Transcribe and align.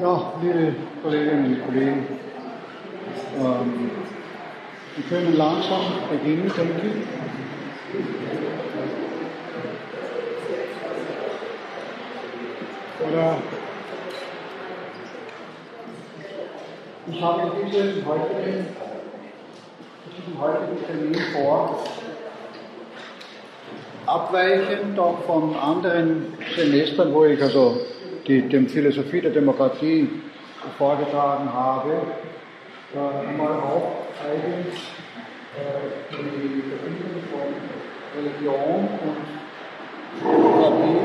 Ja, 0.00 0.32
liebe 0.42 0.74
Kolleginnen 1.02 1.54
und 1.54 1.66
Kollegen, 1.66 2.06
ähm, 3.38 3.90
wir 4.96 5.04
können 5.08 5.36
langsam 5.36 5.82
beginnen, 6.10 6.50
denke 6.56 6.80
ich. 6.82 6.94
Oder 13.06 13.36
ich 17.06 17.22
habe 17.22 17.52
diesen 17.64 18.04
heutigen, 18.04 18.66
diesen 20.18 20.40
heutigen 20.40 20.86
Termin 20.86 21.20
vor, 21.32 21.84
abweichend 24.06 24.98
auch 24.98 25.18
von 25.24 25.54
anderen 25.54 26.32
Semestern, 26.56 27.14
wo 27.14 27.24
ich 27.26 27.40
also 27.40 27.80
die 28.26 28.42
dem 28.42 28.68
Philosophie 28.68 29.20
der 29.20 29.30
Demokratie 29.30 30.08
vorgetragen 30.78 31.52
habe, 31.52 31.92
einmal 32.94 33.58
auch 33.58 34.06
eigens 34.24 34.76
äh, 35.56 36.10
die 36.10 36.62
Verbindung 36.70 37.22
von 37.30 37.48
Religion 38.16 38.88
und 39.02 39.24
Demokratie 40.22 41.04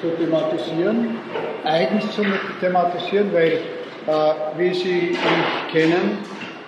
zu 0.00 0.08
thematisieren, 0.16 1.18
eigens 1.64 2.10
zu 2.12 2.22
thematisieren, 2.60 3.32
weil, 3.32 3.52
äh, 3.52 4.58
wie 4.58 4.74
Sie 4.74 5.10
mich 5.10 5.72
kennen 5.72 6.18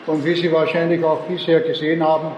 und 0.07 0.25
wie 0.25 0.35
Sie 0.35 0.53
wahrscheinlich 0.53 1.03
auch 1.03 1.23
bisher 1.23 1.61
gesehen 1.61 2.07
haben, 2.07 2.33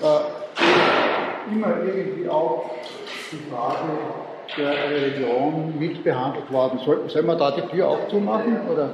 äh, 0.00 1.54
immer 1.54 1.76
irgendwie 1.84 2.28
auch 2.28 2.70
die 3.32 3.38
Frage 3.50 3.88
der 4.58 4.90
Religion 4.90 5.78
mitbehandelt 5.78 6.50
worden. 6.50 6.78
Soll, 6.84 7.08
sollen 7.08 7.26
wir 7.26 7.36
da 7.36 7.50
die 7.52 7.62
Tür 7.62 7.88
auch 7.88 8.08
zumachen? 8.08 8.68
Oder 8.68 8.90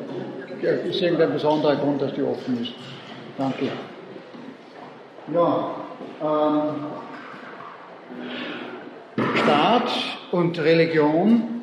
ist 0.61 1.01
irgendein 1.01 1.33
besonderer 1.33 1.77
Grund, 1.77 2.01
dass 2.03 2.13
die 2.15 2.23
offen 2.23 2.63
ist? 2.63 2.75
Danke. 3.39 3.69
Ja, 5.33 5.71
ähm, 6.23 6.87
Staat 9.43 9.91
und 10.33 10.59
Religion, 10.59 11.63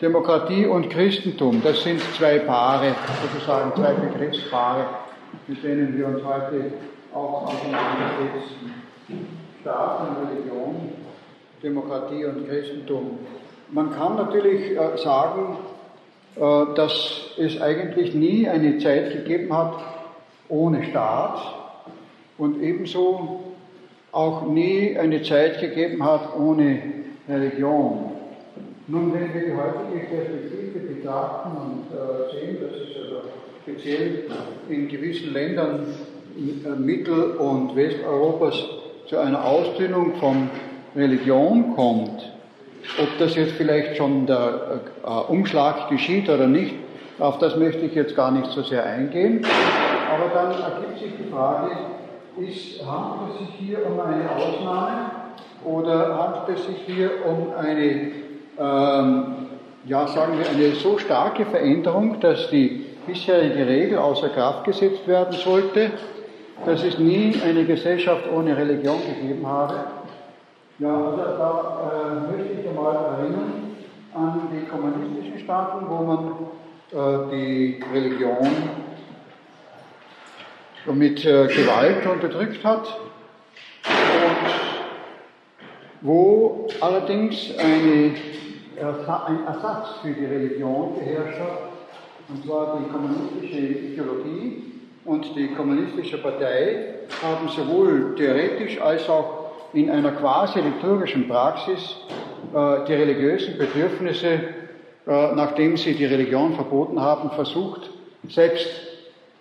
Demokratie 0.00 0.66
und 0.66 0.90
Christentum, 0.90 1.60
das 1.62 1.82
sind 1.82 2.00
zwei 2.16 2.38
Paare, 2.40 2.94
sozusagen 3.22 3.72
zwei 3.74 3.92
Begriffspaare, 3.94 4.86
mit 5.46 5.62
denen 5.62 5.96
wir 5.96 6.06
uns 6.06 6.24
heute 6.24 6.72
auch 7.12 7.48
auseinandersetzen. 7.48 8.74
Staat 9.60 10.00
und 10.08 10.28
Religion, 10.28 10.92
Demokratie 11.64 12.24
und 12.26 12.48
Christentum. 12.48 13.18
Man 13.70 13.90
kann 13.92 14.16
natürlich 14.16 14.72
äh, 14.72 14.98
sagen, 15.02 15.56
äh, 16.36 16.40
dass 16.76 17.30
es 17.38 17.60
eigentlich 17.60 18.14
nie 18.14 18.46
eine 18.48 18.78
Zeit 18.78 19.12
gegeben 19.12 19.56
hat 19.56 19.74
ohne 20.48 20.84
Staat 20.84 21.40
und 22.36 22.62
ebenso 22.62 23.54
auch 24.12 24.46
nie 24.46 24.96
eine 24.96 25.22
Zeit 25.22 25.60
gegeben 25.60 26.04
hat 26.04 26.36
ohne 26.38 26.82
Religion. 27.28 28.12
Nun, 28.86 29.14
wenn 29.14 29.32
wir 29.32 29.46
die 29.46 29.56
heutige 29.56 30.06
Perspektive 30.06 30.78
betrachten 30.80 31.56
und 31.56 31.96
äh, 31.96 32.30
sehen, 32.30 32.58
dass 32.60 32.72
es 32.72 33.02
also 33.02 33.22
speziell 33.62 34.24
in 34.68 34.88
gewissen 34.88 35.32
Ländern 35.32 35.86
Mittel- 36.78 37.36
und 37.36 37.74
Westeuropas 37.74 38.54
zu 39.06 39.16
einer 39.18 39.44
Ausdünnung 39.44 40.16
von 40.16 40.50
Religion 40.96 41.74
kommt, 41.74 42.32
ob 43.00 43.18
das 43.18 43.34
jetzt 43.34 43.52
vielleicht 43.52 43.96
schon 43.96 44.26
der 44.26 44.80
äh, 45.04 45.08
Umschlag 45.32 45.88
geschieht 45.88 46.28
oder 46.28 46.46
nicht, 46.46 46.74
auf 47.18 47.38
das 47.38 47.56
möchte 47.56 47.80
ich 47.80 47.94
jetzt 47.94 48.14
gar 48.16 48.30
nicht 48.30 48.50
so 48.52 48.62
sehr 48.62 48.84
eingehen. 48.84 49.44
Aber 50.12 50.30
dann 50.34 50.50
ergibt 50.50 50.98
sich 50.98 51.12
die 51.18 51.30
Frage, 51.30 51.70
ist, 52.40 52.84
handelt 52.84 53.34
es 53.34 53.38
sich 53.38 53.68
hier 53.68 53.78
um 53.86 54.00
eine 54.00 54.30
Ausnahme 54.30 55.10
oder 55.64 56.18
handelt 56.18 56.58
es 56.58 56.66
sich 56.66 56.76
hier 56.86 57.10
um 57.26 57.52
eine, 57.56 58.12
ähm, 58.58 59.34
ja 59.84 60.06
sagen 60.08 60.38
wir, 60.38 60.48
eine 60.48 60.74
so 60.74 60.98
starke 60.98 61.46
Veränderung, 61.46 62.20
dass 62.20 62.50
die 62.50 62.86
bisherige 63.06 63.66
Regel 63.66 63.98
außer 63.98 64.28
Kraft 64.30 64.64
gesetzt 64.64 65.06
werden 65.06 65.32
sollte, 65.32 65.90
dass 66.66 66.82
es 66.82 66.98
nie 66.98 67.34
eine 67.44 67.64
Gesellschaft 67.64 68.24
ohne 68.32 68.56
Religion 68.56 69.00
gegeben 69.06 69.46
habe 69.46 69.74
ja, 70.78 70.94
also 70.94 71.16
da 71.16 71.92
äh, 71.92 72.36
möchte 72.36 72.60
ich 72.60 72.68
einmal 72.68 72.94
erinnern 72.94 73.76
an 74.14 74.48
die 74.52 74.66
kommunistischen 74.68 75.38
Staaten, 75.38 75.86
wo 75.88 76.02
man 76.02 76.32
äh, 76.92 77.30
die 77.30 77.84
Religion 77.92 78.48
mit 80.86 81.24
äh, 81.24 81.46
Gewalt 81.46 82.06
unterdrückt 82.06 82.64
hat 82.64 82.86
und 83.86 84.54
wo 86.02 86.68
allerdings 86.80 87.56
eine, 87.58 88.14
ein 88.76 89.46
Ersatz 89.46 89.88
für 90.02 90.10
die 90.12 90.26
Religion 90.26 90.98
geherrscht 90.98 91.40
hat, 91.40 91.58
und 92.28 92.44
zwar 92.44 92.78
die 92.78 92.90
kommunistische 92.90 93.58
Ideologie 93.58 94.62
und 95.04 95.36
die 95.36 95.48
kommunistische 95.48 96.18
Partei 96.18 96.94
haben 97.22 97.48
sowohl 97.48 98.14
theoretisch 98.16 98.80
als 98.80 99.08
auch 99.08 99.43
in 99.74 99.90
einer 99.90 100.12
quasi 100.12 100.60
liturgischen 100.60 101.28
Praxis 101.28 101.96
äh, 102.54 102.84
die 102.86 102.94
religiösen 102.94 103.58
Bedürfnisse, 103.58 104.28
äh, 105.06 105.34
nachdem 105.34 105.76
sie 105.76 105.94
die 105.94 106.04
Religion 106.04 106.54
verboten 106.54 107.00
haben, 107.00 107.30
versucht 107.30 107.90
selbst 108.28 108.68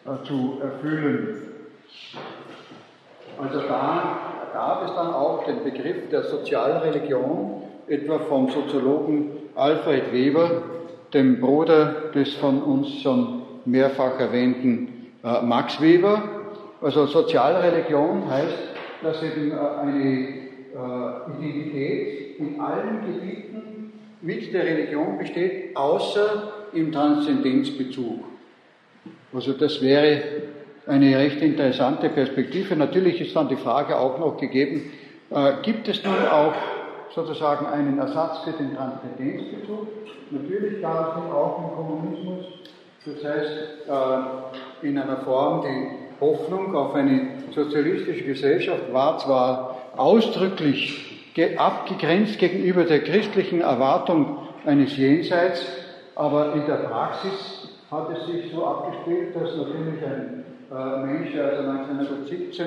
äh, 0.06 0.26
zu 0.26 0.60
erfüllen. 0.62 1.44
Also 3.40 3.60
da 3.62 4.18
gab 4.54 4.86
es 4.86 4.96
dann 4.96 5.14
auch 5.14 5.46
den 5.46 5.64
Begriff 5.64 6.10
der 6.10 6.24
Sozialreligion, 6.24 7.64
etwa 7.88 8.20
vom 8.20 8.50
Soziologen 8.50 9.32
Alfred 9.56 10.12
Weber, 10.12 10.64
dem 11.14 11.40
Bruder 11.40 12.12
des 12.16 12.34
von 12.36 12.62
uns 12.64 13.02
schon 13.02 13.44
mehrfach 13.66 14.20
erwähnten 14.20 15.12
Max 15.44 15.80
Weber. 15.80 16.24
Also 16.82 17.06
Sozialreligion 17.06 18.30
heißt 18.30 18.73
dass 19.04 19.22
eben 19.22 19.52
äh, 19.52 19.56
eine 19.56 20.28
äh, 20.74 21.38
Identität 21.38 22.40
in 22.40 22.60
allen 22.60 23.02
Gebieten 23.06 23.94
mit 24.22 24.54
der 24.54 24.64
Religion 24.64 25.18
besteht, 25.18 25.76
außer 25.76 26.54
im 26.74 26.92
Transzendenzbezug. 26.92 28.24
Also 29.34 29.54
das 29.54 29.82
wäre 29.82 30.22
eine 30.88 31.18
recht 31.18 31.42
interessante 31.42 32.10
Perspektive. 32.10 32.76
Natürlich 32.76 33.22
ist 33.22 33.36
dann 33.36 33.50
die 33.50 33.56
Frage 33.56 33.98
auch 33.98 34.18
noch 34.18 34.38
gegeben, 34.38 34.92
äh, 35.30 35.54
gibt 35.62 35.88
es 35.88 36.04
nun 36.04 36.26
auch 36.32 36.54
sozusagen 37.14 37.66
einen 37.68 38.00
Ersatz 38.00 38.40
für 38.40 38.52
den 38.52 38.76
Transzendenzbezug? 38.76 39.88
Natürlich 40.32 40.82
gab 40.82 41.18
es 41.18 41.24
ihn 41.24 41.32
auch 41.32 41.60
im 41.60 41.76
Kommunismus. 41.76 42.46
Das 43.06 43.24
heißt, 43.24 44.82
in 44.82 44.98
einer 44.98 45.18
Form, 45.18 45.62
die 45.62 46.03
Hoffnung 46.20 46.76
auf 46.76 46.96
eine 46.96 47.28
sozialistische 47.54 48.24
Gesellschaft 48.24 48.92
war 48.92 49.18
zwar 49.20 49.78
ausdrücklich 49.96 51.14
abgegrenzt 51.58 52.38
gegenüber 52.40 52.84
der 52.84 53.04
christlichen 53.04 53.62
Erwartung 53.62 54.38
eines 54.66 54.96
Jenseits, 54.98 55.66
aber 56.16 56.54
in 56.54 56.66
der 56.66 56.76
Praxis 56.76 57.70
hat 57.90 58.10
es 58.16 58.26
sich 58.28 58.52
so 58.52 58.66
abgespielt, 58.66 59.36
dass 59.36 59.56
natürlich 59.56 60.04
ein 60.04 60.44
äh, 60.72 61.06
Mensch, 61.06 61.34
der 61.34 61.46
also 61.46 61.70
1917 61.70 62.66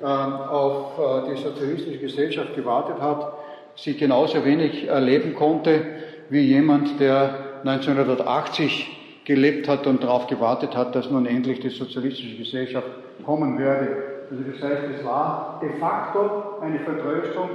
äh, 0.00 0.04
auf 0.04 0.98
äh, 0.98 1.30
die 1.30 1.42
sozialistische 1.42 1.98
Gesellschaft 1.98 2.54
gewartet 2.54 3.00
hat, 3.00 3.32
sie 3.76 3.94
genauso 3.94 4.44
wenig 4.44 4.88
erleben 4.88 5.34
konnte 5.34 5.82
wie 6.30 6.40
jemand, 6.40 7.00
der 7.00 7.34
1980 7.64 8.97
gelebt 9.28 9.68
hat 9.68 9.86
und 9.86 10.02
darauf 10.02 10.26
gewartet 10.26 10.74
hat, 10.74 10.94
dass 10.94 11.10
nun 11.10 11.26
endlich 11.26 11.60
die 11.60 11.68
sozialistische 11.68 12.36
Gesellschaft 12.36 12.88
kommen 13.24 13.58
werde. 13.58 14.24
Also 14.30 14.42
das 14.42 14.62
heißt, 14.62 14.82
es 14.98 15.04
war 15.04 15.60
de 15.62 15.70
facto 15.78 16.58
eine 16.62 16.80
Vertröstung 16.80 17.50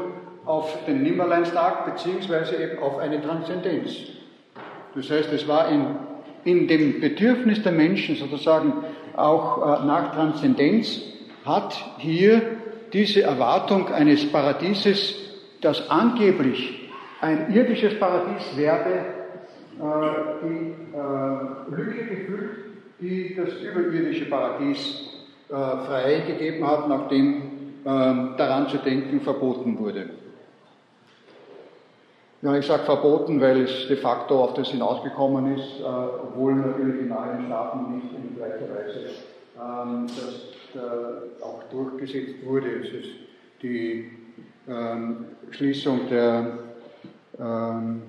auf 0.45 0.85
den 0.85 1.01
Nimmerleinstag 1.01 1.85
beziehungsweise 1.85 2.55
eben 2.57 2.79
auf 2.79 2.99
eine 2.99 3.21
Transzendenz. 3.21 3.89
Das 4.95 5.09
heißt, 5.09 5.33
es 5.33 5.47
war 5.47 5.67
in, 5.69 5.95
in 6.43 6.67
dem 6.67 7.01
Bedürfnis 7.01 7.63
der 7.63 7.71
Menschen 7.71 8.17
sozusagen 8.17 8.73
auch 9.15 9.57
äh, 9.57 9.85
nach 9.85 10.13
Transzendenz 10.13 11.01
hat 11.43 11.75
hier 11.97 12.41
diese 12.93 13.23
Erwartung 13.23 13.91
eines 13.91 14.31
Paradieses, 14.31 15.15
das 15.61 15.89
angeblich 15.89 16.89
ein 17.19 17.51
irdisches 17.51 17.97
Paradies 17.99 18.55
werde, 18.55 19.22
die 19.79 20.75
äh, 20.95 21.75
Lücke 21.75 22.05
gefüllt, 22.05 22.51
die 22.99 23.35
das 23.35 23.49
überirdische 23.61 24.25
Paradies 24.25 25.01
äh, 25.49 25.53
freigegeben 25.53 26.65
hat, 26.67 26.89
nachdem 26.89 27.49
daran 27.85 28.69
zu 28.69 28.77
denken 28.77 29.19
verboten 29.19 29.77
wurde. 29.77 30.09
ja, 32.43 32.57
ich 32.57 32.65
sage 32.65 32.83
verboten, 32.83 33.41
weil 33.41 33.61
es 33.61 33.87
de 33.87 33.97
facto 33.97 34.43
auf 34.43 34.53
das 34.53 34.69
hinausgekommen 34.69 35.57
ist, 35.57 35.79
äh, 35.79 35.83
obwohl 35.83 36.55
natürlich 36.55 37.01
in 37.01 37.11
allen 37.11 37.45
Staaten 37.45 37.95
nicht 37.95 38.07
in 38.13 38.35
gleicher 38.37 38.69
Weise 38.73 39.09
ähm, 39.59 40.07
das 40.07 40.81
äh, 40.81 41.43
auch 41.43 41.63
durchgesetzt 41.71 42.45
wurde. 42.45 42.67
Es 42.81 42.89
ist 42.89 43.09
die 43.61 44.11
ähm, 44.67 45.25
Schließung 45.51 46.09
der 46.09 46.57
ähm, 47.39 48.01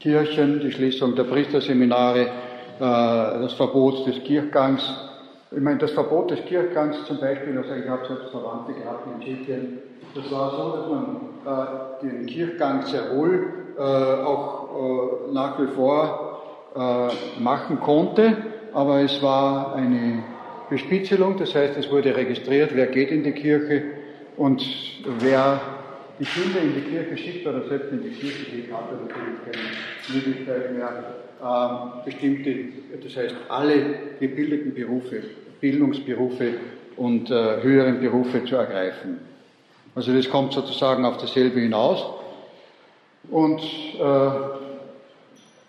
Kirchen, 0.00 0.60
die 0.60 0.72
Schließung 0.72 1.14
der 1.14 1.24
Priesterseminare, 1.24 2.22
äh, 2.22 2.28
das 2.80 3.52
Verbot 3.54 4.06
des 4.06 4.22
Kirchgangs. 4.24 4.82
Ich 5.50 5.60
meine, 5.60 5.78
das 5.78 5.92
Verbot 5.92 6.30
des 6.30 6.44
Kirchgangs 6.46 7.04
zum 7.06 7.20
Beispiel, 7.20 7.56
also 7.56 7.74
ich 7.74 7.88
habe 7.88 8.06
selbst 8.06 8.30
Verwandte 8.30 8.72
gehabt 8.72 9.06
in 9.06 9.20
Tschechien, 9.20 9.78
das 10.14 10.30
war 10.32 10.50
so, 10.50 10.76
dass 10.76 10.88
man 10.88 11.16
äh, 11.46 12.06
den 12.06 12.26
Kirchgang 12.26 12.82
sehr 12.86 13.16
wohl 13.16 13.52
äh, 13.78 13.82
auch 13.82 15.30
nach 15.32 15.60
wie 15.60 15.68
vor 15.68 16.24
machen 17.38 17.80
konnte, 17.80 18.36
aber 18.72 19.00
es 19.00 19.22
war 19.22 19.74
eine 19.74 20.22
Bespitzelung, 20.68 21.36
das 21.38 21.54
heißt, 21.54 21.76
es 21.76 21.90
wurde 21.90 22.14
registriert, 22.14 22.70
wer 22.74 22.86
geht 22.86 23.10
in 23.10 23.24
die 23.24 23.32
Kirche 23.32 23.82
und 24.36 24.62
wer 25.20 25.60
die 26.18 26.24
Kinder 26.24 26.60
in 26.60 26.74
die 26.74 26.80
Kirche 26.80 27.16
schickt 27.16 27.46
oder 27.46 27.66
selbst 27.68 27.92
in 27.92 28.02
die 28.02 28.10
Kirche 28.10 28.50
geht, 28.50 28.72
hat 28.72 28.90
er 28.90 29.06
natürlich 29.06 29.38
keine 29.44 30.14
Möglichkeit 30.14 30.72
mehr, 30.72 31.04
äh, 31.40 32.04
bestimmte, 32.04 32.56
das 33.02 33.16
heißt 33.16 33.36
alle 33.48 33.80
gebildeten 34.18 34.74
Berufe, 34.74 35.22
Bildungsberufe 35.60 36.54
und 36.96 37.30
äh, 37.30 37.62
höheren 37.62 38.00
Berufe 38.00 38.44
zu 38.44 38.56
ergreifen. 38.56 39.20
Also 39.94 40.12
das 40.12 40.28
kommt 40.28 40.52
sozusagen 40.52 41.04
auf 41.04 41.18
dasselbe 41.18 41.60
hinaus. 41.60 42.04
Und 43.30 43.60
äh, 43.60 44.30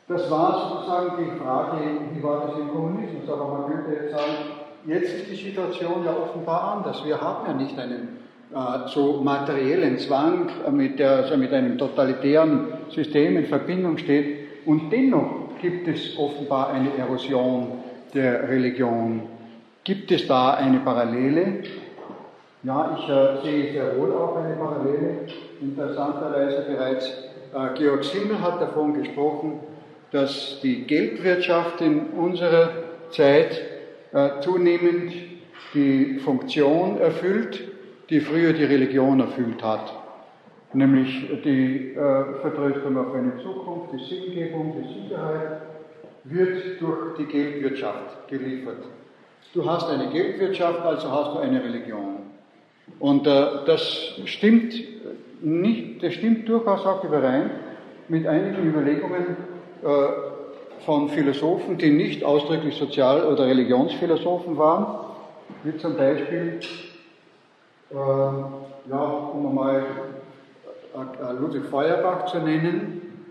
das 0.07 0.31
war 0.31 0.69
sozusagen 0.69 1.23
die 1.23 1.39
Frage, 1.39 1.77
wie 2.13 2.23
war 2.23 2.47
das 2.47 2.59
im 2.59 2.69
Kommunismus? 2.69 3.29
Aber 3.29 3.59
man 3.59 3.71
könnte 3.71 4.01
jetzt 4.01 4.11
sagen, 4.11 4.33
jetzt 4.87 5.13
ist 5.13 5.29
die 5.29 5.35
Situation 5.35 6.03
ja 6.03 6.15
offenbar 6.15 6.77
anders. 6.77 7.05
Wir 7.05 7.21
haben 7.21 7.45
ja 7.45 7.53
nicht 7.53 7.77
einen 7.77 8.19
so 8.87 9.21
materiellen 9.23 9.99
Zwang, 9.99 10.49
äh, 10.65 10.71
mit 10.71 10.99
der 10.99 11.17
also 11.17 11.37
mit 11.37 11.53
einem 11.53 11.77
totalitären 11.77 12.67
System 12.89 13.37
in 13.37 13.45
Verbindung 13.45 13.97
steht. 13.97 14.65
Und 14.65 14.91
dennoch 14.91 15.49
gibt 15.61 15.87
es 15.87 16.17
offenbar 16.17 16.69
eine 16.71 16.97
Erosion 16.97 17.83
der 18.13 18.49
Religion. 18.49 19.23
Gibt 19.83 20.11
es 20.11 20.27
da 20.27 20.55
eine 20.55 20.79
Parallele? 20.79 21.63
Ja, 22.63 22.97
ich 22.97 23.09
äh, 23.09 23.43
sehe 23.43 23.71
sehr 23.71 23.97
wohl 23.97 24.11
auch 24.13 24.35
eine 24.37 24.55
Parallele. 24.55 25.27
Interessanterweise 25.61 26.65
bereits 26.67 27.07
äh, 27.53 27.77
Georg 27.77 28.03
Simmel 28.03 28.41
hat 28.41 28.61
davon 28.61 28.93
gesprochen, 28.95 29.59
dass 30.11 30.59
die 30.61 30.83
Geldwirtschaft 30.83 31.81
in 31.81 32.07
unserer 32.07 32.69
Zeit 33.11 33.61
äh, 34.11 34.41
zunehmend 34.41 35.13
die 35.73 36.19
Funktion 36.19 36.99
erfüllt, 36.99 37.61
die 38.09 38.19
früher 38.19 38.53
die 38.53 38.63
Religion 38.63 39.19
erfüllt 39.19 39.63
hat, 39.63 39.93
nämlich 40.73 41.29
die 41.43 41.93
äh, 41.93 41.95
Vertröstung 42.41 42.97
auf 42.97 43.13
eine 43.13 43.37
Zukunft, 43.37 43.93
die 43.93 44.03
Sinngebung, 44.03 44.75
die 44.81 45.01
Sicherheit, 45.01 45.61
wird 46.23 46.81
durch 46.81 47.17
die 47.17 47.25
Geldwirtschaft 47.25 48.27
geliefert. 48.27 48.83
Du 49.53 49.65
hast 49.69 49.89
eine 49.89 50.09
Geldwirtschaft, 50.09 50.81
also 50.81 51.11
hast 51.11 51.35
du 51.35 51.39
eine 51.39 51.63
Religion. 51.63 52.17
Und 52.99 53.27
äh, 53.27 53.45
das 53.65 54.19
stimmt 54.25 54.73
nicht, 55.41 56.03
das 56.03 56.13
stimmt 56.13 56.47
durchaus 56.49 56.85
auch 56.85 57.03
überein 57.03 57.51
mit 58.07 58.27
einigen 58.27 58.67
Überlegungen 58.67 59.37
äh, 59.83 59.87
von 60.85 61.09
Philosophen, 61.09 61.77
die 61.77 61.91
nicht 61.91 62.23
ausdrücklich 62.23 62.75
Sozial- 62.75 63.25
oder 63.25 63.45
Religionsphilosophen 63.45 64.57
waren, 64.57 65.05
wie 65.63 65.77
zum 65.77 65.95
Beispiel 65.95 66.59
ja, 67.91 68.99
um 69.33 69.55
mal 69.55 69.83
äh, 70.95 71.31
Ludwig 71.39 71.65
Feuerbach 71.65 72.25
zu 72.25 72.39
nennen. 72.39 73.25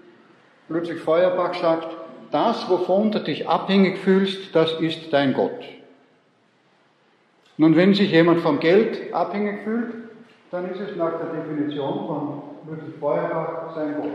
Ludwig 0.68 1.00
Feuerbach 1.00 1.54
sagt, 1.54 1.88
das, 2.30 2.68
wovon 2.68 3.10
du 3.10 3.20
dich 3.20 3.48
abhängig 3.48 3.98
fühlst, 3.98 4.54
das 4.54 4.72
ist 4.80 5.12
dein 5.12 5.32
Gott. 5.32 5.64
Nun, 7.56 7.74
wenn 7.76 7.94
sich 7.94 8.10
jemand 8.12 8.40
vom 8.40 8.60
Geld 8.60 9.12
abhängig 9.12 9.62
fühlt, 9.64 9.94
dann 10.50 10.70
ist 10.70 10.80
es 10.80 10.96
nach 10.96 11.12
der 11.18 11.40
Definition 11.40 12.06
von 12.06 12.42
Ludwig 12.68 12.94
Feuerbach 13.00 13.74
sein 13.74 13.94
Gott. 13.96 14.10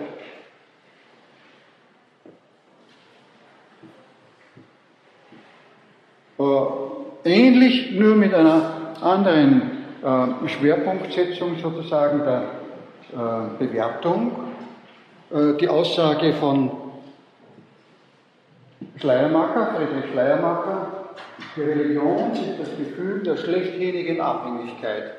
Äh, 7.25 7.29
ähnlich, 7.29 7.91
nur 7.91 8.15
mit 8.15 8.33
einer 8.33 8.93
anderen 9.01 9.72
äh, 10.03 10.49
Schwerpunktsetzung 10.49 11.57
sozusagen 11.61 12.19
der 12.19 12.43
äh, 13.13 13.65
Bewertung. 13.65 14.31
Äh, 15.31 15.53
die 15.59 15.69
Aussage 15.69 16.33
von 16.33 16.71
Schleiermacher, 18.97 19.75
Friedrich 19.75 20.11
Schleiermacher, 20.11 21.05
die 21.55 21.61
Religion 21.61 22.31
ist 22.33 22.59
das 22.59 22.77
Gefühl 22.77 23.23
der 23.23 23.37
schlechthinigen 23.37 24.19
Abhängigkeit. 24.19 25.11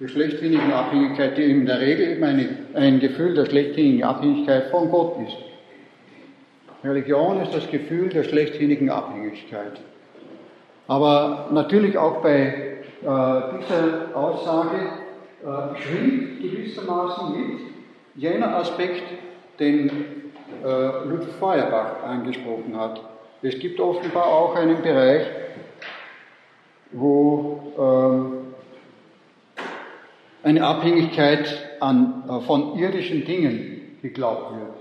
Die 0.00 0.08
schlechthinigen 0.08 0.72
Abhängigkeit, 0.72 1.36
die 1.36 1.50
in 1.50 1.66
der 1.66 1.80
Regel 1.80 2.12
eben 2.12 2.24
ein 2.74 3.00
Gefühl 3.00 3.34
der 3.34 3.46
schlechthinigen 3.46 4.04
Abhängigkeit 4.04 4.70
von 4.70 4.90
Gott 4.90 5.16
ist. 5.26 5.36
Religion 6.84 7.40
ist 7.40 7.54
das 7.54 7.70
Gefühl 7.70 8.08
der 8.08 8.24
schlechthinigen 8.24 8.90
Abhängigkeit. 8.90 9.80
Aber 10.86 11.48
natürlich 11.52 11.98
auch 11.98 12.22
bei 12.22 12.77
äh, 13.02 13.40
diese 13.60 14.14
Aussage 14.14 14.76
äh, 15.44 15.80
schwingt 15.80 16.40
gewissermaßen 16.40 17.30
mit 17.32 17.60
jener 18.16 18.56
Aspekt, 18.56 19.04
den 19.60 19.90
äh, 20.64 21.08
Ludwig 21.08 21.34
Feuerbach 21.38 22.02
angesprochen 22.04 22.76
hat. 22.76 23.00
Es 23.42 23.58
gibt 23.58 23.78
offenbar 23.78 24.26
auch 24.26 24.56
einen 24.56 24.82
Bereich, 24.82 25.26
wo 26.92 27.72
ähm, 27.78 28.38
eine 30.42 30.64
Abhängigkeit 30.64 31.76
an, 31.80 32.24
äh, 32.28 32.40
von 32.40 32.76
irdischen 32.78 33.24
Dingen 33.24 33.98
geglaubt 34.02 34.52
wird. 34.52 34.74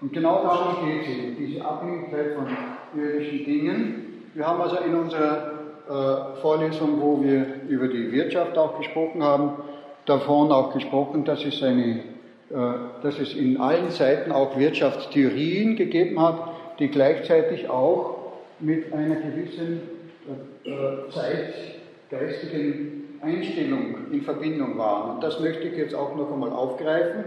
Und 0.00 0.12
genau 0.12 0.42
darum 0.42 0.86
geht 0.86 1.02
es, 1.02 1.36
diese 1.38 1.64
Abhängigkeit 1.64 2.34
von 2.34 2.46
irdischen 2.98 3.44
Dingen. 3.44 4.30
Wir 4.34 4.46
haben 4.46 4.60
also 4.60 4.76
in 4.78 4.94
unserer 4.94 5.55
äh, 5.88 6.40
Vorlesung, 6.40 7.00
wo 7.00 7.22
wir 7.22 7.46
über 7.68 7.88
die 7.88 8.10
Wirtschaft 8.12 8.58
auch 8.58 8.78
gesprochen 8.78 9.22
haben, 9.22 9.52
davon 10.04 10.50
auch 10.50 10.72
gesprochen, 10.74 11.24
dass 11.24 11.44
es, 11.44 11.62
eine, 11.62 12.00
äh, 12.50 12.56
dass 13.02 13.18
es 13.18 13.34
in 13.34 13.60
allen 13.60 13.90
Zeiten 13.90 14.32
auch 14.32 14.58
Wirtschaftstheorien 14.58 15.76
gegeben 15.76 16.20
hat, 16.20 16.38
die 16.78 16.88
gleichzeitig 16.88 17.70
auch 17.70 18.16
mit 18.58 18.92
einer 18.92 19.16
gewissen 19.16 19.80
äh, 20.64 21.10
zeitgeistigen 22.10 23.18
Einstellung 23.22 23.94
in 24.10 24.22
Verbindung 24.22 24.78
waren. 24.78 25.16
Und 25.16 25.22
das 25.22 25.40
möchte 25.40 25.68
ich 25.68 25.76
jetzt 25.76 25.94
auch 25.94 26.16
noch 26.16 26.32
einmal 26.32 26.50
aufgreifen, 26.50 27.24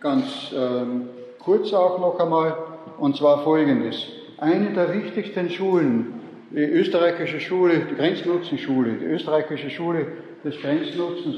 ganz 0.00 0.54
ähm, 0.56 1.08
kurz 1.40 1.72
auch 1.72 1.98
noch 1.98 2.18
einmal, 2.20 2.56
und 2.98 3.16
zwar 3.16 3.42
folgendes. 3.42 3.96
Eine 4.38 4.70
der 4.70 4.94
wichtigsten 4.94 5.50
Schulen 5.50 6.20
die 6.50 6.58
österreichische 6.58 7.40
Schule, 7.40 7.86
die 7.90 7.94
Grenznutzenschule, 7.94 8.94
die 8.94 9.04
österreichische 9.04 9.70
Schule 9.70 10.06
des 10.44 10.60
Grenznutzens, 10.60 11.36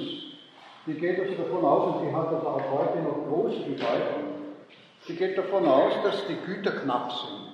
die 0.86 0.94
geht 0.94 1.18
also 1.20 1.34
davon 1.34 1.64
aus, 1.64 1.96
und 1.96 2.08
die 2.08 2.14
hat 2.14 2.28
also 2.28 2.46
auch 2.46 2.70
heute 2.70 3.02
noch 3.02 3.26
große 3.28 3.60
Bedeutung, 3.60 4.24
die 5.08 5.16
geht 5.16 5.36
davon 5.36 5.66
aus, 5.66 5.92
dass 6.02 6.26
die 6.26 6.36
Güter 6.46 6.72
knapp 6.72 7.12
sind. 7.12 7.48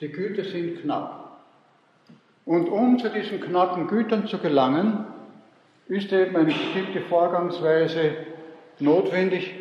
Die 0.00 0.08
Güter 0.08 0.44
sind 0.44 0.82
knapp. 0.82 1.40
Und 2.44 2.68
um 2.68 2.98
zu 2.98 3.10
diesen 3.10 3.40
knappen 3.40 3.86
Gütern 3.86 4.26
zu 4.26 4.38
gelangen, 4.38 5.04
ist 5.88 6.12
eben 6.12 6.36
eine 6.36 6.46
bestimmte 6.46 7.00
Vorgangsweise 7.02 8.12
notwendig, 8.78 9.54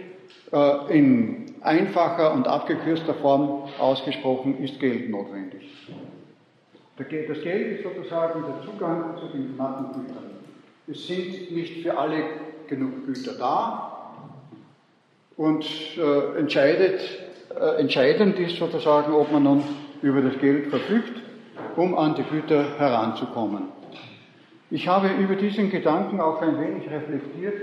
äh, 0.52 0.98
in 0.98 1.39
einfacher 1.62 2.34
und 2.34 2.48
abgekürzter 2.48 3.14
Form 3.16 3.70
ausgesprochen 3.80 4.64
ist 4.64 4.80
Geld 4.80 5.10
notwendig. 5.10 5.64
Das 6.98 7.08
Geld 7.08 7.80
ist 7.80 7.84
sozusagen 7.84 8.44
der 8.44 8.66
Zugang 8.66 9.18
zu 9.18 9.28
den 9.28 9.56
knappen 9.56 9.88
Gütern. 9.94 10.32
Es 10.88 11.08
sind 11.08 11.52
nicht 11.52 11.84
für 11.84 11.98
alle 11.98 12.24
genug 12.68 13.06
Güter 13.06 13.34
da 13.40 14.14
und 15.38 15.66
äh, 15.98 16.40
entscheidet, 16.40 17.00
äh, 17.58 17.80
entscheidend 17.80 18.38
ist 18.40 18.58
sozusagen, 18.58 19.14
ob 19.14 19.32
man 19.32 19.44
nun 19.44 19.64
über 20.02 20.22
das 20.22 20.38
Geld 20.40 20.68
verfügt, 20.68 21.22
um 21.76 21.98
an 21.98 22.16
die 22.16 22.24
Güter 22.24 22.78
heranzukommen. 22.78 23.70
Ich 24.72 24.88
habe 24.88 25.10
über 25.20 25.36
diesen 25.36 25.72
Gedanken 25.72 26.20
auch 26.20 26.42
ein 26.42 26.60
wenig 26.60 26.90
reflektiert 26.90 27.62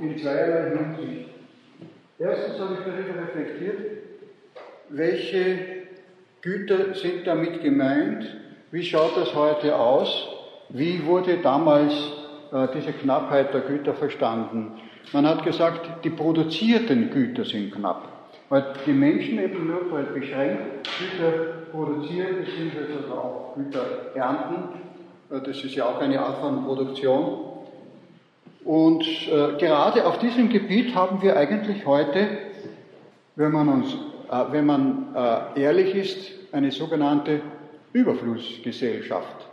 in 0.00 0.18
zweierlei 0.18 0.76
Hinsicht. 0.76 1.37
Erstens 2.18 2.58
habe 2.58 2.74
ich 2.74 2.80
darüber 2.80 3.22
reflektiert, 3.22 3.78
welche 4.88 5.58
Güter 6.40 6.94
sind 6.94 7.26
damit 7.26 7.62
gemeint, 7.62 8.26
wie 8.72 8.82
schaut 8.82 9.16
das 9.16 9.34
heute 9.34 9.76
aus, 9.76 10.28
wie 10.68 11.04
wurde 11.06 11.38
damals 11.38 11.92
äh, 12.52 12.66
diese 12.74 12.92
Knappheit 12.92 13.54
der 13.54 13.60
Güter 13.60 13.94
verstanden. 13.94 14.80
Man 15.12 15.26
hat 15.26 15.44
gesagt, 15.44 16.04
die 16.04 16.10
produzierten 16.10 17.10
Güter 17.10 17.44
sind 17.44 17.72
knapp, 17.72 18.08
weil 18.48 18.64
die 18.84 18.92
Menschen 18.92 19.38
eben 19.38 19.68
nur 19.68 19.90
halt 19.92 20.12
beschränkt 20.12 20.88
Güter 20.98 21.32
produzieren, 21.70 22.38
beziehungsweise 22.44 23.12
auch 23.12 23.54
Güter 23.54 23.84
ernten. 24.14 24.80
Äh, 25.30 25.40
das 25.40 25.62
ist 25.62 25.74
ja 25.76 25.86
auch 25.86 26.00
eine 26.00 26.20
Art 26.20 26.38
von 26.38 26.64
Produktion. 26.64 27.47
Und 28.68 29.06
äh, 29.28 29.56
gerade 29.56 30.04
auf 30.04 30.18
diesem 30.18 30.50
Gebiet 30.50 30.94
haben 30.94 31.22
wir 31.22 31.38
eigentlich 31.38 31.86
heute, 31.86 32.28
wenn 33.34 33.50
man, 33.50 33.66
uns, 33.66 33.94
äh, 34.30 34.52
wenn 34.52 34.66
man 34.66 35.06
äh, 35.14 35.62
ehrlich 35.62 35.94
ist, 35.94 36.52
eine 36.52 36.70
sogenannte 36.70 37.40
Überflussgesellschaft. 37.94 39.48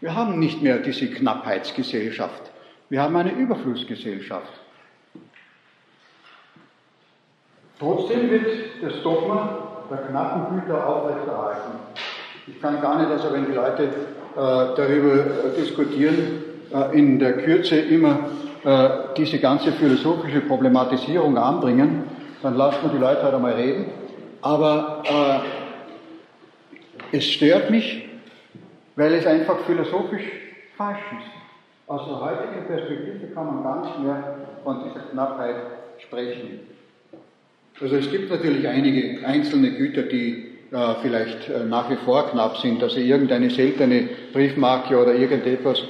Wir 0.00 0.14
haben 0.14 0.38
nicht 0.38 0.62
mehr 0.62 0.78
diese 0.78 1.10
Knappheitsgesellschaft. 1.10 2.52
Wir 2.88 3.02
haben 3.02 3.16
eine 3.16 3.32
Überflussgesellschaft. 3.32 4.60
Trotzdem 7.80 8.30
wird 8.30 8.46
das 8.80 9.02
Dogma 9.02 9.86
der 9.90 9.98
knappen 10.06 10.60
Güter 10.60 10.86
aufrechterhalten. 10.86 11.72
Ich 12.46 12.62
kann 12.62 12.80
gar 12.80 13.00
nicht, 13.00 13.10
also 13.10 13.32
wenn 13.32 13.46
die 13.46 13.54
Leute 13.54 13.82
äh, 13.82 13.90
darüber 14.36 15.16
äh, 15.16 15.60
diskutieren, 15.60 16.41
in 16.92 17.18
der 17.18 17.38
Kürze 17.38 17.76
immer 17.76 18.30
äh, 18.64 18.88
diese 19.16 19.38
ganze 19.38 19.72
philosophische 19.72 20.40
Problematisierung 20.40 21.36
anbringen, 21.36 22.04
dann 22.42 22.56
lassen 22.56 22.78
wir 22.82 22.90
die 22.90 22.98
Leute 22.98 23.22
halt 23.22 23.34
einmal 23.34 23.54
reden. 23.54 23.86
Aber 24.40 25.02
äh, 27.12 27.16
es 27.16 27.24
stört 27.24 27.70
mich, 27.70 28.08
weil 28.96 29.14
es 29.14 29.26
einfach 29.26 29.58
philosophisch 29.66 30.24
falsch 30.76 30.98
ist. 31.18 31.30
Aus 31.88 32.06
der 32.06 32.20
heutigen 32.20 32.66
Perspektive 32.66 33.34
kann 33.34 33.46
man 33.46 33.62
gar 33.62 33.82
nicht 33.82 33.98
mehr 34.00 34.36
von 34.64 34.84
dieser 34.84 35.00
Knappheit 35.10 35.56
sprechen. 35.98 36.60
Also 37.80 37.96
es 37.96 38.10
gibt 38.10 38.30
natürlich 38.30 38.66
einige 38.68 39.26
einzelne 39.26 39.72
Güter, 39.72 40.02
die 40.02 40.52
äh, 40.70 40.94
vielleicht 41.02 41.48
äh, 41.48 41.64
nach 41.64 41.90
wie 41.90 41.96
vor 41.96 42.30
knapp 42.30 42.56
sind, 42.58 42.82
also 42.82 42.98
irgendeine 42.98 43.50
seltene 43.50 44.08
Briefmarke 44.32 44.96
oder 44.96 45.14
irgendetwas, 45.14 45.82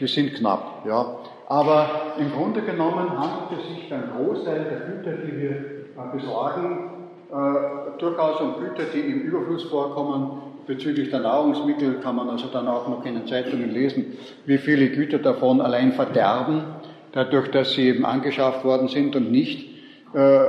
die 0.00 0.06
sind 0.06 0.34
knapp. 0.34 0.84
Ja. 0.86 1.16
Aber 1.48 2.14
im 2.18 2.32
Grunde 2.32 2.62
genommen 2.62 3.10
handelt 3.10 3.60
es 3.60 3.68
sich 3.68 3.88
beim 3.90 4.04
Großteil 4.16 4.64
der 4.64 4.80
Güter, 4.80 5.26
die 5.26 5.36
wir 5.36 5.50
äh, 5.50 6.16
besorgen, 6.16 6.90
äh, 7.30 7.98
durchaus 7.98 8.40
um 8.40 8.54
Güter, 8.60 8.84
die 8.92 9.00
im 9.00 9.20
Überfluss 9.22 9.64
vorkommen. 9.64 10.42
Bezüglich 10.66 11.10
der 11.10 11.20
Nahrungsmittel 11.20 12.00
kann 12.00 12.16
man 12.16 12.30
also 12.30 12.46
dann 12.50 12.66
auch 12.68 12.88
noch 12.88 13.04
in 13.04 13.14
den 13.14 13.26
Zeitungen 13.26 13.70
lesen, 13.70 14.16
wie 14.46 14.56
viele 14.56 14.88
Güter 14.88 15.18
davon 15.18 15.60
allein 15.60 15.92
verderben, 15.92 16.62
dadurch, 17.12 17.50
dass 17.50 17.72
sie 17.72 17.88
eben 17.88 18.06
angeschafft 18.06 18.64
worden 18.64 18.88
sind 18.88 19.14
und 19.14 19.30
nicht 19.30 19.68
äh, 20.14 20.40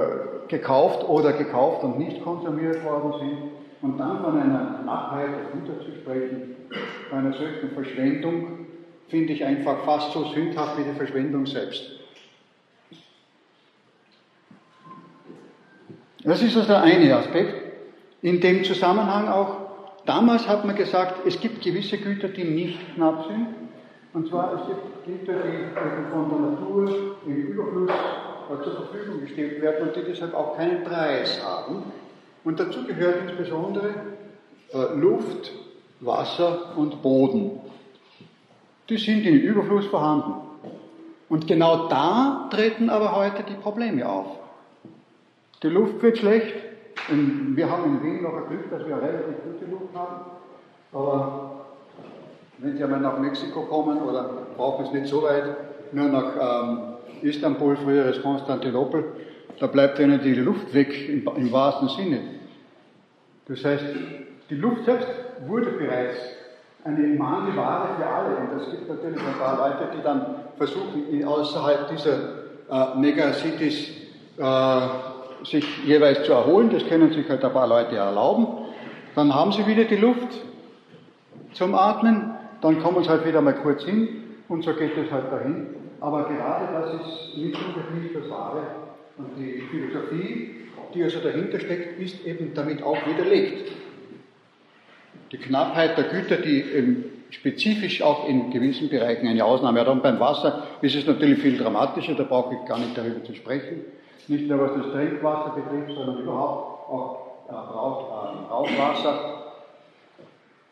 gekauft 0.47 1.03
oder 1.07 1.33
gekauft 1.33 1.83
und 1.83 1.99
nicht 1.99 2.23
konsumiert 2.23 2.83
worden 2.85 3.13
sind. 3.19 3.37
Und 3.81 3.99
dann 3.99 4.23
von 4.23 4.39
einer 4.39 4.79
Knappheit 4.81 5.27
der 5.27 5.59
Güter 5.59 5.79
zu 5.83 5.91
sprechen, 5.91 6.55
einer 7.11 7.33
solchen 7.33 7.71
Verschwendung, 7.73 8.64
finde 9.07 9.33
ich 9.33 9.45
einfach 9.45 9.83
fast 9.85 10.11
so 10.11 10.25
sündhaft 10.33 10.77
wie 10.77 10.83
die 10.83 10.95
Verschwendung 10.95 11.45
selbst. 11.45 11.83
Das 16.23 16.41
ist 16.41 16.55
also 16.55 16.67
der 16.67 16.81
eine 16.81 17.15
Aspekt. 17.15 17.53
In 18.23 18.41
dem 18.41 18.63
Zusammenhang 18.63 19.27
auch, 19.27 19.57
damals 20.05 20.47
hat 20.47 20.65
man 20.65 20.75
gesagt, 20.75 21.25
es 21.27 21.39
gibt 21.39 21.61
gewisse 21.61 21.99
Güter, 21.99 22.29
die 22.29 22.43
nicht 22.43 22.95
knapp 22.95 23.27
sind. 23.27 23.47
Und 24.13 24.29
zwar, 24.29 24.53
es 24.55 24.67
gibt 24.67 25.05
Güter, 25.05 25.39
die 25.43 26.11
von 26.11 26.29
der 26.29 26.39
Natur 26.39 27.17
im 27.27 27.35
Überfluss 27.35 27.91
zur 28.63 28.87
Verfügung 28.87 29.21
gestellt 29.21 29.61
werden 29.61 29.87
und 29.87 29.95
die 29.95 30.01
deshalb 30.01 30.33
auch 30.33 30.57
keinen 30.57 30.83
Preis 30.83 31.43
haben. 31.43 31.83
Und 32.43 32.59
dazu 32.59 32.85
gehört 32.85 33.29
insbesondere 33.29 33.93
äh, 34.73 34.95
Luft, 34.95 35.51
Wasser 35.99 36.75
und 36.75 37.01
Boden 37.01 37.59
die 38.89 38.97
sind 38.97 39.25
in 39.25 39.39
Überfluss 39.41 39.85
vorhanden. 39.87 40.33
Und 41.29 41.47
genau 41.47 41.87
da 41.87 42.47
treten 42.51 42.89
aber 42.89 43.15
heute 43.15 43.43
die 43.43 43.55
Probleme 43.55 44.07
auf. 44.07 44.27
Die 45.63 45.67
Luft 45.67 46.01
wird 46.01 46.17
schlecht. 46.17 46.53
wir 47.09 47.69
haben 47.69 47.85
in 47.85 48.03
Wien 48.03 48.23
noch 48.23 48.35
ein 48.35 48.47
Glück, 48.47 48.69
dass 48.69 48.85
wir 48.85 48.95
relativ 48.97 49.35
gute 49.43 49.71
Luft 49.71 49.95
haben. 49.95 50.25
Aber 50.93 51.65
wenn 52.59 52.77
Sie 52.77 52.83
einmal 52.83 52.99
nach 52.99 53.19
Mexiko 53.19 53.61
kommen, 53.61 54.01
oder 54.01 54.29
brauchen 54.55 54.85
es 54.85 54.91
nicht 54.91 55.07
so 55.07 55.23
weit, 55.23 55.43
nur 55.91 56.07
nach 56.07 56.33
ähm, 56.39 56.79
Istanbul, 57.21 57.75
früheres 57.77 58.21
Konstantinopel, 58.21 59.03
da 59.59 59.67
bleibt 59.67 59.99
Ihnen 59.99 60.21
die 60.21 60.35
Luft 60.35 60.73
weg 60.73 61.09
im, 61.09 61.27
im 61.35 61.51
wahrsten 61.51 61.89
Sinne. 61.89 62.19
Das 63.47 63.63
heißt, 63.63 63.83
die 64.49 64.55
Luft 64.55 64.85
selbst 64.85 65.07
wurde 65.47 65.71
bereits 65.71 66.17
eine 66.85 67.07
Mangel 67.17 67.57
Ware 67.57 67.89
für 67.97 68.05
alle. 68.05 68.37
Und 68.37 68.61
es 68.61 68.71
gibt 68.71 68.87
natürlich 68.87 69.19
ein 69.19 69.39
paar 69.39 69.57
Leute, 69.57 69.89
die 69.97 70.03
dann 70.03 70.25
versuchen, 70.57 71.25
außerhalb 71.25 71.89
dieser 71.89 72.13
äh, 72.69 72.97
Megacities 72.97 73.89
äh, 74.37 74.87
sich 75.43 75.83
jeweils 75.85 76.23
zu 76.23 76.33
erholen. 76.33 76.69
Das 76.71 76.85
können 76.87 77.11
sich 77.11 77.27
halt 77.27 77.43
ein 77.43 77.51
paar 77.51 77.67
Leute 77.67 77.95
erlauben. 77.95 78.47
Dann 79.15 79.33
haben 79.33 79.51
sie 79.51 79.65
wieder 79.65 79.85
die 79.85 79.97
Luft 79.97 80.29
zum 81.53 81.73
Atmen. 81.73 82.31
Dann 82.61 82.81
kommen 82.81 83.03
sie 83.03 83.09
halt 83.09 83.25
wieder 83.25 83.41
mal 83.41 83.55
kurz 83.55 83.83
hin 83.83 84.23
und 84.47 84.63
so 84.63 84.73
geht 84.73 84.97
es 84.97 85.11
halt 85.11 85.31
dahin. 85.31 85.67
Aber 86.01 86.23
gerade 86.23 86.67
das 86.71 86.93
ist 86.93 87.37
nicht 87.37 87.57
unbedingt 87.57 88.15
das 88.15 88.29
Wahre. 88.29 88.61
Und 89.17 89.29
die 89.37 89.63
Philosophie, 89.71 90.55
die 90.93 91.03
also 91.03 91.19
dahinter 91.19 91.59
steckt, 91.59 91.99
ist 91.99 92.25
eben 92.25 92.53
damit 92.53 92.83
auch 92.83 92.97
widerlegt. 93.07 93.71
Die 95.31 95.37
Knappheit 95.37 95.97
der 95.97 96.05
Güter, 96.05 96.37
die 96.37 96.63
spezifisch 97.31 98.01
auch 98.01 98.27
in 98.27 98.51
gewissen 98.51 98.89
Bereichen 98.89 99.27
eine 99.27 99.43
Ausnahme 99.43 99.81
hat. 99.81 99.87
Und 99.87 100.03
beim 100.03 100.19
Wasser 100.19 100.63
ist 100.81 100.95
es 100.95 101.05
natürlich 101.05 101.39
viel 101.39 101.57
dramatischer, 101.57 102.15
da 102.15 102.23
brauche 102.23 102.55
ich 102.55 102.65
gar 102.67 102.77
nicht 102.77 102.97
darüber 102.97 103.23
zu 103.23 103.33
sprechen. 103.33 103.81
Nicht 104.27 104.47
nur 104.47 104.59
was 104.59 104.71
das 104.73 104.91
Trinkwasser 104.91 105.55
betrifft, 105.55 105.97
sondern 105.97 106.19
überhaupt 106.19 106.89
auch 106.89 107.25
äh, 107.47 108.47
Brauchwasser 108.47 109.43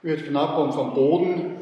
wird 0.02 0.26
knapp 0.28 0.58
und 0.58 0.74
vom 0.74 0.94
Boden. 0.94 1.56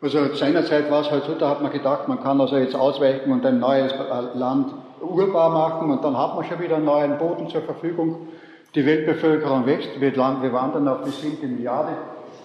Also 0.00 0.34
seinerzeit 0.34 0.90
war 0.90 1.02
es 1.02 1.10
halt 1.10 1.24
so, 1.24 1.34
da 1.34 1.50
hat 1.50 1.62
man 1.62 1.72
gedacht, 1.72 2.08
man 2.08 2.22
kann 2.22 2.40
also 2.40 2.56
jetzt 2.56 2.74
ausweichen 2.74 3.32
und 3.32 3.46
ein 3.46 3.60
neues 3.60 3.92
äh, 3.92 4.38
Land 4.38 4.72
urbar 5.00 5.50
machen 5.50 5.90
und 5.90 6.04
dann 6.04 6.16
hat 6.16 6.34
man 6.34 6.44
schon 6.44 6.60
wieder 6.60 6.76
einen 6.76 6.84
neuen 6.84 7.18
Boden 7.18 7.48
zur 7.48 7.62
Verfügung. 7.62 8.28
Die 8.74 8.84
Weltbevölkerung 8.86 9.66
wächst, 9.66 10.00
wir 10.00 10.16
wandern 10.16 10.88
auf 10.88 11.04
die 11.04 11.10
7 11.10 11.54
Milliarden 11.54 11.94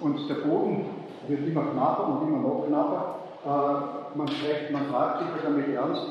und 0.02 0.30
der 0.30 0.36
Boden 0.36 0.86
wird 1.28 1.48
immer 1.48 1.64
knapper 1.64 2.08
und 2.08 2.28
immer 2.28 2.40
noch 2.40 2.66
knapper. 2.68 3.16
Äh, 3.46 4.18
man, 4.18 4.28
spricht, 4.28 4.72
man 4.72 4.86
fragt 4.88 5.20
sich 5.20 5.28
damit 5.44 5.74
ernst, 5.74 6.04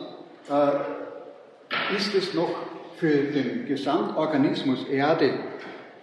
äh, 0.50 1.94
ist 1.96 2.14
es 2.14 2.34
noch 2.34 2.50
für 2.96 3.08
den 3.08 3.66
Gesamtorganismus 3.66 4.84
Erde 4.88 5.30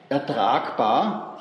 ertragbar, 0.09 1.37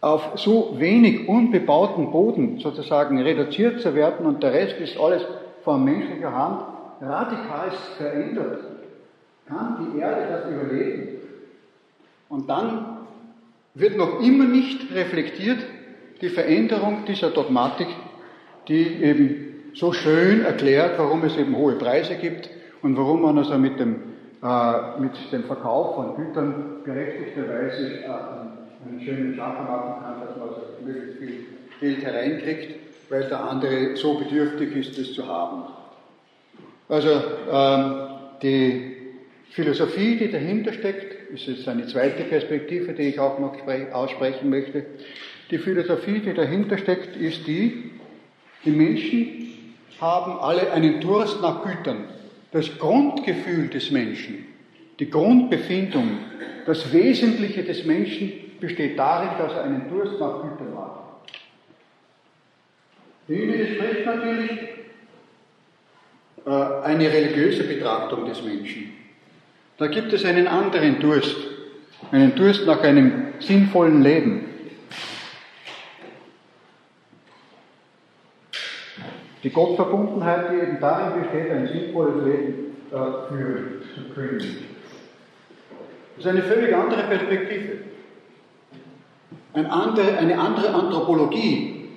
auf 0.00 0.30
so 0.36 0.76
wenig 0.78 1.28
unbebauten 1.28 2.10
Boden 2.10 2.58
sozusagen 2.58 3.20
reduziert 3.20 3.80
zu 3.80 3.94
werden 3.94 4.24
und 4.24 4.42
der 4.42 4.52
Rest 4.52 4.78
ist 4.80 4.98
alles 4.98 5.22
von 5.62 5.84
menschlicher 5.84 6.32
Hand 6.32 6.62
radikal 7.02 7.70
verändert. 7.98 8.60
Kann 9.46 9.92
die 9.92 9.98
Erde 9.98 10.26
das 10.30 10.50
überleben? 10.50 11.18
Und 12.28 12.48
dann 12.48 12.89
wird 13.74 13.96
noch 13.96 14.20
immer 14.20 14.44
nicht 14.44 14.92
reflektiert 14.94 15.58
die 16.20 16.28
Veränderung 16.28 17.04
dieser 17.06 17.30
Dogmatik, 17.30 17.88
die 18.68 19.02
eben 19.02 19.50
so 19.74 19.92
schön 19.92 20.44
erklärt, 20.44 20.98
warum 20.98 21.24
es 21.24 21.36
eben 21.36 21.56
hohe 21.56 21.74
Preise 21.74 22.16
gibt 22.16 22.50
und 22.82 22.96
warum 22.96 23.22
man 23.22 23.38
also 23.38 23.56
mit 23.56 23.78
dem, 23.78 23.96
äh, 24.42 25.00
mit 25.00 25.12
dem 25.32 25.44
Verkauf 25.44 25.94
von 25.94 26.16
Gütern 26.16 26.82
berechtigterweise 26.84 28.02
äh, 28.02 28.06
einen 28.06 29.00
schönen 29.02 29.34
Schacher 29.34 29.62
machen 29.62 30.02
kann, 30.02 30.20
dass 30.26 30.36
man 30.36 30.48
also 30.48 30.62
möglichst 30.84 31.18
viel 31.18 31.44
Geld 31.80 32.04
hereinkriegt, 32.04 32.74
weil 33.08 33.24
der 33.28 33.44
andere 33.44 33.96
so 33.96 34.18
bedürftig 34.18 34.74
ist, 34.76 34.98
es 34.98 35.14
zu 35.14 35.26
haben. 35.26 35.64
Also 36.88 37.10
ähm, 37.50 37.94
die 38.42 38.96
Philosophie, 39.50 40.16
die 40.16 40.30
dahinter 40.30 40.72
steckt, 40.72 41.19
ist 41.32 41.46
jetzt 41.46 41.68
eine 41.68 41.86
zweite 41.86 42.24
Perspektive, 42.24 42.92
die 42.92 43.02
ich 43.02 43.20
auch 43.20 43.38
noch 43.38 43.56
aussprechen 43.92 44.50
möchte. 44.50 44.86
Die 45.50 45.58
Philosophie, 45.58 46.20
die 46.20 46.34
dahinter 46.34 46.78
steckt, 46.78 47.16
ist 47.16 47.46
die, 47.46 47.90
die 48.64 48.70
Menschen 48.70 49.48
haben 50.00 50.38
alle 50.38 50.72
einen 50.72 51.00
Durst 51.00 51.40
nach 51.40 51.62
Gütern. 51.62 52.04
Das 52.52 52.78
Grundgefühl 52.78 53.68
des 53.68 53.90
Menschen, 53.90 54.46
die 54.98 55.08
Grundbefindung, 55.08 56.18
das 56.66 56.92
Wesentliche 56.92 57.62
des 57.62 57.84
Menschen 57.84 58.32
besteht 58.60 58.98
darin, 58.98 59.30
dass 59.38 59.52
er 59.52 59.64
einen 59.64 59.88
Durst 59.88 60.18
nach 60.18 60.42
Gütern 60.42 60.76
hat. 60.76 61.00
Dem 63.28 63.52
widerspricht 63.52 64.04
natürlich 64.04 64.50
äh, 66.44 66.50
eine 66.50 67.12
religiöse 67.12 67.64
Betrachtung 67.64 68.26
des 68.26 68.42
Menschen. 68.42 68.99
Da 69.80 69.86
gibt 69.86 70.12
es 70.12 70.26
einen 70.26 70.46
anderen 70.46 71.00
Durst, 71.00 71.36
einen 72.12 72.34
Durst 72.34 72.66
nach 72.66 72.82
einem 72.82 73.28
sinnvollen 73.38 74.02
Leben. 74.02 74.44
Die 79.42 79.48
Gottverbundenheit, 79.48 80.50
die 80.52 80.56
eben 80.56 80.80
darin 80.82 81.22
besteht, 81.22 81.50
ein 81.50 81.66
sinnvolles 81.66 82.26
Leben 82.26 82.76
äh, 82.90 83.28
führen 83.32 83.82
zu 83.94 84.14
können. 84.14 84.38
Das 86.16 86.26
ist 86.26 86.26
eine 86.26 86.42
völlig 86.42 86.76
andere 86.76 87.04
Perspektive. 87.04 87.78
Ein 89.54 89.64
andere, 89.64 90.18
eine 90.18 90.38
andere 90.38 90.74
Anthropologie. 90.74 91.88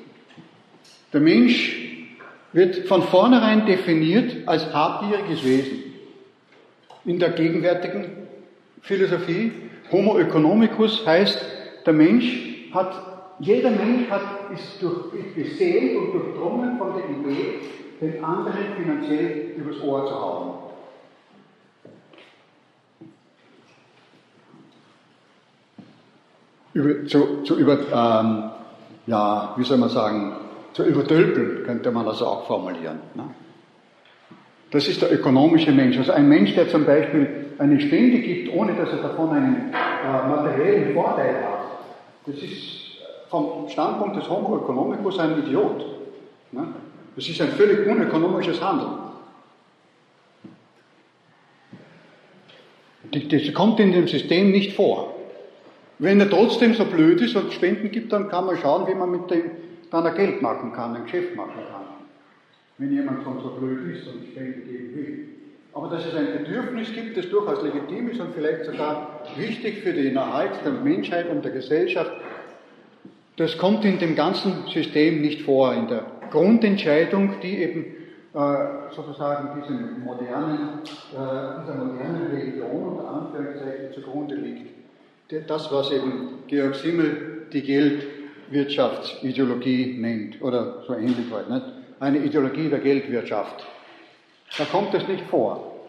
Der 1.11 1.19
Mensch 1.19 2.07
wird 2.53 2.87
von 2.87 3.03
vornherein 3.03 3.65
definiert 3.65 4.47
als 4.47 4.73
habgieriges 4.73 5.43
Wesen. 5.43 5.92
In 7.05 7.19
der 7.19 7.31
gegenwärtigen 7.31 8.05
Philosophie, 8.81 9.51
Homo 9.91 10.17
economicus 10.17 11.05
heißt, 11.05 11.37
der 11.85 11.93
Mensch 11.93 12.69
hat, 12.73 12.93
jeder 13.39 13.71
Mensch 13.71 14.09
hat, 14.09 14.21
ist, 14.53 14.81
durch, 14.81 15.13
ist 15.35 15.59
und 15.61 16.13
durchdrungen 16.13 16.77
von 16.77 16.93
der 16.95 17.09
Idee, 17.09 17.59
den 17.99 18.23
anderen 18.23 18.73
finanziell 18.77 19.53
übers 19.57 19.81
Ohr 19.81 20.05
zu 20.05 20.13
hauen. 20.13 20.53
Über, 26.73 27.05
zu, 27.07 27.43
zu 27.43 27.57
über, 27.57 27.79
ähm, 27.79 28.49
ja, 29.05 29.53
wie 29.57 29.63
soll 29.63 29.77
man 29.77 29.89
sagen, 29.89 30.33
zu 30.73 30.83
übertölpeln, 30.83 31.63
könnte 31.65 31.91
man 31.91 32.05
das 32.05 32.21
auch 32.21 32.47
formulieren. 32.47 32.99
Ne? 33.13 33.25
Das 34.73 34.87
ist 34.87 35.03
der 35.03 35.13
ökonomische 35.13 35.71
Mensch. 35.71 35.99
Also 35.99 36.13
ein 36.13 36.27
Mensch, 36.27 36.55
der 36.55 36.67
zum 36.67 36.83
Beispiel 36.83 37.27
eine 37.59 37.79
Spende 37.79 38.17
gibt, 38.17 38.51
ohne 38.51 38.73
dass 38.73 38.89
er 38.89 39.03
davon 39.03 39.29
einen 39.29 39.71
äh, 39.71 40.27
materiellen 40.27 40.95
Vorteil 40.95 41.35
hat, 41.43 41.59
das 42.25 42.37
ist 42.37 42.97
vom 43.29 43.69
Standpunkt 43.69 44.15
des 44.15 44.27
Homo 44.27 44.57
economicus 44.57 45.19
ein 45.19 45.37
Idiot. 45.37 45.85
Ne? 46.51 46.69
Das 47.15 47.29
ist 47.29 47.39
ein 47.39 47.49
völlig 47.49 47.85
unökonomisches 47.87 48.59
Handeln. 48.63 48.97
Das 53.11 53.53
kommt 53.53 53.79
in 53.79 53.91
dem 53.91 54.07
System 54.07 54.49
nicht 54.49 54.73
vor. 54.73 55.13
Wenn 55.99 56.19
er 56.19 56.31
trotzdem 56.31 56.73
so 56.73 56.85
blöd 56.85 57.21
ist 57.21 57.35
und 57.35 57.53
Spenden 57.53 57.91
gibt, 57.91 58.11
dann 58.11 58.27
kann 58.27 58.47
man 58.47 58.57
schauen, 58.57 58.87
wie 58.87 58.95
man 58.95 59.11
mit 59.11 59.29
dem 59.29 59.51
dann 59.91 60.07
ein 60.07 60.15
Geld 60.15 60.41
machen 60.41 60.73
kann, 60.73 60.95
ein 60.95 61.03
Geschäft 61.03 61.35
machen 61.35 61.61
kann. 61.71 61.82
Wenn 62.77 62.91
jemand 62.91 63.23
schon 63.23 63.39
so 63.41 63.49
blöd 63.59 63.95
ist 63.95 64.07
und 64.07 64.27
Spenden 64.31 64.67
geben 64.67 64.95
will. 64.95 65.27
Aber 65.73 65.89
dass 65.89 66.05
es 66.05 66.13
ein 66.13 66.43
Bedürfnis 66.43 66.93
gibt, 66.93 67.17
das 67.17 67.29
durchaus 67.29 67.63
legitim 67.63 68.09
ist 68.09 68.19
und 68.19 68.35
vielleicht 68.35 68.65
sogar 68.65 69.21
wichtig 69.37 69.79
für 69.79 69.93
den 69.93 70.15
Erhalt 70.15 70.51
der 70.63 70.71
Menschheit 70.71 71.27
und 71.29 71.43
der 71.43 71.51
Gesellschaft, 71.51 72.11
das 73.37 73.57
kommt 73.57 73.83
in 73.83 73.97
dem 73.97 74.15
ganzen 74.15 74.67
System 74.67 75.21
nicht 75.21 75.41
vor, 75.41 75.73
in 75.73 75.87
der 75.87 76.05
Grundentscheidung, 76.29 77.39
die 77.41 77.57
eben 77.57 77.85
äh, 78.33 78.93
sozusagen 78.95 79.59
diesem 79.61 80.03
modernen, 80.03 80.81
äh, 80.83 81.61
dieser 81.61 81.75
modernen 81.75 82.27
Religion 82.31 82.97
unter 82.97 83.09
Anführungszeichen 83.09 83.93
zugrunde 83.93 84.35
liegt. 84.35 84.71
Das, 85.47 85.71
was 85.71 85.91
eben 85.91 86.43
Georg 86.47 86.75
Simmel 86.75 87.47
die 87.51 87.63
Geldwirtschaftsideologie 87.63 89.97
nennt, 89.99 90.39
oder 90.43 90.83
so 90.85 90.93
ähnlich 90.93 91.31
halt, 91.31 91.49
nicht? 91.49 91.65
Eine 92.03 92.17
Ideologie 92.17 92.69
der 92.69 92.79
Geldwirtschaft. 92.79 93.65
Da 94.57 94.65
kommt 94.65 94.93
es 94.93 95.07
nicht 95.07 95.23
vor. 95.29 95.87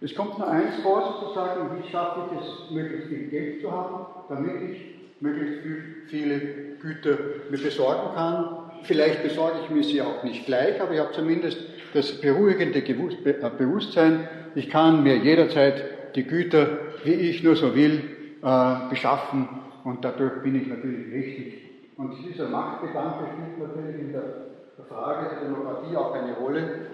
Es 0.00 0.14
kommt 0.14 0.38
nur 0.38 0.48
eins 0.48 0.76
vor, 0.82 1.20
sozusagen, 1.20 1.78
wie 1.78 1.90
schaffe 1.90 2.20
ich 2.32 2.40
es, 2.40 2.70
möglichst 2.70 3.08
viel 3.08 3.28
Geld 3.28 3.60
zu 3.60 3.70
haben, 3.70 4.06
damit 4.30 4.70
ich 4.70 4.94
möglichst 5.20 5.60
viel, 5.60 5.84
viele 6.08 6.38
Güter 6.80 7.18
mir 7.50 7.58
besorgen 7.58 8.14
kann. 8.14 8.70
Vielleicht 8.84 9.22
besorge 9.22 9.58
ich 9.62 9.70
mir 9.70 9.84
sie 9.84 10.00
auch 10.00 10.22
nicht 10.24 10.46
gleich, 10.46 10.80
aber 10.80 10.92
ich 10.92 11.00
habe 11.00 11.12
zumindest 11.12 11.58
das 11.92 12.18
beruhigende 12.18 12.78
äh, 12.78 13.50
Bewusstsein, 13.58 14.28
ich 14.54 14.70
kann 14.70 15.02
mir 15.02 15.16
jederzeit 15.16 16.14
die 16.14 16.24
Güter, 16.24 16.78
wie 17.04 17.12
ich 17.12 17.42
nur 17.42 17.56
so 17.56 17.74
will, 17.74 18.02
äh, 18.42 18.74
beschaffen 18.88 19.48
und 19.84 20.02
dadurch 20.02 20.42
bin 20.42 20.54
ich 20.60 20.66
natürlich 20.66 21.12
richtig. 21.12 21.54
Und 21.96 22.14
dieser 22.26 22.48
Machtgedanke 22.48 23.26
spielt 23.32 23.58
natürlich 23.58 24.00
in 24.00 24.12
der 24.12 24.45
Frage 24.88 25.30
der 25.30 25.48
Demokratie 25.48 25.96
auch 25.96 26.12
eine 26.12 26.34
Rolle. 26.34 26.86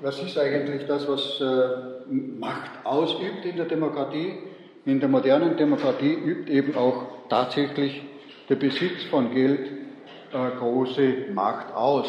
Was 0.00 0.20
ist 0.22 0.38
eigentlich 0.38 0.86
das, 0.86 1.06
was 1.08 1.40
äh, 1.40 2.12
Macht 2.38 2.70
ausübt 2.84 3.44
in 3.44 3.56
der 3.56 3.66
Demokratie? 3.66 4.38
In 4.86 5.00
der 5.00 5.08
modernen 5.08 5.56
Demokratie 5.56 6.12
übt 6.12 6.52
eben 6.52 6.76
auch 6.76 7.04
tatsächlich 7.28 8.02
der 8.48 8.56
Besitz 8.56 9.04
von 9.10 9.32
Geld 9.32 9.60
äh, 10.32 10.56
große 10.58 11.32
Macht 11.32 11.74
aus. 11.74 12.06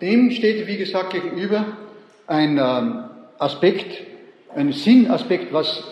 Dem 0.00 0.30
steht, 0.30 0.66
wie 0.66 0.76
gesagt, 0.76 1.10
gegenüber 1.10 1.64
ein 2.26 2.58
ähm, 2.58 3.04
Aspekt, 3.38 4.02
ein 4.54 4.72
Sinnaspekt, 4.72 5.52
was 5.52 5.84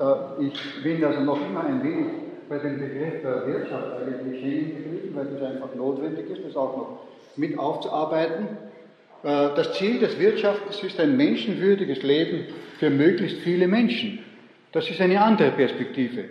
äh, 0.00 0.44
ich 0.44 0.82
bin 0.82 1.02
also 1.04 1.20
noch 1.20 1.40
immer 1.40 1.64
ein 1.64 1.82
wenig 1.82 2.25
bei 2.48 2.58
dem 2.58 2.78
Begriff 2.78 3.22
der 3.22 3.46
Wirtschaft 3.46 4.02
eigentlich 4.02 4.42
hängen 4.42 4.76
geblieben, 4.76 5.12
weil 5.14 5.26
das 5.26 5.42
einfach 5.42 5.74
notwendig 5.74 6.30
ist, 6.30 6.44
das 6.46 6.56
auch 6.56 6.76
noch 6.76 7.00
mit 7.36 7.58
aufzuarbeiten. 7.58 8.46
Äh, 9.22 9.48
das 9.56 9.72
Ziel 9.74 9.98
des 9.98 10.18
Wirtschaftens 10.18 10.82
ist 10.82 11.00
ein 11.00 11.16
menschenwürdiges 11.16 12.02
Leben 12.02 12.46
für 12.78 12.90
möglichst 12.90 13.38
viele 13.38 13.66
Menschen. 13.66 14.20
Das 14.72 14.88
ist 14.90 15.00
eine 15.00 15.20
andere 15.20 15.50
Perspektive. 15.52 16.24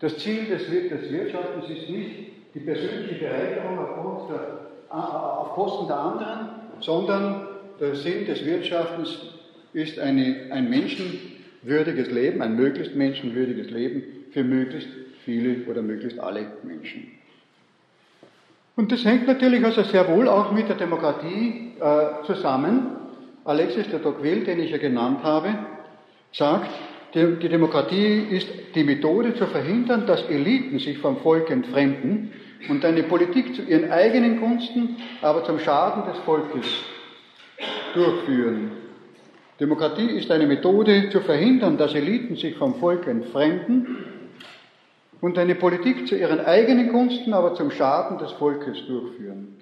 Das 0.00 0.18
Ziel 0.18 0.46
des, 0.46 0.70
Wirtschaftens 0.70 1.70
ist 1.70 1.88
nicht 1.88 2.10
die 2.54 2.60
persönliche 2.60 3.14
Bereicherung 3.14 3.78
auf, 3.78 4.28
der, 4.28 4.96
auf 4.96 5.50
Kosten 5.52 5.86
der 5.86 5.98
anderen, 5.98 6.48
sondern 6.80 7.48
der 7.80 7.94
Sinn 7.94 8.26
des 8.26 8.44
Wirtschaftens 8.44 9.18
ist 9.72 9.98
eine, 9.98 10.48
ein 10.50 10.68
menschenwürdiges 10.68 12.10
Leben, 12.10 12.42
ein 12.42 12.56
möglichst 12.56 12.94
menschenwürdiges 12.94 13.70
Leben 13.70 14.02
für 14.32 14.44
möglichst 14.44 14.88
viele 15.24 15.66
oder 15.68 15.82
möglichst 15.82 16.18
alle 16.18 16.46
Menschen. 16.62 17.10
Und 18.76 18.90
das 18.90 19.04
hängt 19.04 19.26
natürlich 19.26 19.64
also 19.64 19.82
sehr 19.82 20.08
wohl 20.08 20.28
auch 20.28 20.52
mit 20.52 20.68
der 20.68 20.76
Demokratie 20.76 21.72
äh, 21.80 22.24
zusammen. 22.26 22.96
Alexis 23.44 23.88
de 23.88 24.00
Tocqueville, 24.00 24.44
den 24.44 24.60
ich 24.60 24.70
ja 24.70 24.78
genannt 24.78 25.22
habe, 25.22 25.54
sagt, 26.32 26.70
die, 27.14 27.36
die 27.40 27.48
Demokratie 27.48 28.26
ist 28.30 28.48
die 28.74 28.82
Methode 28.82 29.34
zu 29.34 29.46
verhindern, 29.46 30.06
dass 30.06 30.22
Eliten 30.28 30.78
sich 30.80 30.98
vom 30.98 31.18
Volk 31.18 31.50
entfremden 31.50 32.32
und 32.68 32.84
eine 32.84 33.04
Politik 33.04 33.54
zu 33.54 33.62
ihren 33.62 33.92
eigenen 33.92 34.40
Gunsten, 34.40 34.96
aber 35.22 35.44
zum 35.44 35.60
Schaden 35.60 36.10
des 36.10 36.18
Volkes 36.24 36.66
durchführen. 37.94 38.72
Demokratie 39.60 40.10
ist 40.18 40.30
eine 40.32 40.48
Methode 40.48 41.10
zu 41.10 41.20
verhindern, 41.20 41.78
dass 41.78 41.94
Eliten 41.94 42.34
sich 42.34 42.56
vom 42.56 42.74
Volk 42.80 43.06
entfremden 43.06 44.23
und 45.24 45.38
eine 45.38 45.54
Politik 45.54 46.06
zu 46.06 46.16
ihren 46.16 46.38
eigenen 46.40 46.92
Gunsten, 46.92 47.32
aber 47.32 47.54
zum 47.54 47.70
Schaden 47.70 48.18
des 48.18 48.30
Volkes 48.32 48.86
durchführen. 48.86 49.56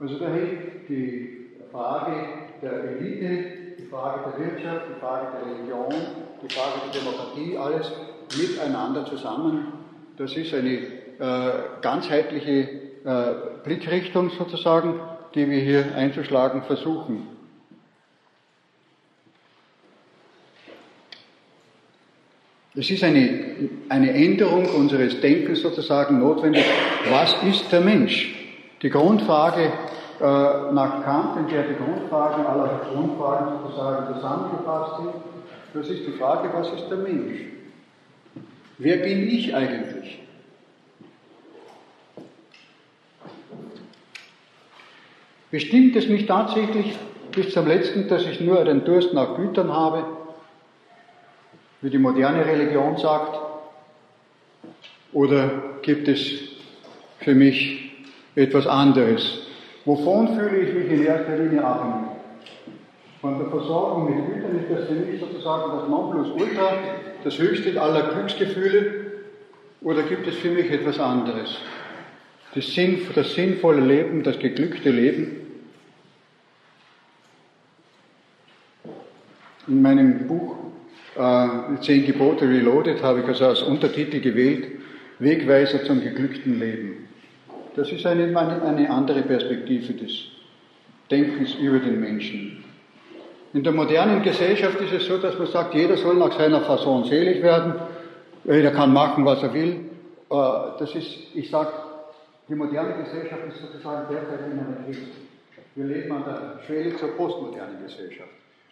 Also 0.00 0.18
da 0.18 0.26
hängt 0.26 0.88
die 0.88 1.46
Frage 1.70 2.12
der 2.60 2.72
Elite, 2.82 3.44
die 3.78 3.84
Frage 3.84 4.32
der 4.32 4.44
Wirtschaft, 4.44 4.86
die 4.90 4.98
Frage 4.98 5.26
der 5.32 5.54
Religion, 5.54 5.94
die 6.42 6.52
Frage 6.52 6.72
der 6.92 7.00
Demokratie, 7.00 7.56
alles 7.56 7.92
miteinander 8.36 9.06
zusammen. 9.06 9.74
Das 10.16 10.36
ist 10.36 10.52
eine 10.52 10.72
äh, 10.72 11.52
ganzheitliche 11.80 12.68
äh, 13.04 13.34
Blickrichtung 13.62 14.30
sozusagen, 14.30 14.98
die 15.36 15.48
wir 15.48 15.60
hier 15.60 15.94
einzuschlagen 15.94 16.62
versuchen. 16.62 17.28
Es 22.76 22.90
ist 22.90 23.04
eine, 23.04 23.54
eine 23.88 24.12
Änderung 24.12 24.66
unseres 24.66 25.20
Denkens 25.20 25.62
sozusagen 25.62 26.18
notwendig. 26.18 26.64
Was 27.08 27.36
ist 27.44 27.70
der 27.70 27.80
Mensch? 27.80 28.34
Die 28.82 28.90
Grundfrage 28.90 29.72
äh, 30.20 30.24
nach 30.24 31.04
Kant, 31.04 31.36
in 31.38 31.54
der 31.54 31.68
die 31.68 31.76
Grundfragen 31.76 32.44
aller 32.44 32.80
Grundfragen 32.92 33.60
sozusagen 33.62 34.14
zusammengefasst 34.14 34.96
sind, 34.96 35.14
das 35.72 35.88
ist 35.88 36.06
die 36.06 36.12
Frage, 36.12 36.50
was 36.52 36.68
ist 36.72 36.88
der 36.90 36.98
Mensch? 36.98 37.42
Wer 38.78 38.96
bin 38.96 39.28
ich 39.28 39.54
eigentlich? 39.54 40.18
Bestimmt 45.52 45.94
es 45.94 46.08
mich 46.08 46.26
tatsächlich 46.26 46.98
bis 47.30 47.52
zum 47.52 47.68
letzten, 47.68 48.08
dass 48.08 48.26
ich 48.26 48.40
nur 48.40 48.64
den 48.64 48.84
Durst 48.84 49.14
nach 49.14 49.36
Gütern 49.36 49.72
habe 49.72 50.04
wie 51.84 51.90
die 51.90 51.98
moderne 51.98 52.46
Religion 52.46 52.96
sagt? 52.96 53.38
Oder 55.12 55.50
gibt 55.82 56.08
es 56.08 56.32
für 57.20 57.34
mich 57.34 57.92
etwas 58.34 58.66
anderes? 58.66 59.46
Wovon 59.84 60.34
fühle 60.34 60.60
ich 60.60 60.74
mich 60.74 60.90
in 60.90 61.04
erster 61.04 61.36
Linie 61.36 61.62
abhängig? 61.62 62.08
Von 63.20 63.38
der 63.38 63.48
Versorgung 63.48 64.06
mit 64.06 64.34
Gütern 64.34 64.58
ist 64.60 64.70
das 64.70 64.88
für 64.88 64.94
mich 64.94 65.20
sozusagen 65.20 65.78
das 65.78 65.88
Nonplusultra, 65.90 66.72
das 67.22 67.38
höchste 67.38 67.78
aller 67.78 68.14
Glücksgefühle? 68.14 69.12
Oder 69.82 70.04
gibt 70.04 70.26
es 70.26 70.36
für 70.36 70.50
mich 70.52 70.70
etwas 70.70 70.98
anderes? 70.98 71.58
Das, 72.54 72.66
Sinn, 72.72 73.02
das 73.14 73.34
sinnvolle 73.34 73.82
Leben, 73.82 74.22
das 74.22 74.38
geglückte 74.38 74.88
Leben? 74.88 75.36
In 79.66 79.82
meinem 79.82 80.26
Buch 80.26 80.63
äh, 81.16 81.80
Zehn 81.80 82.06
Gebote 82.06 82.48
Reloaded 82.48 83.02
habe 83.02 83.20
ich 83.20 83.26
also 83.26 83.46
als 83.46 83.62
Untertitel 83.62 84.20
gewählt, 84.20 84.66
Wegweiser 85.18 85.84
zum 85.84 86.02
geglückten 86.02 86.58
Leben. 86.58 87.08
Das 87.76 87.90
ist 87.90 88.06
eine, 88.06 88.36
eine 88.36 88.90
andere 88.90 89.22
Perspektive 89.22 89.94
des 89.94 90.26
Denkens 91.10 91.54
über 91.54 91.78
den 91.78 92.00
Menschen. 92.00 92.64
In 93.52 93.62
der 93.62 93.72
modernen 93.72 94.22
Gesellschaft 94.22 94.80
ist 94.80 94.92
es 94.92 95.06
so, 95.06 95.18
dass 95.18 95.38
man 95.38 95.46
sagt, 95.46 95.74
jeder 95.74 95.96
soll 95.96 96.16
nach 96.16 96.36
seiner 96.36 96.60
Fasson 96.62 97.04
selig 97.04 97.42
werden, 97.42 97.74
jeder 98.44 98.72
kann 98.72 98.92
machen, 98.92 99.24
was 99.24 99.42
er 99.42 99.54
will. 99.54 99.80
Äh, 100.30 100.36
das 100.78 100.94
ist, 100.94 101.34
ich 101.34 101.50
sage, 101.50 101.70
die 102.48 102.54
moderne 102.54 103.04
Gesellschaft 103.04 103.42
ist 103.48 103.60
sozusagen 103.60 104.12
derzeit 104.12 104.40
in 104.50 104.58
einer 104.58 104.84
Krise. 104.84 105.00
Wir 105.76 105.84
leben 105.86 106.12
an 106.12 106.24
der 106.24 106.60
Schwelle 106.66 106.96
zur 106.96 107.16
postmodernen 107.16 107.82
Gesellschaft. 107.82 108.28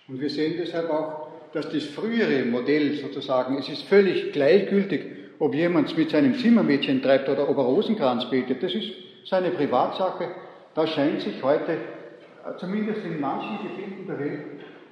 Und 0.09 0.21
wir 0.21 0.29
sehen 0.29 0.55
deshalb 0.59 0.91
auch, 0.91 1.22
dass 1.53 1.71
das 1.71 1.85
frühere 1.85 2.45
Modell 2.45 2.95
sozusagen, 2.95 3.59
es 3.59 3.69
ist 3.69 3.83
völlig 3.83 4.33
gleichgültig, 4.33 5.03
ob 5.39 5.55
jemand 5.55 5.97
mit 5.97 6.11
seinem 6.11 6.35
Zimmermädchen 6.35 7.03
treibt 7.03 7.29
oder 7.29 7.49
ob 7.49 7.57
er 7.59 7.65
Rosenkranz 7.65 8.31
betet, 8.31 8.63
das 8.63 8.75
ist 8.75 8.93
seine 9.25 9.51
Privatsache. 9.51 10.29
Da 10.75 10.87
scheint 10.87 11.21
sich 11.21 11.43
heute, 11.43 11.73
äh, 11.73 12.57
zumindest 12.59 13.05
in 13.05 13.21
manchen 13.21 13.59
Gebieten 13.59 14.07
der 14.07 14.19
Welt, 14.19 14.41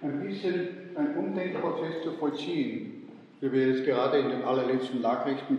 ein 0.02 0.26
bisschen 0.26 0.68
ein 0.96 1.16
Umdenkprozess 1.16 2.02
zu 2.02 2.12
vollziehen, 2.12 3.08
wie 3.40 3.52
wir 3.52 3.68
jetzt 3.68 3.84
gerade 3.84 4.18
in 4.18 4.30
den 4.30 4.42
allerletzten 4.42 5.00
Nachrichten 5.00 5.58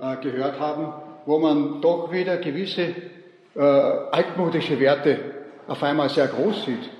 äh, 0.00 0.16
gehört 0.22 0.58
haben, 0.58 0.92
wo 1.26 1.38
man 1.38 1.80
doch 1.80 2.12
wieder 2.12 2.36
gewisse 2.38 2.94
äh, 3.54 3.60
altmodische 3.60 4.78
Werte 4.80 5.18
auf 5.66 5.82
einmal 5.82 6.08
sehr 6.08 6.26
groß 6.26 6.64
sieht. 6.66 6.90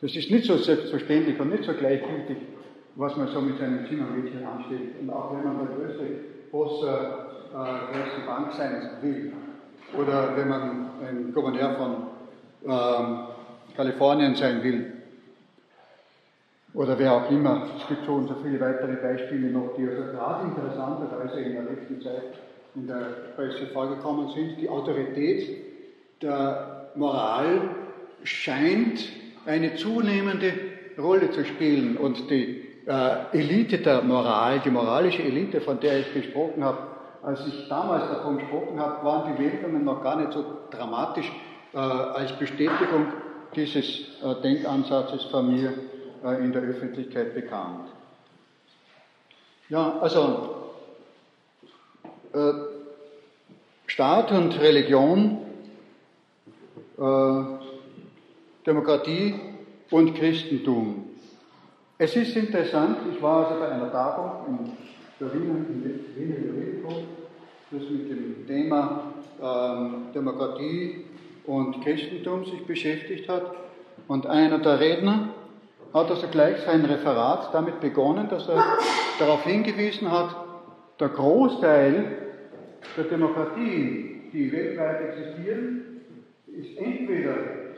Das 0.00 0.14
ist 0.16 0.30
nicht 0.30 0.44
so 0.46 0.56
selbstverständlich 0.56 1.38
und 1.38 1.50
nicht 1.50 1.64
so 1.64 1.72
gleichgültig, 1.72 2.36
was 2.96 3.16
man 3.16 3.28
so 3.28 3.40
mit 3.40 3.58
seinem 3.58 3.86
Zimmermädchen 3.86 4.44
anstellt. 4.44 5.00
Und 5.00 5.10
auch 5.10 5.32
wenn 5.32 5.44
man 5.44 5.58
der 5.58 5.76
größte 5.76 6.04
der 6.52 7.22
äh, 7.54 7.92
größten 7.92 8.26
Bank 8.26 8.52
sein 8.52 8.90
will. 9.00 9.32
Oder 9.96 10.36
wenn 10.36 10.48
man 10.48 10.90
ein 11.06 11.32
Gouverneur 11.34 11.74
von 11.76 11.96
ähm, 12.64 13.18
Kalifornien 13.76 14.34
sein 14.34 14.62
will. 14.62 14.92
Oder 16.74 16.98
wer 16.98 17.12
auch 17.12 17.30
immer. 17.30 17.66
Es 17.78 17.86
gibt 17.88 18.06
so 18.06 18.26
so 18.26 18.36
viele 18.42 18.60
weitere 18.60 18.96
Beispiele 18.96 19.50
noch, 19.50 19.74
die 19.76 19.86
also 19.86 20.12
gerade 20.12 20.48
interessanterweise 20.48 21.40
in 21.40 21.52
der 21.52 21.62
letzten 21.64 22.00
Zeit 22.00 22.34
in 22.74 22.86
der 22.86 23.34
Presse 23.36 23.66
vorgekommen 23.66 24.30
sind. 24.34 24.58
Die 24.58 24.68
Autorität 24.68 25.64
der 26.22 26.90
Moral 26.94 27.60
scheint 28.24 29.08
eine 29.44 29.74
zunehmende 29.74 30.52
Rolle 30.98 31.30
zu 31.30 31.44
spielen 31.44 31.96
und 31.96 32.30
die 32.30 32.61
äh, 32.86 33.38
Elite 33.38 33.78
der 33.78 34.02
Moral, 34.02 34.60
die 34.60 34.70
moralische 34.70 35.22
Elite, 35.22 35.60
von 35.60 35.78
der 35.80 36.00
ich 36.00 36.12
gesprochen 36.12 36.64
habe, 36.64 36.78
als 37.22 37.46
ich 37.46 37.68
damals 37.68 38.08
davon 38.08 38.38
gesprochen 38.38 38.80
habe, 38.80 39.04
waren 39.04 39.36
die 39.36 39.42
Meldungen 39.42 39.84
noch 39.84 40.02
gar 40.02 40.16
nicht 40.16 40.32
so 40.32 40.44
dramatisch 40.70 41.30
äh, 41.72 41.78
als 41.78 42.32
Bestätigung 42.32 43.12
dieses 43.54 43.84
äh, 44.22 44.42
Denkansatzes 44.42 45.24
von 45.24 45.54
mir 45.54 45.72
äh, 46.24 46.42
in 46.42 46.52
der 46.52 46.62
Öffentlichkeit 46.62 47.34
bekannt. 47.34 47.88
Ja, 49.68 49.98
also 50.00 50.72
äh, 52.32 52.52
Staat 53.86 54.32
und 54.32 54.58
Religion, 54.60 55.38
äh, 56.98 57.42
Demokratie 58.66 59.34
und 59.90 60.14
Christentum 60.14 61.11
es 62.02 62.16
ist 62.16 62.34
interessant, 62.34 62.96
ich 63.14 63.22
war 63.22 63.46
also 63.46 63.60
bei 63.60 63.68
einer 63.68 63.90
Tagung 63.92 64.32
in 64.48 64.72
der 65.20 65.32
Wiener, 65.32 65.54
Wiener 66.16 66.46
Juridikum, 66.46 66.94
das 67.70 67.82
mit 67.90 68.10
dem 68.10 68.44
Thema 68.44 69.12
ähm, 69.40 70.06
Demokratie 70.12 71.04
und 71.46 71.80
Christentum 71.84 72.44
sich 72.44 72.66
beschäftigt 72.66 73.28
hat. 73.28 73.54
Und 74.08 74.26
einer 74.26 74.58
der 74.58 74.80
Redner 74.80 75.28
hat 75.94 76.10
also 76.10 76.26
gleich 76.26 76.56
sein 76.62 76.84
Referat 76.84 77.54
damit 77.54 77.80
begonnen, 77.80 78.28
dass 78.28 78.48
er 78.48 78.64
darauf 79.20 79.44
hingewiesen 79.44 80.10
hat, 80.10 80.34
der 80.98 81.08
Großteil 81.08 82.16
der 82.96 83.04
Demokratien, 83.04 84.22
die 84.32 84.50
weltweit 84.50 85.02
existieren, 85.02 86.00
ist 86.48 86.76
entweder 86.78 87.34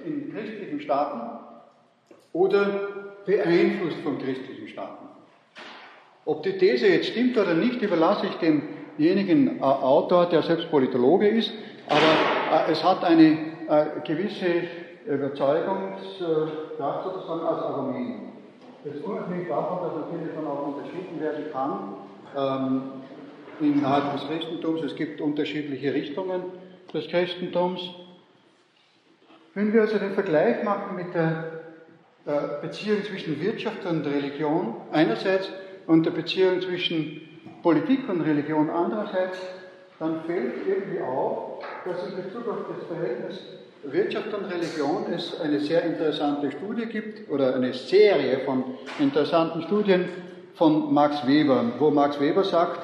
in 0.07 0.33
christlichen 0.33 0.81
Staaten 0.81 1.21
oder 2.33 3.04
beeinflusst 3.27 3.99
von 4.03 4.19
christlichen 4.19 4.69
Staaten. 4.69 5.09
Ob 6.27 6.43
die 6.43 6.57
These 6.57 6.87
jetzt 6.89 7.09
stimmt 7.09 7.37
oder 7.37 7.55
nicht, 7.55 7.83
überlasse 7.83 8.27
ich 8.27 8.35
demjenigen 8.37 9.59
äh, 9.59 9.63
Autor, 9.63 10.27
der 10.27 10.43
selbst 10.43 10.71
Politologe 10.71 11.29
ist, 11.29 11.53
aber 11.89 12.67
äh, 12.69 12.73
es 12.73 12.83
hat 12.83 13.05
eine 13.05 13.37
äh, 13.69 13.87
gewisse 14.07 14.65
Überzeugungskraft 15.07 17.05
sozusagen 17.05 17.41
als 17.41 17.63
Argument. 17.63 18.21
Ist 18.85 19.03
unabhängig 19.03 19.49
davon, 19.49 19.79
dass 19.83 19.97
natürlich 19.97 20.35
dann 20.35 20.47
auch 20.47 20.67
unterschieden 20.67 21.21
werden 21.21 21.45
kann 21.53 21.95
ähm, 22.37 22.83
innerhalb 23.61 24.13
des 24.13 24.27
Christentums. 24.27 24.83
Es 24.83 24.95
gibt 24.95 25.21
unterschiedliche 25.21 25.95
Richtungen 25.95 26.43
des 26.93 27.09
Christentums. 27.09 27.81
Wenn 29.55 29.73
wir 29.73 29.83
also 29.83 29.99
den 29.99 30.13
Vergleich 30.13 30.63
machen 30.65 30.97
mit 30.97 31.15
der 31.15 31.54
äh, 32.27 32.63
Beziehung 32.63 33.05
zwischen 33.05 33.41
Wirtschaft 33.41 33.85
und 33.85 34.07
Religion 34.07 34.77
einerseits 34.93 35.51
und 35.87 36.07
der 36.07 36.11
Beziehung 36.11 36.61
zwischen 36.63 37.21
Politik 37.63 38.09
und 38.09 38.23
Religion 38.23 38.71
andererseits, 38.71 39.39
dann 39.99 40.23
fällt 40.27 40.55
irgendwie 40.67 41.01
auf, 41.01 41.65
dass 41.85 42.09
in 42.09 42.17
Bezug 42.17 42.49
auf 42.49 42.59
das 42.69 42.87
Verhältnis 42.87 43.41
Wirtschaft 43.85 44.33
und 44.33 44.47
Religion 44.47 45.05
es 45.15 45.39
eine 45.41 45.61
sehr 45.61 45.83
interessante 45.83 46.51
Studie 46.53 46.87
gibt 46.87 47.31
oder 47.31 47.55
eine 47.55 47.75
Serie 47.75 48.41
von 48.41 48.65
interessanten 48.99 49.63
Studien 49.63 50.09
von 50.55 50.95
Max 50.95 51.27
Weber, 51.27 51.63
wo 51.79 51.91
Max 51.91 52.19
Weber 52.19 52.45
sagt, 52.45 52.81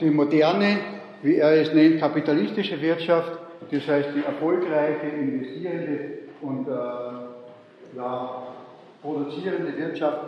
die 0.00 0.08
moderne, 0.08 0.78
wie 1.22 1.36
er 1.36 1.60
es 1.60 1.74
nennt, 1.74 2.00
kapitalistische 2.00 2.80
Wirtschaft, 2.80 3.32
das 3.70 3.86
heißt 3.86 4.08
die 4.14 4.24
erfolgreiche, 4.24 5.06
investierende 5.06 6.00
und 6.40 6.66
äh, 6.66 7.96
ja, 7.96 8.42
produzierende 9.02 9.76
Wirtschaft, 9.76 10.20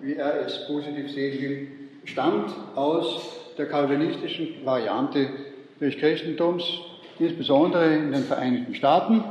wie 0.00 0.14
er 0.14 0.46
es 0.46 0.66
positiv 0.66 1.12
sehen 1.12 1.40
will, 1.40 1.68
stammt 2.04 2.52
aus 2.74 3.38
der 3.56 3.66
kalvinistischen 3.66 4.64
Variante 4.64 5.28
des 5.80 5.96
Christentums, 5.98 6.64
insbesondere 7.18 7.94
in 7.94 8.12
den 8.12 8.24
Vereinigten 8.24 8.74
Staaten. 8.74 9.22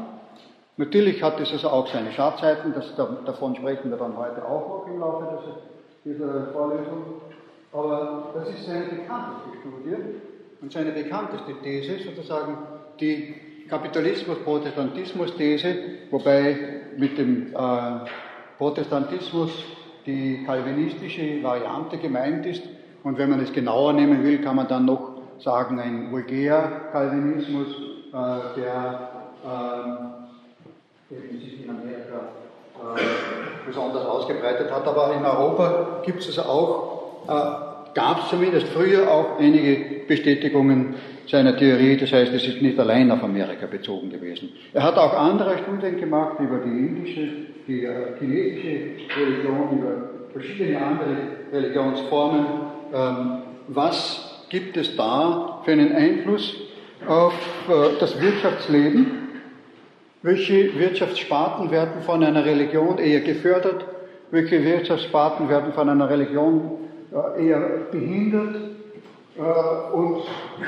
Natürlich 0.78 1.22
hat 1.22 1.40
es 1.40 1.52
also 1.52 1.70
auch 1.70 1.88
seine 1.88 2.12
Schatzeiten, 2.12 2.74
das, 2.74 2.96
davon 2.96 3.56
sprechen 3.56 3.90
wir 3.90 3.98
dann 3.98 4.16
heute 4.18 4.46
auch 4.46 4.68
noch 4.68 4.88
im 4.88 5.00
Laufe 5.00 5.40
dieser 6.06 6.48
Vorlesung. 6.54 7.22
Aber 7.74 8.32
das 8.36 8.50
ist 8.50 8.66
seine 8.66 8.86
bekannteste 8.86 9.50
Studie 9.60 9.96
und 10.62 10.72
seine 10.72 10.92
bekannteste 10.92 11.54
These, 11.64 12.00
sozusagen 12.04 12.58
die 13.00 13.34
Kapitalismus-Protestantismus-These, 13.70 15.76
wobei 16.10 16.82
mit 16.98 17.18
dem 17.18 17.54
äh, 17.54 18.00
Protestantismus 18.62 19.50
die 20.06 20.44
kalvinistische 20.46 21.42
Variante 21.42 21.98
gemeint 21.98 22.46
ist. 22.46 22.62
Und 23.04 23.18
wenn 23.18 23.32
man 23.32 23.40
es 23.40 23.52
genauer 23.52 23.94
nehmen 23.94 24.24
will, 24.24 24.38
kann 24.38 24.56
man 24.56 24.68
dann 24.68 24.86
noch 24.86 25.14
sagen, 25.40 25.80
ein 25.80 26.12
Vulgär-Calvinismus, 26.12 27.68
äh, 28.14 28.60
der 28.60 29.10
äh, 31.10 31.40
sich 31.40 31.64
in 31.64 31.72
Amerika 31.72 32.20
äh, 32.96 33.66
besonders 33.66 34.06
ausgebreitet 34.06 34.72
hat. 34.72 34.86
Aber 34.86 35.12
in 35.16 35.26
Europa 35.26 36.04
gibt 36.06 36.20
es 36.20 36.38
auch, 36.38 37.24
äh, 37.28 37.96
gab 37.96 38.20
es 38.20 38.30
zumindest 38.30 38.68
früher 38.68 39.12
auch 39.12 39.40
einige 39.40 40.06
Bestätigungen 40.08 40.94
seiner 41.28 41.58
Theorie. 41.58 41.98
Das 41.98 42.12
heißt, 42.12 42.32
es 42.32 42.48
ist 42.48 42.62
nicht 42.62 42.78
allein 42.78 43.10
auf 43.10 43.24
Amerika 43.24 43.66
bezogen 43.66 44.12
gewesen. 44.12 44.50
Er 44.72 44.84
hat 44.84 44.98
auch 44.98 45.14
andere 45.14 45.58
Studien 45.58 46.00
gemacht 46.00 46.40
über 46.40 46.60
die 46.60 46.70
indische 46.70 47.51
die 47.68 47.86
äh, 47.86 48.18
chinesische 48.20 48.96
Religion, 49.18 49.80
über 49.80 50.10
verschiedene 50.32 50.82
andere 50.82 51.18
Religionsformen, 51.52 52.46
ähm, 52.94 53.42
was 53.68 54.46
gibt 54.50 54.78
es 54.78 54.96
da 54.96 55.62
für 55.64 55.72
einen 55.72 55.94
Einfluss 55.94 56.56
auf 57.08 57.34
äh, 57.70 58.00
das 58.00 58.20
Wirtschaftsleben? 58.22 59.18
Welche 60.24 60.78
Wirtschaftssparten 60.78 61.72
werden 61.72 62.02
von 62.04 62.24
einer 62.24 62.46
Religion 62.46 62.98
eher 62.98 63.22
gefördert? 63.22 63.86
Welche 64.30 64.64
Wirtschaftssparten 64.64 65.50
werden 65.50 65.74
von 65.74 65.90
einer 65.90 66.10
Religion 66.10 66.78
äh, 67.12 67.48
eher 67.48 67.60
behindert? 67.92 68.56
Und 69.94 70.24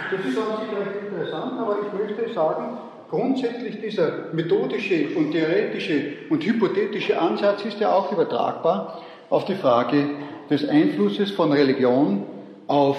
das 0.09 0.25
ist 0.25 0.35
sich 0.35 0.37
recht 0.39 1.11
interessant, 1.11 1.59
aber 1.59 1.77
ich 1.83 1.99
möchte 1.99 2.33
sagen, 2.33 2.77
grundsätzlich 3.13 3.79
dieser 3.79 4.33
methodische 4.33 5.09
und 5.15 5.33
theoretische 5.33 6.13
und 6.31 6.43
hypothetische 6.43 7.21
Ansatz 7.21 7.63
ist 7.63 7.79
ja 7.79 7.93
auch 7.93 8.11
übertragbar 8.11 9.03
auf 9.29 9.45
die 9.45 9.53
Frage 9.53 10.09
des 10.49 10.67
Einflusses 10.67 11.29
von 11.29 11.51
Religion 11.51 12.23
auf 12.65 12.97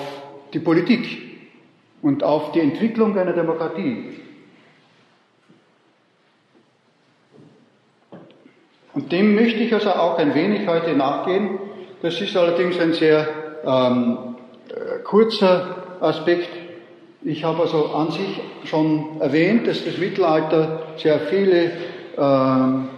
die 0.53 0.61
Politik 0.61 1.05
und 2.01 2.23
auf 2.23 2.53
die 2.53 2.61
Entwicklung 2.61 3.19
einer 3.19 3.33
Demokratie. 3.33 4.21
Und 8.93 9.11
dem 9.11 9.35
möchte 9.35 9.65
ich 9.65 9.75
also 9.75 9.91
auch 9.91 10.19
ein 10.19 10.33
wenig 10.37 10.69
heute 10.69 10.95
nachgehen. 10.95 11.59
Das 12.03 12.21
ist 12.21 12.37
allerdings 12.37 12.79
ein 12.79 12.93
sehr 12.93 13.27
ähm, 13.67 14.37
äh, 14.69 15.03
kurzer 15.03 15.99
Aspekt. 16.01 16.64
Ich 17.27 17.43
habe 17.43 17.63
also 17.63 17.87
an 17.87 18.11
sich 18.11 18.39
schon 18.65 19.19
erwähnt, 19.19 19.67
dass 19.67 19.83
das 19.83 19.97
Mittelalter 19.97 20.83
sehr 20.99 21.21
viele 21.21 21.71
ähm, 22.19 22.89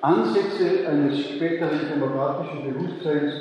Ansätze 0.00 0.88
eines 0.88 1.18
späteren 1.18 1.80
demokratischen 1.92 2.72
Bewusstseins 2.72 3.34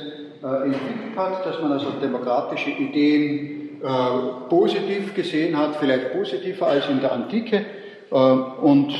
äh, 0.43 0.65
entwickelt 0.65 1.15
hat, 1.15 1.45
dass 1.45 1.61
man 1.61 1.73
also 1.73 1.91
demokratische 2.01 2.71
Ideen 2.71 3.79
äh, 3.83 4.49
positiv 4.49 5.13
gesehen 5.13 5.55
hat, 5.55 5.75
vielleicht 5.75 6.13
positiver 6.13 6.65
als 6.65 6.89
in 6.89 6.99
der 6.99 7.11
Antike, 7.11 7.63
äh, 8.09 8.15
und 8.15 8.95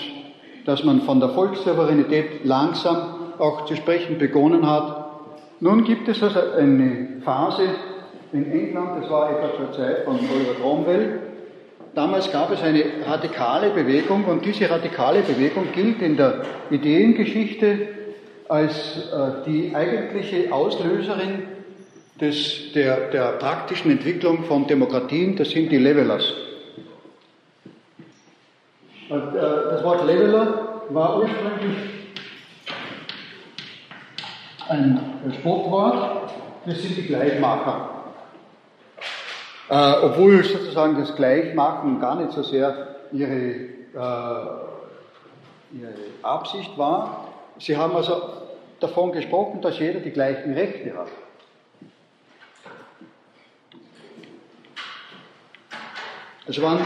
dass 0.68 0.84
man 0.84 1.02
von 1.02 1.20
der 1.20 1.30
Volkssouveränität 1.30 2.46
langsam 2.46 3.34
auch 3.40 3.66
zu 3.66 3.76
sprechen 3.76 4.20
begonnen 4.20 4.70
hat. 4.70 5.06
Nun 5.62 5.84
gibt 5.84 6.08
es 6.08 6.22
also 6.22 6.40
eine 6.60 7.22
Phase 7.26 7.64
in 8.34 8.52
England, 8.52 9.02
das 9.02 9.10
war 9.10 9.30
etwa 9.30 9.56
zur 9.58 9.74
Zeit 9.74 10.04
von 10.06 10.16
Oliver 10.16 10.56
Cromwell, 10.60 11.20
Damals 11.94 12.32
gab 12.32 12.50
es 12.52 12.62
eine 12.62 12.86
radikale 13.06 13.72
Bewegung 13.72 14.24
und 14.24 14.46
diese 14.46 14.70
radikale 14.70 15.24
Bewegung 15.24 15.74
gilt 15.74 16.02
in 16.02 16.16
der 16.16 16.44
Ideengeschichte 16.70 17.90
als 18.48 19.10
äh, 19.12 19.46
die 19.46 19.76
eigentliche 19.76 20.54
Auslöserin 20.54 21.44
des, 22.22 22.72
der, 22.74 23.10
der 23.10 23.34
praktischen 23.34 23.92
Entwicklung 23.92 24.46
von 24.46 24.68
Demokratien, 24.68 25.36
das 25.36 25.50
sind 25.50 25.70
die 25.70 25.78
Levelers. 25.78 26.34
Äh, 29.10 29.14
das 29.34 29.84
Wort 29.84 30.06
Leveler 30.06 30.84
war 30.90 31.18
ursprünglich 31.18 31.78
ein 34.70 35.00
Sportwort, 35.40 36.32
das 36.66 36.82
sind 36.82 36.96
die 36.96 37.08
Gleichmacher. 37.08 37.91
Äh, 39.72 39.94
obwohl 40.04 40.44
sozusagen 40.44 41.00
das 41.00 41.16
Gleichmachen 41.16 42.02
gar 42.02 42.18
nicht 42.18 42.34
so 42.34 42.44
sehr 42.44 42.90
ihre, 43.14 43.32
äh, 43.32 43.68
ihre 45.72 45.94
Absicht 46.24 46.78
war. 46.78 47.30
Sie 47.58 47.78
haben 47.78 47.96
also 47.96 48.22
davon 48.82 49.14
gesprochen, 49.14 49.62
dass 49.62 49.80
jeder 49.80 50.02
die 50.02 50.12
gleichen 50.12 50.56
Rechte 50.56 50.94
hat. 50.98 51.08
Es 56.48 56.62
waren 56.62 56.80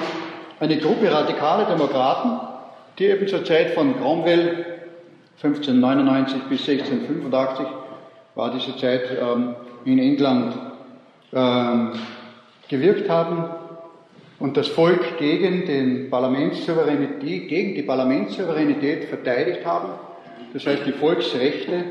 eine 0.59 0.77
Gruppe 0.77 1.11
radikale 1.11 1.65
Demokraten, 1.65 2.39
die 2.99 3.05
eben 3.05 3.27
zur 3.27 3.43
Zeit 3.43 3.71
von 3.71 3.97
Cromwell 3.97 4.63
1599 5.41 6.43
bis 6.43 6.69
1685 6.69 7.65
war 8.35 8.51
diese 8.51 8.77
Zeit 8.77 9.09
ähm, 9.19 9.55
in 9.85 9.97
England 9.97 10.55
ähm, 11.33 11.93
gewirkt 12.69 13.09
haben 13.09 13.45
und 14.39 14.57
das 14.57 14.67
Volk 14.67 15.17
gegen, 15.17 15.65
den 15.65 16.09
Parlamentssouveränität, 16.09 17.47
gegen 17.47 17.75
die 17.75 17.83
Parlamentssouveränität 17.83 19.05
verteidigt 19.05 19.65
haben, 19.65 19.89
das 20.53 20.65
heißt 20.65 20.85
die 20.85 20.91
Volksrechte 20.91 21.83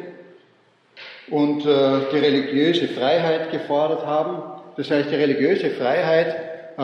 und 1.31 1.65
äh, 1.65 2.01
die 2.13 2.19
religiöse 2.19 2.89
Freiheit 2.89 3.51
gefordert 3.51 4.07
haben. 4.07 4.43
Das 4.77 4.91
heißt, 4.91 5.11
die 5.11 5.15
religiöse 5.15 5.71
Freiheit, 5.71 6.29
äh, 6.77 6.81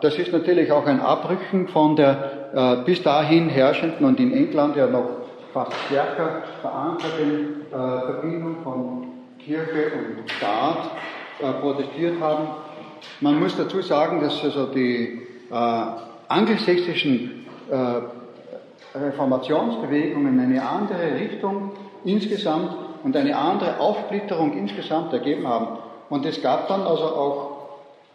das 0.00 0.18
ist 0.18 0.32
natürlich 0.32 0.70
auch 0.72 0.86
ein 0.86 1.00
Abrücken 1.00 1.68
von 1.68 1.96
der 1.96 2.38
äh, 2.54 2.84
bis 2.84 3.02
dahin 3.02 3.48
herrschenden 3.48 4.06
und 4.06 4.20
in 4.20 4.32
England 4.32 4.76
ja 4.76 4.86
noch 4.86 5.08
fast 5.52 5.72
stärker 5.86 6.42
verankerten 6.60 7.62
äh, 7.70 7.74
Verbindung 7.74 8.56
von 8.62 9.06
Kirche 9.38 9.92
und 9.94 10.30
Staat 10.30 10.90
äh, 11.40 11.52
protestiert 11.60 12.20
haben. 12.20 12.48
Man 13.20 13.40
muss 13.40 13.56
dazu 13.56 13.80
sagen, 13.82 14.20
dass 14.20 14.42
also 14.42 14.66
die 14.66 15.22
äh, 15.50 15.54
angelsächsischen 16.28 17.46
äh, 17.70 18.98
Reformationsbewegungen 18.98 20.40
eine 20.40 20.66
andere 20.66 21.14
Richtung 21.14 21.72
insgesamt 22.04 22.76
und 23.04 23.16
eine 23.16 23.36
andere 23.36 23.80
Aufsplitterung 23.80 24.56
insgesamt 24.56 25.12
ergeben 25.12 25.46
haben. 25.46 25.78
Und 26.08 26.24
es 26.26 26.40
gab 26.42 26.68
dann 26.68 26.82
also 26.82 27.04
auch 27.04 27.58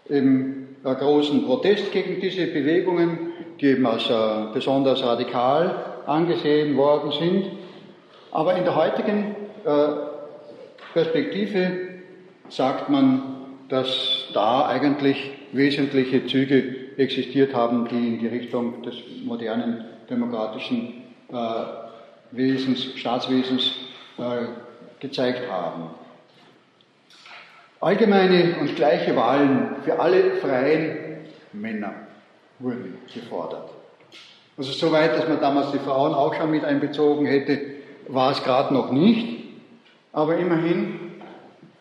eben 0.10 0.78
einen 0.84 0.98
großen 0.98 1.46
Protest 1.46 1.92
gegen 1.92 2.20
diese 2.20 2.48
Bewegungen, 2.48 3.32
die 3.60 3.68
eben 3.68 3.86
als 3.86 4.10
äh, 4.10 4.54
besonders 4.54 5.04
radikal 5.04 5.76
angesehen 6.06 6.76
worden 6.76 7.12
sind. 7.12 7.52
Aber 8.32 8.56
in 8.56 8.64
der 8.64 8.76
heutigen 8.76 9.36
äh, 9.64 9.88
Perspektive 10.94 11.72
sagt 12.50 12.90
man, 12.90 13.33
dass 13.74 14.28
da 14.34 14.68
eigentlich 14.68 15.32
wesentliche 15.52 16.28
Züge 16.28 16.96
existiert 16.98 17.56
haben, 17.56 17.88
die 17.88 18.08
in 18.08 18.20
die 18.20 18.28
Richtung 18.28 18.84
des 18.84 18.94
modernen 19.24 19.84
demokratischen 20.08 21.02
äh, 21.30 21.36
Wesens, 22.30 22.86
Staatswesens 22.96 23.72
äh, 24.20 24.46
gezeigt 25.00 25.50
haben. 25.50 25.90
Allgemeine 27.82 28.58
und 28.62 28.76
gleiche 28.76 29.16
Wahlen 29.16 29.78
für 29.84 30.00
alle 30.00 30.36
freien 30.36 31.26
Männer 31.52 31.94
wurden 32.60 33.00
gefordert. 33.12 33.72
Also 34.56 34.72
soweit, 34.72 35.18
dass 35.18 35.28
man 35.28 35.40
damals 35.42 35.72
die 35.72 35.80
Frauen 35.80 36.14
auch 36.14 36.36
schon 36.36 36.52
mit 36.52 36.64
einbezogen 36.64 37.26
hätte, 37.26 37.60
war 38.08 38.34
es 38.34 38.44
gerade 38.44 38.72
noch 38.72 38.92
nicht. 38.92 39.46
Aber 40.12 40.38
immerhin 40.38 41.03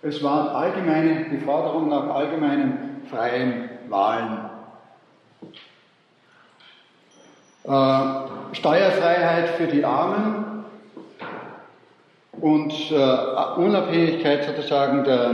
es 0.03 0.23
waren 0.23 0.49
allgemeine, 0.49 1.27
die 1.31 1.39
Forderung 1.39 1.89
nach 1.89 2.09
allgemeinen 2.13 3.03
freien 3.09 3.71
Wahlen. 3.89 4.51
Äh, 7.65 8.55
Steuerfreiheit 8.57 9.51
für 9.51 9.69
die 9.69 9.85
Armen 9.85 10.65
und 12.41 12.73
äh, 12.91 13.61
Unabhängigkeit 13.61 14.45
sozusagen 14.45 15.05
der 15.05 15.31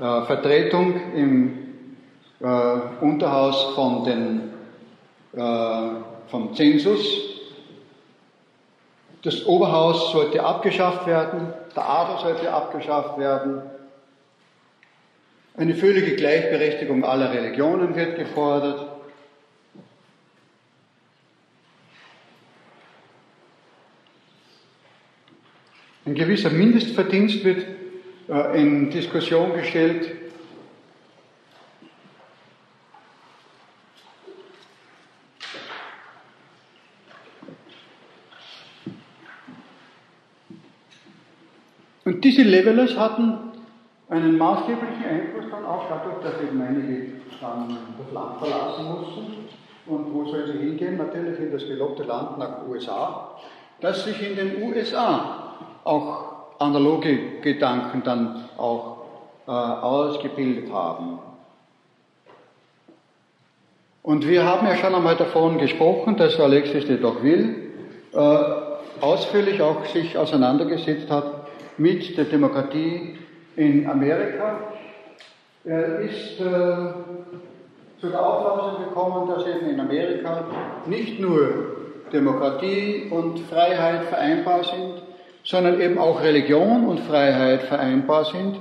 äh, 0.00 0.22
Vertretung 0.26 1.14
im 1.14 1.58
äh, 2.40 2.46
Unterhaus 3.00 3.74
von 3.76 4.04
den, 4.04 4.52
äh, 5.32 5.88
vom 6.28 6.54
Zensus. 6.54 7.04
Das 9.22 9.46
Oberhaus 9.46 10.10
sollte 10.10 10.42
abgeschafft 10.42 11.06
werden, 11.06 11.52
der 11.76 11.88
Adel 11.88 12.18
sollte 12.18 12.52
abgeschafft 12.52 13.18
werden, 13.18 13.62
eine 15.60 15.74
völlige 15.74 16.16
Gleichberechtigung 16.16 17.04
aller 17.04 17.34
Religionen 17.34 17.94
wird 17.94 18.16
gefordert. 18.16 18.92
Ein 26.06 26.14
gewisser 26.14 26.48
Mindestverdienst 26.48 27.44
wird 27.44 27.66
äh, 28.30 28.58
in 28.58 28.88
Diskussion 28.88 29.52
gestellt. 29.52 30.12
Und 42.06 42.24
diese 42.24 42.44
Levelers 42.44 42.96
hatten 42.96 43.49
einen 44.10 44.36
maßgeblichen 44.36 45.04
Einfluss 45.04 45.44
dann 45.50 45.64
auch 45.64 45.84
dadurch, 45.88 46.16
dass 46.22 46.42
eben 46.42 46.60
einige 46.60 47.12
dann 47.40 47.78
das 47.96 48.12
Land 48.12 48.38
verlassen 48.38 48.84
mussten. 48.86 49.48
Und 49.86 50.12
wo 50.12 50.24
soll 50.26 50.46
sie 50.46 50.58
hingehen? 50.58 50.98
Natürlich 50.98 51.38
in 51.38 51.52
das 51.52 51.62
gelobte 51.62 52.02
Land 52.02 52.38
nach 52.38 52.66
USA, 52.68 53.36
dass 53.80 54.04
sich 54.04 54.20
in 54.28 54.36
den 54.36 54.62
USA 54.62 55.54
auch 55.84 56.24
analoge 56.58 57.40
Gedanken 57.40 58.02
dann 58.04 58.44
auch 58.58 58.98
äh, 59.46 59.50
ausgebildet 59.50 60.70
haben. 60.72 61.18
Und 64.02 64.26
wir 64.26 64.44
haben 64.44 64.66
ja 64.66 64.76
schon 64.76 64.94
einmal 64.94 65.16
davon 65.16 65.58
gesprochen, 65.58 66.16
dass 66.16 66.38
Alexis 66.38 66.86
de 66.86 66.98
Tocqueville 66.98 67.54
äh, 68.12 68.38
ausführlich 69.00 69.62
auch 69.62 69.84
sich 69.86 70.18
auseinandergesetzt 70.18 71.10
hat 71.10 71.46
mit 71.78 72.16
der 72.16 72.24
Demokratie 72.24 73.18
in 73.56 73.88
Amerika. 73.88 74.58
Er 75.64 76.00
ist 76.00 76.40
äh, 76.40 76.44
zu 78.00 78.08
der 78.08 78.26
Auffassung 78.26 78.84
gekommen, 78.84 79.28
dass 79.28 79.46
eben 79.46 79.68
in 79.70 79.80
Amerika 79.80 80.44
nicht 80.86 81.20
nur 81.20 81.76
Demokratie 82.12 83.08
und 83.10 83.40
Freiheit 83.40 84.04
vereinbar 84.04 84.64
sind, 84.64 85.02
sondern 85.44 85.80
eben 85.80 85.98
auch 85.98 86.22
Religion 86.22 86.86
und 86.86 87.00
Freiheit 87.00 87.62
vereinbar 87.62 88.24
sind, 88.24 88.60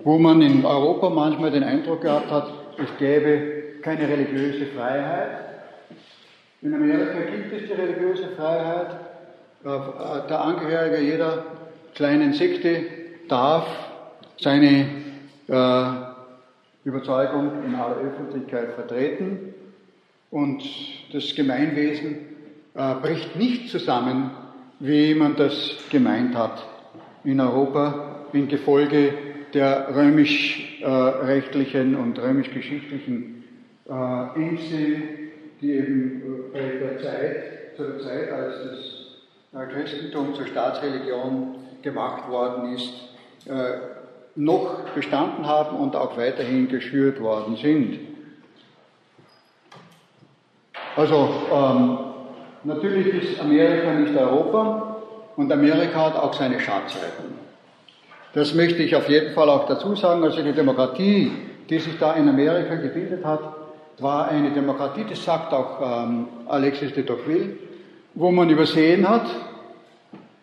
wo 0.00 0.18
man 0.18 0.42
in 0.42 0.64
Europa 0.64 1.10
manchmal 1.10 1.50
den 1.50 1.62
Eindruck 1.62 2.02
gehabt 2.02 2.30
hat, 2.30 2.52
es 2.78 2.98
gäbe 2.98 3.80
keine 3.82 4.08
religiöse 4.08 4.66
Freiheit. 4.66 5.30
In 6.62 6.74
Amerika 6.74 7.20
gibt 7.32 7.52
es 7.52 7.68
die 7.68 7.72
religiöse 7.72 8.28
Freiheit. 8.36 8.96
Der 9.64 10.40
Angehörige 10.40 11.00
jeder 11.00 11.44
kleinen 11.94 12.32
Sekte 12.32 12.82
darf 13.28 13.66
seine 14.40 14.86
äh, 15.48 15.84
Überzeugung 16.84 17.64
in 17.66 17.74
aller 17.74 17.96
Öffentlichkeit 17.96 18.74
vertreten. 18.74 19.54
Und 20.30 20.62
das 21.12 21.34
Gemeinwesen 21.34 22.18
äh, 22.74 22.94
bricht 22.94 23.36
nicht 23.36 23.68
zusammen, 23.70 24.30
wie 24.78 25.14
man 25.14 25.36
das 25.36 25.76
gemeint 25.90 26.34
hat. 26.34 26.64
In 27.24 27.40
Europa, 27.40 28.26
im 28.32 28.48
Gefolge 28.48 29.12
der 29.52 29.94
römisch-rechtlichen 29.94 31.94
und 31.96 32.18
römisch-geschichtlichen 32.18 33.44
äh, 33.88 34.34
Ängste, 34.36 35.02
die 35.60 35.72
eben 35.72 36.22
bei 36.52 36.60
der 36.60 36.98
Zeit, 36.98 37.76
zu 37.76 37.82
der 37.82 37.98
Zeit, 37.98 38.30
als 38.30 38.54
das 38.64 38.78
Christentum 39.72 40.32
zur 40.34 40.46
Staatsreligion 40.46 41.56
gemacht 41.82 42.30
worden 42.30 42.74
ist, 42.74 42.94
äh, 43.46 43.99
noch 44.36 44.80
bestanden 44.94 45.46
haben 45.46 45.76
und 45.76 45.96
auch 45.96 46.16
weiterhin 46.16 46.68
geschürt 46.68 47.20
worden 47.20 47.56
sind. 47.56 47.98
Also 50.96 51.30
ähm, 51.52 51.98
natürlich 52.64 53.06
ist 53.06 53.40
Amerika 53.40 53.92
nicht 53.94 54.16
Europa 54.16 54.96
und 55.36 55.52
Amerika 55.52 56.06
hat 56.06 56.16
auch 56.16 56.34
seine 56.34 56.60
Schatzeiten. 56.60 57.38
Das 58.32 58.54
möchte 58.54 58.82
ich 58.82 58.94
auf 58.94 59.08
jeden 59.08 59.34
Fall 59.34 59.48
auch 59.48 59.66
dazu 59.66 59.96
sagen. 59.96 60.22
Also 60.22 60.42
die 60.42 60.52
Demokratie, 60.52 61.32
die 61.68 61.78
sich 61.78 61.98
da 61.98 62.14
in 62.14 62.28
Amerika 62.28 62.76
gebildet 62.76 63.24
hat, 63.24 63.40
war 63.98 64.28
eine 64.28 64.50
Demokratie, 64.50 65.04
das 65.08 65.24
sagt 65.24 65.52
auch 65.52 65.80
ähm, 65.82 66.28
Alexis 66.46 66.92
de 66.94 67.04
Tocqueville, 67.04 67.56
wo 68.14 68.30
man 68.30 68.48
übersehen 68.48 69.08
hat, 69.08 69.26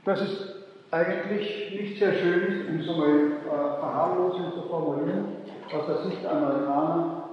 dass 0.05 0.21
es 0.21 0.56
eigentlich 0.91 1.79
nicht 1.79 1.99
sehr 1.99 2.13
schön 2.13 2.43
ist, 2.43 2.69
um 2.69 2.81
so 2.81 2.93
mal 2.99 3.09
äh, 3.09 3.79
verharmlosend 3.79 4.53
zu 4.53 4.61
formulieren, 4.69 5.25
aus 5.67 5.85
der 5.85 6.09
Sicht 6.09 6.23
der 6.23 6.31
Amerikaner, 6.31 7.23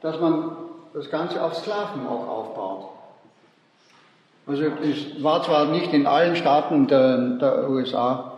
dass 0.00 0.20
man 0.20 0.56
das 0.92 1.10
Ganze 1.10 1.42
auf 1.42 1.54
Sklaven 1.54 2.06
auch 2.06 2.26
aufbaut. 2.26 2.88
Also 4.46 4.64
es 4.64 5.22
war 5.22 5.42
zwar 5.42 5.66
nicht 5.66 5.92
in 5.92 6.06
allen 6.06 6.36
Staaten 6.36 6.86
der, 6.86 7.18
der 7.38 7.68
USA, 7.68 8.32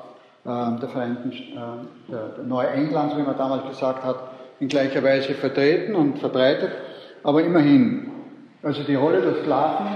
äh, 0.44 0.81
der 0.81 0.88
Vereinigten, 0.88 1.31
äh, 1.33 2.11
der, 2.11 2.28
der 2.28 2.44
Neuenglands, 2.44 3.16
wie 3.16 3.22
man 3.22 3.37
damals 3.37 3.66
gesagt 3.68 4.04
hat, 4.04 4.16
in 4.61 4.68
gleicher 4.68 5.02
Weise 5.02 5.35
vertreten 5.35 5.94
und 5.94 6.18
verbreitet, 6.18 6.72
aber 7.22 7.42
immerhin. 7.42 8.11
Also 8.62 8.83
die 8.83 8.96
Rolle 8.96 9.22
der 9.22 9.42
Sklaven, 9.42 9.87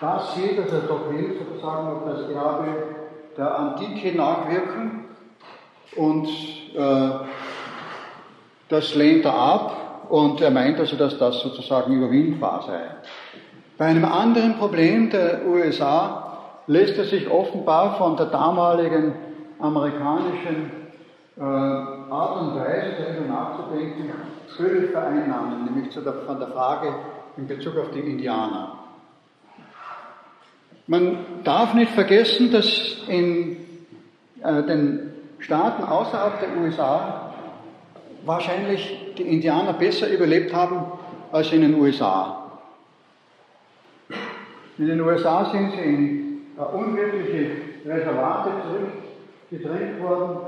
das 0.00 0.34
sieht 0.34 0.58
also 0.58 0.80
Tocqueville 0.80 1.34
sozusagen 1.38 1.86
auf 1.86 2.02
das 2.04 2.28
Erbe 2.30 2.91
der 3.36 3.58
Antike 3.58 4.16
nachwirken 4.16 5.04
und 5.96 6.28
äh, 6.74 7.10
das 8.68 8.94
lehnt 8.94 9.24
er 9.24 9.34
ab 9.34 10.06
und 10.08 10.40
er 10.40 10.50
meint 10.50 10.78
also, 10.78 10.96
dass 10.96 11.18
das 11.18 11.40
sozusagen 11.40 11.92
überwindbar 11.92 12.62
sei. 12.66 12.80
Bei 13.78 13.86
einem 13.86 14.04
anderen 14.04 14.56
Problem 14.58 15.10
der 15.10 15.46
USA 15.46 16.38
lässt 16.66 16.96
er 16.98 17.04
sich 17.04 17.28
offenbar 17.30 17.96
von 17.96 18.16
der 18.16 18.26
damaligen 18.26 19.14
amerikanischen 19.58 20.70
äh, 21.36 21.42
Art 21.42 22.40
und 22.42 22.60
Weise, 22.60 22.94
darüber 22.98 23.32
nachzudenken, 23.32 24.10
völlig 24.56 24.90
vereinnahmen, 24.90 25.64
nämlich 25.64 25.94
der, 25.94 26.12
von 26.12 26.38
der 26.38 26.48
Frage 26.48 26.94
in 27.36 27.46
Bezug 27.46 27.78
auf 27.78 27.90
die 27.90 28.00
Indianer. 28.00 28.81
Man 30.86 31.18
darf 31.44 31.74
nicht 31.74 31.92
vergessen, 31.92 32.50
dass 32.50 32.96
in 33.08 33.56
äh, 34.42 34.62
den 34.64 35.12
Staaten 35.38 35.84
außerhalb 35.84 36.40
der 36.40 36.62
USA 36.62 37.32
wahrscheinlich 38.24 39.14
die 39.16 39.22
Indianer 39.22 39.74
besser 39.74 40.08
überlebt 40.08 40.54
haben 40.54 40.84
als 41.30 41.52
in 41.52 41.62
den 41.62 41.74
USA. 41.74 42.60
In 44.78 44.86
den 44.86 45.00
USA 45.00 45.44
sind 45.50 45.72
sie 45.72 45.80
in 45.80 46.40
äh, 46.58 46.62
unwirkliche 46.62 47.50
Reservate 47.86 48.50
zurückgedrängt 49.50 50.02
worden, 50.02 50.38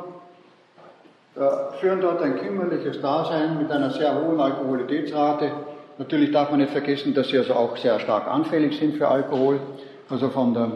äh, 1.37 1.79
führen 1.81 2.01
dort 2.01 2.23
ein 2.23 2.38
kümmerliches 2.38 3.01
Dasein 3.01 3.59
mit 3.59 3.70
einer 3.70 3.90
sehr 3.90 4.14
hohen 4.14 4.40
Alkoholitätsrate. 4.40 5.51
Natürlich 5.99 6.33
darf 6.33 6.51
man 6.51 6.61
nicht 6.61 6.73
vergessen, 6.73 7.14
dass 7.14 7.29
sie 7.29 7.38
also 7.38 7.55
auch 7.55 7.77
sehr 7.77 8.01
stark 8.01 8.27
anfällig 8.27 8.77
sind 8.79 8.97
für 8.97 9.09
Alkohol. 9.09 9.61
Also 10.09 10.29
von 10.29 10.55
der, 10.55 10.71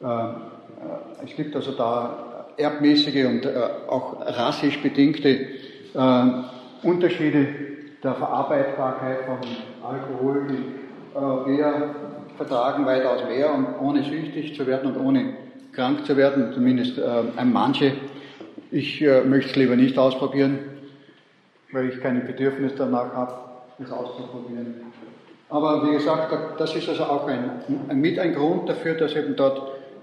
äh, 0.00 0.06
äh, 0.06 1.24
es 1.24 1.36
gibt 1.36 1.54
also 1.54 1.72
da 1.72 2.46
erbmäßige 2.56 3.26
und 3.26 3.44
äh, 3.44 3.54
auch 3.88 4.20
rassisch 4.20 4.80
bedingte 4.82 5.28
äh, 5.94 6.22
Unterschiede 6.82 7.46
der 8.02 8.14
Verarbeitbarkeit 8.14 9.18
von 9.24 9.38
Alkohol. 9.82 10.46
Die 10.48 11.16
Europäer 11.16 11.94
vertragen 12.36 12.84
weitaus 12.86 13.24
mehr, 13.24 13.52
um 13.54 13.66
ohne 13.80 14.02
süchtig 14.02 14.56
zu 14.56 14.66
werden 14.66 14.94
und 14.94 15.00
ohne 15.00 15.34
krank 15.72 16.04
zu 16.06 16.16
werden, 16.16 16.52
zumindest 16.52 16.98
äh, 16.98 17.44
manche. 17.44 17.92
Ich 18.70 19.02
äh, 19.02 19.22
möchte 19.22 19.50
es 19.50 19.56
lieber 19.56 19.76
nicht 19.76 19.98
ausprobieren, 19.98 20.58
weil 21.72 21.88
ich 21.88 22.00
kein 22.00 22.26
Bedürfnis 22.26 22.72
danach 22.76 23.12
habe, 23.14 23.34
es 23.82 23.90
auszuprobieren. 23.90 24.92
Aber 25.54 25.86
wie 25.86 25.92
gesagt, 25.92 26.34
das 26.58 26.74
ist 26.74 26.88
also 26.88 27.04
auch 27.04 27.28
ein, 27.28 27.62
mit 27.92 28.18
ein 28.18 28.34
Grund 28.34 28.68
dafür, 28.68 28.94
dass 28.94 29.14
eben 29.14 29.36
dort 29.36 29.62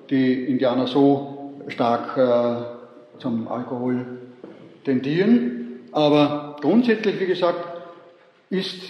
die 0.09 0.45
Indianer 0.45 0.87
so 0.87 1.55
stark 1.67 2.15
äh, 2.15 3.19
zum 3.19 3.49
Alkohol 3.49 4.05
tendieren. 4.85 5.81
Aber 5.91 6.55
grundsätzlich, 6.61 7.19
wie 7.19 7.25
gesagt, 7.25 7.65
ist 8.49 8.81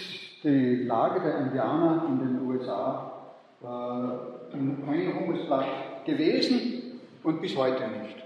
die 0.44 0.84
Lage 0.84 1.20
der 1.22 1.38
Indianer 1.38 2.04
in 2.08 2.18
den 2.20 2.46
USA 2.46 3.12
äh, 3.60 4.54
ein 4.54 4.84
Einigungsblatt 4.88 5.66
gewesen 6.06 7.00
und 7.24 7.42
bis 7.42 7.56
heute 7.56 7.82
nicht. 7.88 8.22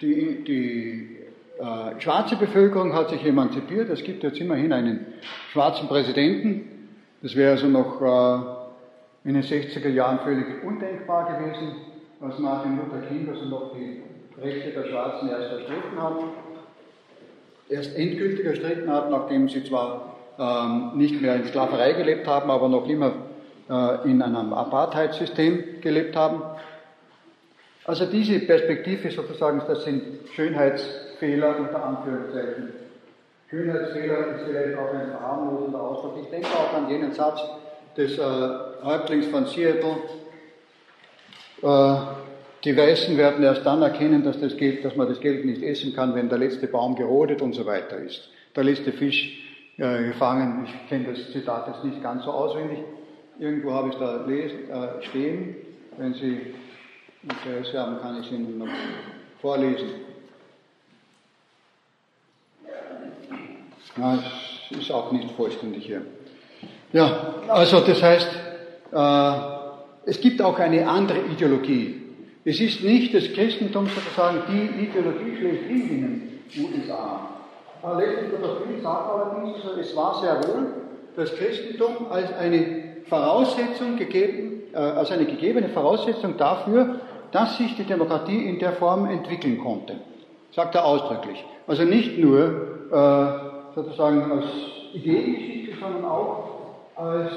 Die, 0.00 0.44
die 0.44 1.15
äh, 1.58 2.00
schwarze 2.00 2.36
Bevölkerung 2.36 2.92
hat 2.94 3.10
sich 3.10 3.24
emanzipiert. 3.24 3.88
Es 3.88 4.02
gibt 4.02 4.22
jetzt 4.22 4.38
immerhin 4.38 4.72
einen 4.72 5.06
schwarzen 5.52 5.88
Präsidenten. 5.88 6.90
Das 7.22 7.34
wäre 7.34 7.52
also 7.52 7.66
noch 7.66 8.02
äh, 8.02 9.28
in 9.28 9.34
den 9.34 9.42
60er 9.42 9.88
Jahren 9.88 10.18
völlig 10.20 10.62
undenkbar 10.64 11.32
gewesen, 11.32 11.76
als 12.20 12.38
Martin 12.38 12.76
Luther 12.76 13.06
King 13.08 13.28
also 13.28 13.46
noch 13.46 13.72
die 13.74 14.02
Rechte 14.40 14.70
der 14.70 14.88
Schwarzen 14.88 15.28
erst 15.28 15.52
erstritten 15.52 16.00
hat. 16.00 16.16
Erst 17.68 17.96
endgültig 17.96 18.44
erstritten 18.44 18.92
hat, 18.92 19.10
nachdem 19.10 19.48
sie 19.48 19.64
zwar 19.64 20.16
ähm, 20.38 20.92
nicht 20.94 21.20
mehr 21.20 21.36
in 21.36 21.46
Sklaverei 21.46 21.94
gelebt 21.94 22.26
haben, 22.26 22.50
aber 22.50 22.68
noch 22.68 22.88
immer 22.88 23.12
äh, 23.68 24.08
in 24.08 24.22
einem 24.22 24.52
Apartheidssystem 24.52 25.80
gelebt 25.80 26.14
haben. 26.14 26.42
Also 27.86 28.06
diese 28.06 28.40
Perspektive 28.40 29.10
sozusagen, 29.10 29.62
das 29.66 29.84
sind 29.84 30.02
Schönheitsfehler 30.34 31.56
unter 31.58 31.84
Anführungszeichen. 31.84 32.72
Schönheitsfehler 33.48 34.34
ist 34.34 34.44
vielleicht 34.48 34.76
auch 34.76 34.92
ein 34.92 35.10
verharmlosender 35.10 35.80
Ausdruck. 35.80 36.18
Ich 36.24 36.30
denke 36.30 36.48
auch 36.48 36.74
an 36.74 36.90
jenen 36.90 37.12
Satz 37.12 37.40
des 37.96 38.18
äh, 38.18 38.22
Häuptlings 38.82 39.26
von 39.28 39.46
Seattle. 39.46 39.98
Äh, 41.62 41.96
die 42.64 42.76
Weißen 42.76 43.16
werden 43.16 43.44
erst 43.44 43.64
dann 43.64 43.82
erkennen, 43.82 44.24
dass, 44.24 44.40
das 44.40 44.56
Geld, 44.56 44.84
dass 44.84 44.96
man 44.96 45.08
das 45.08 45.20
Geld 45.20 45.44
nicht 45.44 45.62
essen 45.62 45.94
kann, 45.94 46.16
wenn 46.16 46.28
der 46.28 46.38
letzte 46.38 46.66
Baum 46.66 46.96
gerodet 46.96 47.40
und 47.40 47.54
so 47.54 47.66
weiter 47.66 47.98
ist. 47.98 48.28
Der 48.56 48.64
letzte 48.64 48.90
Fisch 48.90 49.38
äh, 49.78 50.08
gefangen. 50.08 50.66
Ich 50.66 50.88
kenne 50.88 51.12
das 51.12 51.30
Zitat 51.30 51.68
jetzt 51.68 51.84
nicht 51.84 52.02
ganz 52.02 52.24
so 52.24 52.32
auswendig. 52.32 52.78
Irgendwo 53.38 53.72
habe 53.72 53.90
ich 53.90 53.94
da 53.94 54.24
lesen, 54.26 54.68
äh, 54.68 55.04
stehen. 55.04 55.54
Wenn 55.98 56.14
Sie 56.14 56.54
Interesse 57.28 57.78
haben, 57.78 58.00
kann 58.00 58.20
ich 58.20 58.30
Ihnen 58.30 58.58
noch 58.58 58.68
vorlesen. 59.40 59.88
Ja, 63.96 64.18
es 64.70 64.78
ist 64.78 64.90
auch 64.90 65.10
nicht 65.10 65.30
vollständig 65.32 65.86
hier. 65.86 66.02
Ja, 66.92 67.34
also 67.48 67.80
das 67.80 68.02
heißt, 68.02 68.28
äh, 68.92 69.32
es 70.04 70.20
gibt 70.20 70.40
auch 70.40 70.58
eine 70.58 70.88
andere 70.88 71.18
Ideologie. 71.32 72.02
Es 72.44 72.60
ist 72.60 72.84
nicht 72.84 73.12
das 73.12 73.32
Christentum 73.32 73.88
sozusagen 73.88 74.42
die 74.48 74.84
Ideologie 74.84 75.36
schlechthin 75.36 75.90
in 75.90 76.40
den 76.54 76.80
USA. 76.80 77.30
Letztlich 77.98 78.38
oder 78.38 78.56
viel 78.60 78.80
sagt 78.82 79.10
allerdings, 79.10 79.58
es 79.80 79.96
war 79.96 80.20
sehr 80.20 80.36
wohl 80.48 80.66
das 81.16 81.34
Christentum 81.34 82.06
als 82.10 82.32
eine 82.34 82.84
Voraussetzung 83.08 83.96
gegeben, 83.96 84.62
äh, 84.72 84.76
als 84.76 85.10
eine 85.10 85.24
gegebene 85.24 85.68
Voraussetzung 85.70 86.36
dafür, 86.36 87.00
dass 87.32 87.58
sich 87.58 87.76
die 87.76 87.84
Demokratie 87.84 88.46
in 88.46 88.58
der 88.58 88.72
Form 88.72 89.06
entwickeln 89.06 89.58
konnte. 89.58 89.96
Sagt 90.52 90.74
er 90.74 90.84
ausdrücklich. 90.84 91.44
Also 91.66 91.84
nicht 91.84 92.18
nur 92.18 92.44
äh, 92.92 93.74
sozusagen 93.74 94.30
als 94.30 94.46
Ideengeschichte, 94.94 95.76
sondern 95.80 96.04
auch 96.04 96.48
als 96.96 97.32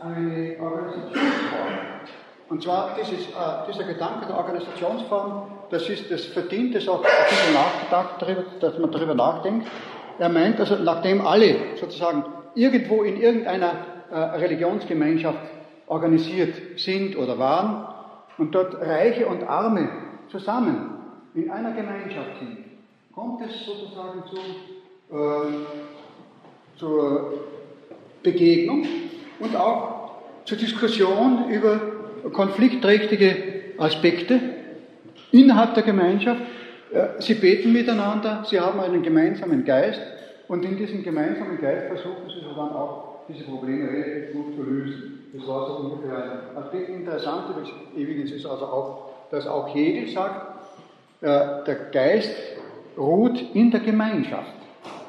eine 0.00 0.56
Organisationsform. 0.60 1.68
Und 2.48 2.62
zwar 2.62 2.96
dieses, 2.98 3.26
äh, 3.26 3.32
dieser 3.68 3.84
Gedanke 3.84 4.26
der 4.26 4.36
Organisationsform, 4.36 5.50
das, 5.70 5.88
ist, 5.88 6.10
das 6.10 6.24
verdient 6.26 6.74
es 6.76 6.88
auch, 6.88 7.02
dass 8.60 8.78
man 8.78 8.90
darüber 8.90 9.14
nachdenkt. 9.14 9.66
Er 10.18 10.28
meint, 10.28 10.58
also 10.60 10.76
nachdem 10.76 11.26
alle 11.26 11.56
sozusagen 11.78 12.24
irgendwo 12.54 13.02
in 13.02 13.20
irgendeiner 13.20 13.72
äh, 14.10 14.16
Religionsgemeinschaft 14.16 15.38
organisiert 15.88 16.78
sind 16.78 17.16
oder 17.16 17.38
waren 17.38 17.95
und 18.38 18.54
dort 18.54 18.74
Reiche 18.80 19.26
und 19.26 19.42
Arme 19.44 19.88
zusammen 20.28 20.90
in 21.34 21.50
einer 21.50 21.72
Gemeinschaft 21.72 22.38
sind, 22.38 22.58
kommt 23.14 23.40
es 23.42 23.64
sozusagen 23.64 24.22
zu, 24.30 25.14
äh, 25.14 26.78
zur 26.78 27.34
Begegnung 28.22 28.86
und 29.38 29.56
auch 29.56 30.10
zur 30.44 30.58
Diskussion 30.58 31.48
über 31.50 31.80
konfliktträchtige 32.32 33.36
Aspekte 33.78 34.40
innerhalb 35.32 35.74
der 35.74 35.82
Gemeinschaft. 35.82 36.40
Sie 37.18 37.34
beten 37.34 37.72
miteinander, 37.72 38.44
sie 38.48 38.60
haben 38.60 38.80
einen 38.80 39.02
gemeinsamen 39.02 39.64
Geist 39.64 40.00
und 40.48 40.64
in 40.64 40.76
diesem 40.76 41.02
gemeinsamen 41.02 41.60
Geist 41.60 41.88
versuchen 41.88 42.28
sie 42.28 42.40
dann 42.42 42.70
auch 42.70 43.26
diese 43.28 43.44
Probleme 43.44 43.88
relativ 43.90 44.32
gut 44.32 44.54
zu 44.54 44.62
lösen. 44.62 45.15
Das 45.32 45.46
war 45.46 45.66
so 45.66 45.72
ungefähr 45.76 46.40
Aspekt. 46.56 46.88
Interessant 46.88 47.44
übrigens 47.94 48.30
ist 48.30 48.46
also 48.46 48.64
auch, 48.64 49.10
dass 49.30 49.46
auch 49.46 49.74
Hegel 49.74 50.08
sagt, 50.08 50.56
äh, 51.20 51.64
der 51.66 51.74
Geist 51.92 52.34
ruht 52.96 53.42
in 53.54 53.70
der 53.70 53.80
Gemeinschaft. 53.80 54.52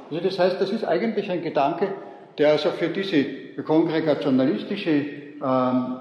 Also 0.09 0.23
das 0.23 0.39
heißt, 0.39 0.59
das 0.59 0.71
ist 0.71 0.85
eigentlich 0.85 1.29
ein 1.29 1.41
Gedanke, 1.41 1.89
der 2.37 2.51
also 2.51 2.69
für 2.71 2.89
diese 2.89 3.25
kongregationalistische, 3.63 5.05
ähm, 5.43 5.97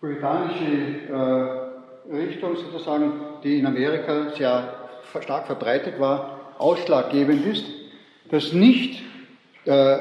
puritanische 0.00 1.68
äh, 2.10 2.14
Richtung 2.14 2.56
sozusagen, 2.56 3.12
die 3.42 3.58
in 3.58 3.66
Amerika 3.66 4.30
sehr 4.36 4.74
stark 5.20 5.46
verbreitet 5.46 5.98
war, 6.00 6.38
ausschlaggebend 6.58 7.46
ist, 7.46 7.64
dass 8.30 8.52
nicht 8.52 9.02
äh, 9.64 9.98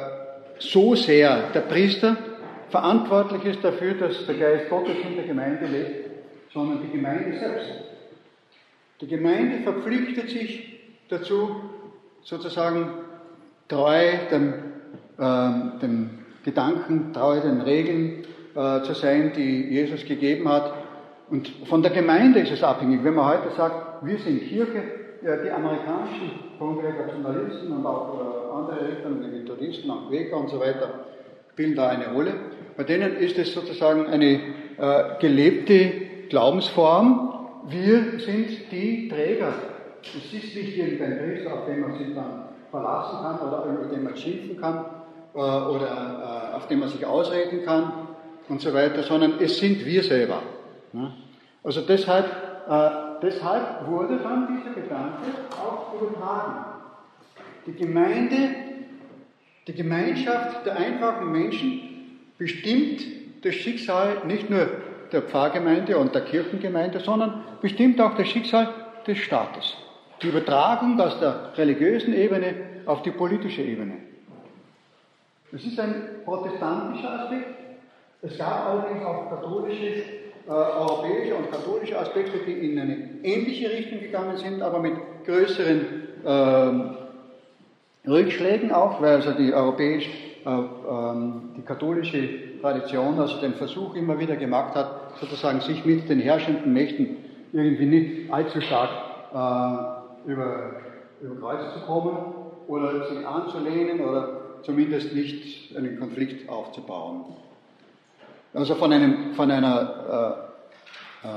so 0.60 0.96
sehr 0.96 1.52
der 1.54 1.62
Priester 1.62 2.18
verantwortlich 2.70 3.46
ist 3.46 3.64
dafür, 3.64 3.94
dass 3.96 4.26
der 4.26 4.36
Geist 4.36 4.70
Gottes 4.70 4.96
in 5.08 5.16
der 5.16 5.26
Gemeinde 5.26 5.66
lebt, 5.66 6.10
sondern 6.54 6.82
die 6.82 6.92
Gemeinde 6.98 7.38
selbst. 7.38 7.72
Die 9.02 9.08
Gemeinde 9.08 9.60
verpflichtet 9.64 10.30
sich 10.30 10.80
dazu, 11.10 11.56
sozusagen 12.24 12.90
treu 13.68 14.02
dem 14.32 14.54
äh, 15.18 15.80
dem 15.82 16.10
Gedanken 16.44 17.12
treu 17.14 17.40
den 17.42 17.62
Regeln 17.62 18.24
äh, 18.56 18.82
zu 18.84 18.94
sein, 18.94 19.34
die 19.36 19.68
Jesus 19.70 20.06
gegeben 20.06 20.48
hat. 20.48 20.74
Und 21.30 21.48
von 21.66 21.82
der 21.82 21.92
Gemeinde 21.92 22.40
ist 22.40 22.52
es 22.52 22.64
abhängig. 22.64 23.04
Wenn 23.04 23.16
man 23.16 23.26
heute 23.26 23.54
sagt, 23.56 24.06
wir 24.06 24.18
sind 24.20 24.44
Kirche, 24.44 24.84
ja, 25.24 25.36
die 25.38 25.50
amerikanischen 25.50 26.58
Kongregationalisten 26.58 27.72
und 27.72 27.86
auch 27.86 28.14
äh, 28.14 28.56
andere 28.56 28.88
Richtungen, 28.88 29.24
die 29.24 29.40
Methodisten, 29.40 29.90
auch 29.92 30.08
Quäker 30.08 30.38
und 30.38 30.50
so 30.50 30.60
weiter, 30.60 31.06
spielen 31.52 31.76
da 31.76 31.90
eine 31.90 32.14
Rolle. 32.14 32.34
Bei 32.78 32.84
denen 32.84 33.18
ist 33.18 33.40
es 33.40 33.54
sozusagen 33.54 34.06
eine 34.06 34.40
äh, 34.78 35.20
gelebte 35.20 35.92
Glaubensform. 36.30 37.48
Wir 37.68 38.20
sind 38.20 38.72
die 38.72 39.10
Träger. 39.10 39.52
Es 40.04 40.32
ist 40.32 40.56
nicht 40.56 40.78
irgendein 40.78 41.18
Priester, 41.18 41.54
auf 41.54 41.66
den 41.66 41.82
man 41.82 41.98
sich 41.98 42.14
dann 42.14 42.50
verlassen 42.70 43.18
kann 43.24 43.40
oder 43.40 43.66
über 43.66 43.86
den 43.94 44.04
man 44.04 44.16
schimpfen 44.16 44.62
kann, 44.62 44.86
äh, 45.34 45.40
oder 45.40 46.52
äh, 46.52 46.56
auf 46.56 46.68
dem 46.68 46.80
man 46.82 46.90
sich 46.90 47.04
ausreden 47.04 47.66
kann 47.66 47.92
und 48.48 48.62
so 48.62 48.72
weiter, 48.72 49.02
sondern 49.02 49.34
es 49.40 49.58
sind 49.58 49.84
wir 49.84 50.04
selber. 50.04 50.44
Also 51.64 51.82
deshalb, 51.82 52.26
äh, 52.70 52.90
deshalb 53.24 53.88
wurde 53.88 54.20
dann 54.22 54.48
dieser 54.56 54.76
Gedanke 54.80 55.26
auch 55.52 56.00
übertragen. 56.00 56.66
Die 57.66 57.74
Gemeinde, 57.74 58.38
die 59.66 59.74
Gemeinschaft 59.74 60.64
der 60.66 60.78
einfachen 60.78 61.32
Menschen 61.32 61.97
bestimmt 62.38 63.02
das 63.44 63.56
Schicksal 63.56 64.26
nicht 64.26 64.50
nur 64.50 64.68
der 65.12 65.22
Pfarrgemeinde 65.22 65.98
und 65.98 66.14
der 66.14 66.22
Kirchengemeinde, 66.22 67.00
sondern 67.00 67.44
bestimmt 67.62 68.00
auch 68.02 68.16
das 68.16 68.28
Schicksal 68.28 68.74
des 69.06 69.18
Staates. 69.20 69.76
Die 70.22 70.28
Übertragung 70.28 71.00
aus 71.00 71.20
der 71.20 71.52
religiösen 71.56 72.14
Ebene 72.14 72.56
auf 72.86 73.04
die 73.04 73.12
politische 73.12 73.62
Ebene. 73.62 73.94
Das 75.52 75.64
ist 75.64 75.80
ein 75.80 76.24
protestantischer 76.26 77.22
Aspekt. 77.22 77.48
Es 78.22 78.38
gab 78.38 78.66
allerdings 78.68 79.06
auch 79.06 79.30
katholische, 79.30 79.86
äh, 79.86 80.50
europäische 80.50 81.36
und 81.36 81.52
katholische 81.52 81.98
Aspekte, 81.98 82.40
die 82.46 82.52
in 82.52 82.80
eine 82.80 83.10
ähnliche 83.24 83.70
Richtung 83.70 84.00
gegangen 84.00 84.38
sind, 84.38 84.62
aber 84.62 84.80
mit 84.80 84.94
größeren 85.26 85.86
äh, 86.26 88.10
Rückschlägen 88.10 88.72
auch, 88.72 89.02
weil 89.02 89.16
also 89.16 89.32
die 89.34 89.54
europäische, 89.54 90.10
ähm, 90.10 90.37
die 90.48 91.62
katholische 91.64 92.62
Tradition 92.62 93.20
also 93.20 93.42
den 93.42 93.54
Versuch 93.56 93.96
immer 93.96 94.18
wieder 94.18 94.36
gemacht 94.36 94.76
hat, 94.76 95.20
sozusagen 95.20 95.60
sich 95.62 95.84
mit 95.84 96.08
den 96.10 96.20
herrschenden 96.20 96.74
Mächten 96.74 97.18
irgendwie 97.54 97.86
nicht 97.86 98.32
allzu 98.32 98.62
stark 98.62 98.90
äh, 99.34 100.30
über, 100.32 100.72
über 101.22 101.36
Kreuz 101.40 101.74
zu 101.74 101.80
kommen 101.82 102.18
oder 102.68 103.08
sich 103.10 103.26
anzulehnen 103.26 104.02
oder 104.02 104.62
zumindest 104.64 105.14
nicht 105.14 105.76
einen 105.76 106.00
Konflikt 106.00 106.50
aufzubauen. 106.50 107.26
Also 108.54 108.76
von 108.76 108.92
einem, 108.92 109.34
von 109.34 109.52
einer, 109.52 110.46
äh, 111.24 111.28
äh, 111.28 111.32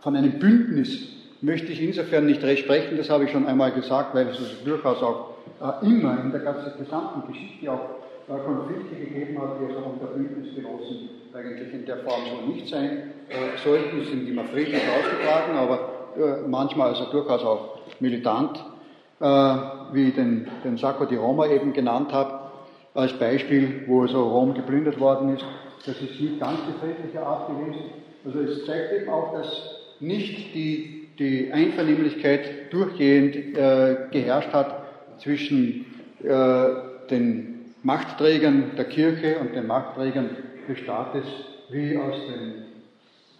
von 0.00 0.16
einem 0.16 0.38
Bündnis 0.38 1.08
möchte 1.40 1.72
ich 1.72 1.80
insofern 1.80 2.26
nicht 2.26 2.42
recht 2.42 2.64
sprechen, 2.64 2.96
das 2.96 3.10
habe 3.10 3.24
ich 3.24 3.30
schon 3.30 3.46
einmal 3.46 3.72
gesagt, 3.72 4.14
weil 4.14 4.28
es 4.28 4.64
durchaus 4.64 5.02
auch 5.02 5.30
äh, 5.60 5.86
immer 5.86 6.20
in 6.20 6.30
der 6.30 6.40
ganzen 6.40 6.72
gesamten 6.78 7.32
Geschichte 7.32 7.72
auch 7.72 7.97
Konflikte 8.36 8.94
gegeben 8.94 9.40
hat, 9.40 9.56
die 9.60 9.66
also 9.66 9.86
unter 9.86 10.06
Bündnisgenossen 10.06 11.08
eigentlich 11.32 11.72
in 11.72 11.86
der 11.86 11.98
Form 11.98 12.20
so 12.30 12.52
nicht 12.52 12.68
sein 12.68 13.14
äh, 13.28 13.56
sollten, 13.64 14.04
sind 14.04 14.28
immer 14.28 14.44
friedlich 14.44 14.82
ausgetragen, 14.82 15.56
aber 15.56 15.88
äh, 16.16 16.48
manchmal 16.48 16.90
also 16.90 17.10
durchaus 17.10 17.42
auch 17.42 17.78
militant, 18.00 18.62
wie 19.20 20.12
den, 20.12 20.46
den 20.62 20.76
Sacco 20.76 21.04
di 21.06 21.16
Roma 21.16 21.48
eben 21.48 21.72
genannt 21.72 22.12
habe 22.12 22.38
als 22.94 23.12
Beispiel, 23.14 23.82
wo 23.88 24.06
so 24.06 24.28
Rom 24.28 24.54
geplündert 24.54 25.00
worden 25.00 25.34
ist. 25.34 25.44
Das 25.84 26.00
ist 26.00 26.20
nicht 26.20 26.38
ganz 26.38 26.58
die 26.68 26.78
friedliche 26.78 27.24
Art 27.24 27.48
gewesen. 27.48 27.90
Also 28.24 28.40
es 28.40 28.66
zeigt 28.66 28.92
eben 28.92 29.08
auch, 29.08 29.32
dass 29.32 29.48
nicht 30.00 30.54
die, 30.54 31.08
die 31.18 31.52
Einvernehmlichkeit 31.52 32.72
durchgehend 32.72 33.56
äh, 33.56 33.96
geherrscht 34.10 34.52
hat 34.52 34.82
zwischen 35.18 35.86
äh, 36.22 37.08
den 37.10 37.57
Machtträgern 37.82 38.72
der 38.76 38.84
Kirche 38.86 39.38
und 39.40 39.54
den 39.54 39.66
Machtträgern 39.66 40.30
des 40.68 40.78
Staates, 40.78 41.24
wie 41.70 41.96
aus 41.96 42.14
den 42.26 42.64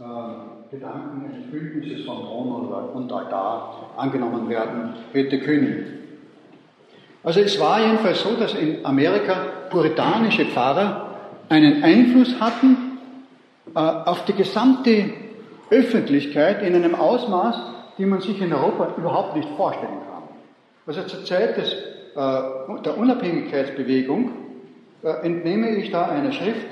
äh, 0.01 0.71
Gedanken 0.71 1.25
eines 1.25 1.51
Bündnisses 1.51 2.07
von 2.07 2.19
Thron 2.19 2.73
und 2.95 3.13
Altar 3.13 3.91
angenommen 3.97 4.49
werden 4.49 4.95
hätte 5.13 5.41
können. 5.41 5.99
Also 7.25 7.41
es 7.41 7.59
war 7.59 7.81
jedenfalls 7.81 8.23
so, 8.23 8.37
dass 8.37 8.55
in 8.55 8.85
Amerika 8.85 9.35
puritanische 9.71 10.47
Pfarrer 10.47 11.17
einen 11.49 11.83
Einfluss 11.83 12.39
hatten 12.41 12.99
äh, 13.75 13.79
auf 13.79 14.25
die 14.25 14.35
gesamte 14.35 15.11
Öffentlichkeit 15.71 16.63
in 16.63 16.75
einem 16.75 16.95
Ausmaß, 16.95 17.57
die 17.99 18.07
man 18.07 18.21
sich 18.21 18.41
in 18.41 18.53
Europa 18.53 18.95
überhaupt 18.97 19.37
nicht 19.37 19.49
vorstellen 19.57 20.01
kann. 20.11 20.23
Also 20.87 21.03
zur 21.03 21.25
Zeit 21.25 21.57
des, 21.57 21.77
der 22.19 22.99
Unabhängigkeitsbewegung 22.99 24.33
äh, 25.03 25.09
entnehme 25.25 25.77
ich 25.77 25.91
da 25.91 26.09
eine 26.09 26.33
Schrift, 26.33 26.67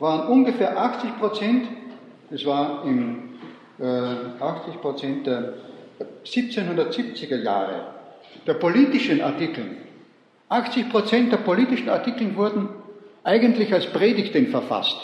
waren 0.00 0.28
ungefähr 0.28 0.76
80 0.76 1.18
Prozent, 1.18 1.68
das 2.30 2.44
war 2.44 2.84
im 2.84 3.24
80 3.80 4.80
Prozent 4.80 5.26
der 5.26 5.54
1770er 6.24 7.42
Jahre 7.42 7.94
der 8.44 8.54
politischen 8.54 9.20
Artikel, 9.20 9.64
80 10.48 10.90
Prozent 10.90 11.32
der 11.32 11.38
politischen 11.38 11.88
Artikel 11.88 12.34
wurden 12.34 12.68
eigentlich 13.22 13.72
als 13.72 13.86
Predigten 13.86 14.48
verfasst. 14.48 14.96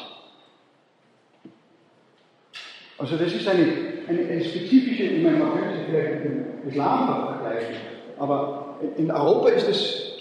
Also 2.96 3.16
das 3.16 3.32
ist 3.32 3.46
eine, 3.46 3.66
eine, 4.08 4.28
eine 4.28 4.44
spezifische, 4.44 5.02
ich 5.02 5.22
meine, 5.22 5.36
man 5.36 5.52
könnte 5.52 5.74
es 5.80 5.86
vielleicht 5.86 6.24
mit 6.24 6.24
dem 6.24 6.68
Islam 6.68 7.26
vergleichen, 7.26 7.76
aber 8.18 8.63
in 8.96 9.10
Europa 9.10 9.48
ist 9.50 9.68
es 9.68 10.12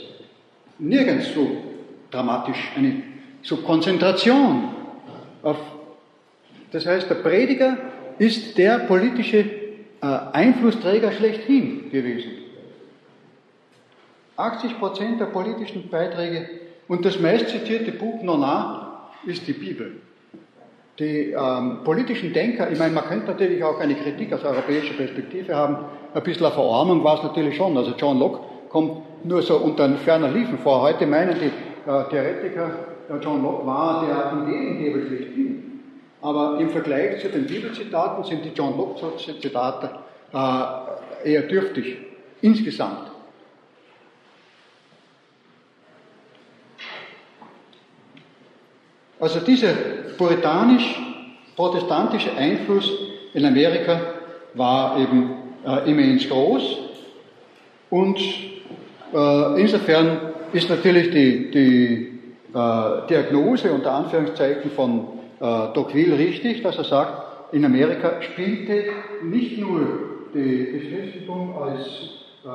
nirgends 0.80 1.34
so 1.34 1.49
dramatisch, 2.12 2.72
eine 2.76 3.04
so 3.41 3.58
Konzentration 3.58 4.70
auf, 5.41 5.58
das 6.72 6.86
heißt, 6.86 7.10
der 7.10 7.16
Prediger 7.16 7.78
ist 8.18 8.58
der 8.58 8.80
politische 8.80 9.39
äh, 9.39 10.06
Einflussträger 10.34 11.12
schlechthin 11.12 11.91
gewesen. 11.91 12.32
80 14.36 14.80
Prozent 14.80 15.20
der 15.20 15.26
politischen 15.28 15.89
Beiträge 15.89 16.49
und 16.88 17.06
das 17.06 17.20
meistzitierte 17.20 17.91
Buch 17.91 18.24
Nona 18.24 19.10
ist 19.26 19.47
die 19.47 19.54
Bibel. 19.54 20.01
Die 20.99 21.32
ähm, 21.32 21.80
politischen 21.84 22.34
Denker, 22.34 22.72
ich 22.72 22.78
meine, 22.78 22.93
man 22.93 23.06
könnte 23.06 23.28
natürlich 23.28 23.64
auch 23.64 23.80
eine 23.80 23.95
Kritik 23.95 24.32
aus 24.34 24.43
europäischer 24.43 24.93
Perspektive 24.93 25.56
haben, 25.56 25.86
ein 26.14 26.24
bisschen 26.24 26.45
eine 26.45 26.53
Verarmung 26.53 27.03
war 27.03 27.18
es 27.18 27.24
natürlich 27.24 27.55
schon. 27.55 27.76
Also 27.78 27.93
John 27.97 28.20
Locke 28.20 28.39
kommt 28.70 29.26
nur 29.26 29.41
so 29.41 29.57
unter 29.57 29.86
einen 29.86 29.97
ferner 29.97 30.30
Liefen 30.30 30.59
vor. 30.59 30.82
Heute 30.82 31.07
meinen 31.07 31.39
die 31.39 31.45
äh, 31.45 32.03
Theoretiker, 32.09 32.72
der 33.09 33.20
John 33.20 33.41
Locke 33.43 33.66
war 33.66 34.05
der 34.05 34.34
Ideengeber 34.43 35.07
schlechthin. 35.07 35.80
Aber 36.22 36.59
im 36.59 36.70
Vergleich 36.70 37.22
zu 37.22 37.30
den 37.30 37.45
Bibelzitaten 37.45 38.24
sind 38.24 38.45
die 38.45 38.51
John 38.55 38.78
Locke-Zitate 38.78 39.89
äh, 40.34 41.30
eher 41.30 41.41
dürftig, 41.43 41.97
insgesamt. 42.41 43.11
Also 49.20 49.39
dieser 49.39 49.74
puritanisch-protestantische 50.18 52.36
Einfluss 52.36 52.91
in 53.34 53.45
Amerika 53.45 54.01
war 54.53 54.99
eben 54.99 55.43
äh, 55.66 55.89
immens 55.89 56.28
groß. 56.28 56.78
Und 57.89 58.20
äh, 59.14 59.61
insofern 59.61 60.34
ist 60.51 60.70
natürlich 60.70 61.11
die, 61.11 61.51
die 61.51 62.20
äh, 62.53 63.07
Diagnose 63.09 63.72
unter 63.72 63.91
Anführungszeichen 63.91 64.72
von 64.72 65.07
äh, 65.39 65.74
Tocqueville 65.74 66.18
richtig, 66.18 66.64
dass 66.64 66.78
er 66.78 66.86
sagt, 66.86 67.53
in 67.53 67.64
Amerika 67.66 68.22
spielte 68.22 68.86
nicht 69.24 69.57
nur 69.59 69.82
die, 70.34 70.74
das 70.74 70.82
Christentum 70.89 71.53
als, 71.61 71.86
äh, 72.45 72.49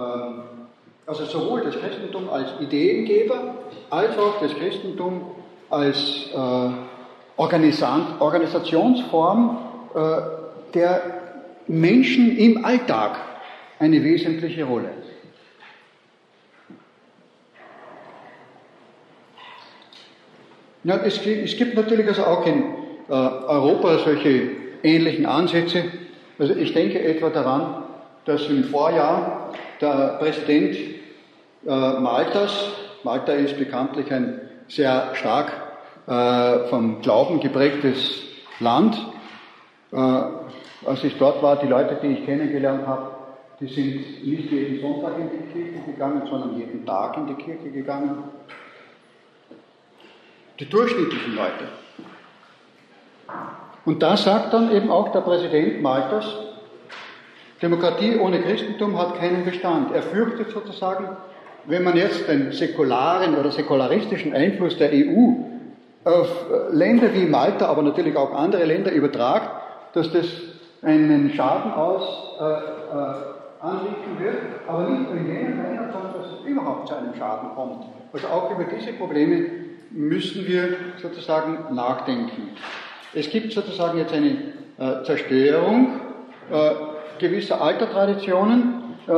also 1.07 1.25
sowohl 1.25 1.63
das 1.63 1.79
Christentum 1.79 2.29
als 2.31 2.49
Ideengeber, 2.61 3.55
als 3.91 4.19
auch 4.19 4.41
das 4.41 4.53
Christentum 4.55 5.23
als 5.71 6.31
äh, 6.35 6.71
Organisationsform 7.37 9.59
äh, 9.95 9.99
der 10.75 11.18
Menschen 11.69 12.37
im 12.37 12.65
Alltag 12.65 13.19
eine 13.79 14.03
wesentliche 14.03 14.65
Rolle. 14.65 14.91
Ja, 20.85 20.97
es, 21.05 21.25
es, 21.27 21.57
gibt 21.57 21.75
natürlich 21.75 22.07
also 22.07 22.25
auch 22.25 22.47
in 22.47 22.63
äh, 23.09 23.13
Europa 23.13 23.99
solche 23.99 24.51
ähnlichen 24.83 25.27
Ansätze. 25.27 25.85
Also 26.39 26.55
ich 26.55 26.73
denke 26.73 27.03
etwa 27.03 27.31
daran, 27.31 27.83
dass 28.25 28.47
im 28.47 28.65
Vorjahr 28.65 29.53
der 29.81 30.17
Präsident 30.19 30.77
äh, 30.77 30.91
Maltas, 31.67 32.71
Malta 33.03 33.33
ist 33.33 33.59
bekanntlich 33.59 34.11
ein 34.13 34.41
sehr 34.69 35.15
stark 35.15 35.53
äh, 36.07 36.69
vom 36.69 37.03
Glauben 37.03 37.41
geprägtes 37.41 38.23
Land. 38.61 38.97
Als 40.89 41.05
ich 41.05 41.19
dort 41.19 41.43
war, 41.43 41.57
die 41.57 41.67
Leute, 41.67 41.99
die 42.03 42.07
ich 42.15 42.25
kennengelernt 42.25 42.87
habe, 42.87 43.11
die 43.61 43.67
sind 43.67 44.25
nicht 44.27 44.51
jeden 44.51 44.81
Sonntag 44.81 45.19
in 45.19 45.29
die 45.29 45.53
Kirche 45.53 45.85
gegangen, 45.85 46.23
sondern 46.31 46.57
jeden 46.57 46.87
Tag 46.87 47.15
in 47.19 47.27
die 47.27 47.35
Kirche 47.35 47.71
gegangen. 47.71 48.25
Die 50.59 50.65
durchschnittlichen 50.65 51.35
Leute. 51.35 51.65
Und 53.85 54.03
da 54.03 54.17
sagt 54.17 54.55
dann 54.55 54.73
eben 54.73 54.91
auch 54.91 55.13
der 55.13 55.21
Präsident 55.21 55.83
Maltas, 55.83 56.25
Demokratie 57.61 58.17
ohne 58.17 58.41
Christentum 58.41 58.99
hat 58.99 59.19
keinen 59.19 59.45
Bestand. 59.45 59.95
Er 59.95 60.03
fürchtet 60.03 60.53
sozusagen, 60.53 61.17
wenn 61.67 61.85
man 61.85 61.99
jetzt 61.99 62.27
den 62.29 62.53
säkularen 62.53 63.37
oder 63.37 63.51
säkularistischen 63.51 64.33
Einfluss 64.33 64.79
der 64.79 64.91
EU 64.93 65.33
auf 66.05 66.47
Länder 66.71 67.13
wie 67.13 67.27
Malta, 67.27 67.67
aber 67.67 67.83
natürlich 67.83 68.17
auch 68.17 68.33
andere 68.33 68.65
Länder 68.65 68.91
übertragt, 68.91 69.51
dass 69.93 70.11
das 70.13 70.27
einen 70.83 71.33
Schaden 71.33 71.73
aus 71.73 72.39
äh, 72.41 72.45
äh, 72.45 73.65
anrichten 73.65 74.19
wird, 74.21 74.37
aber 74.67 74.89
nicht 74.89 75.11
nur 75.11 75.19
in 75.19 75.27
jenen 75.27 75.63
Ländern, 75.63 75.91
sondern 75.93 76.13
dass 76.15 76.33
es 76.33 76.47
überhaupt 76.47 76.89
zu 76.89 76.95
einem 76.95 77.15
Schaden 77.15 77.51
kommt. 77.55 77.85
Also 78.13 78.27
auch 78.29 78.51
über 78.51 78.65
diese 78.65 78.93
Probleme 78.93 79.47
müssen 79.91 80.47
wir 80.47 80.77
sozusagen 81.01 81.75
nachdenken. 81.75 82.51
Es 83.15 83.31
gibt 83.31 83.53
sozusagen 83.53 83.99
jetzt 83.99 84.13
eine 84.13 84.53
äh, 84.79 85.03
Zerstörung 85.05 86.01
äh, 86.51 86.71
gewisser 87.19 87.61
Altertraditionen, 87.61 88.83
äh, 89.07 89.13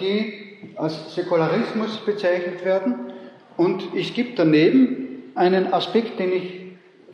die 0.00 0.44
als 0.76 1.14
Säkularismus 1.14 1.98
bezeichnet 1.98 2.64
werden. 2.64 3.12
Und 3.56 3.94
es 3.94 4.12
gibt 4.14 4.38
daneben 4.38 5.30
einen 5.34 5.72
Aspekt, 5.72 6.18
den 6.18 6.32
ich 6.32 6.64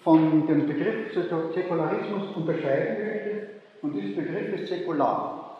von 0.02 0.46
dem 0.46 0.66
Begriff 0.66 1.12
Säkularismus 1.54 2.34
unterscheiden 2.34 3.04
möchte, 3.04 3.59
und 3.82 3.94
dieser 3.94 4.20
Begriff 4.20 4.60
ist 4.60 4.68
säkular. 4.68 5.50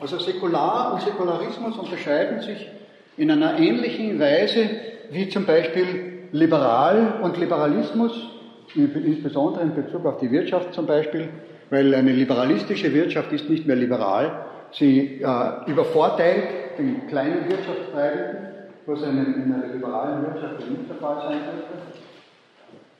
Also 0.00 0.18
säkular 0.18 0.94
und 0.94 1.02
Säkularismus 1.02 1.78
unterscheiden 1.78 2.40
sich 2.40 2.68
in 3.16 3.30
einer 3.30 3.58
ähnlichen 3.58 4.18
Weise 4.18 4.68
wie 5.10 5.28
zum 5.28 5.44
Beispiel 5.44 6.28
liberal 6.32 7.20
und 7.22 7.36
Liberalismus, 7.38 8.12
insbesondere 8.74 9.62
in 9.62 9.74
Bezug 9.74 10.06
auf 10.06 10.18
die 10.18 10.30
Wirtschaft 10.30 10.72
zum 10.72 10.86
Beispiel, 10.86 11.28
weil 11.70 11.94
eine 11.94 12.12
liberalistische 12.12 12.92
Wirtschaft 12.92 13.32
ist 13.32 13.48
nicht 13.48 13.66
mehr 13.66 13.76
liberal, 13.76 14.46
sie 14.72 15.20
äh, 15.22 15.70
übervorteilt 15.70 16.78
den 16.78 17.06
kleinen 17.06 17.48
Wirtschaftstreibenden, 17.48 18.48
was 18.86 19.02
in 19.02 19.08
einer 19.08 19.66
liberalen 19.72 20.22
Wirtschaft 20.22 20.68
nicht 20.68 20.88
der 20.88 20.96
Fall 20.96 21.28
sein 21.28 21.38
könnte. 21.44 22.01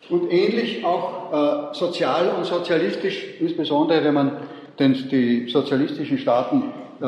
Und 0.09 0.33
ähnlich 0.33 0.85
auch 0.85 1.71
äh, 1.73 1.75
sozial 1.75 2.31
und 2.37 2.45
sozialistisch, 2.45 3.25
insbesondere 3.41 4.05
wenn 4.05 4.15
man 4.15 4.37
den, 4.79 4.95
die 5.09 5.49
sozialistischen 5.49 6.19
Staaten 6.19 6.73
äh, 7.01 7.05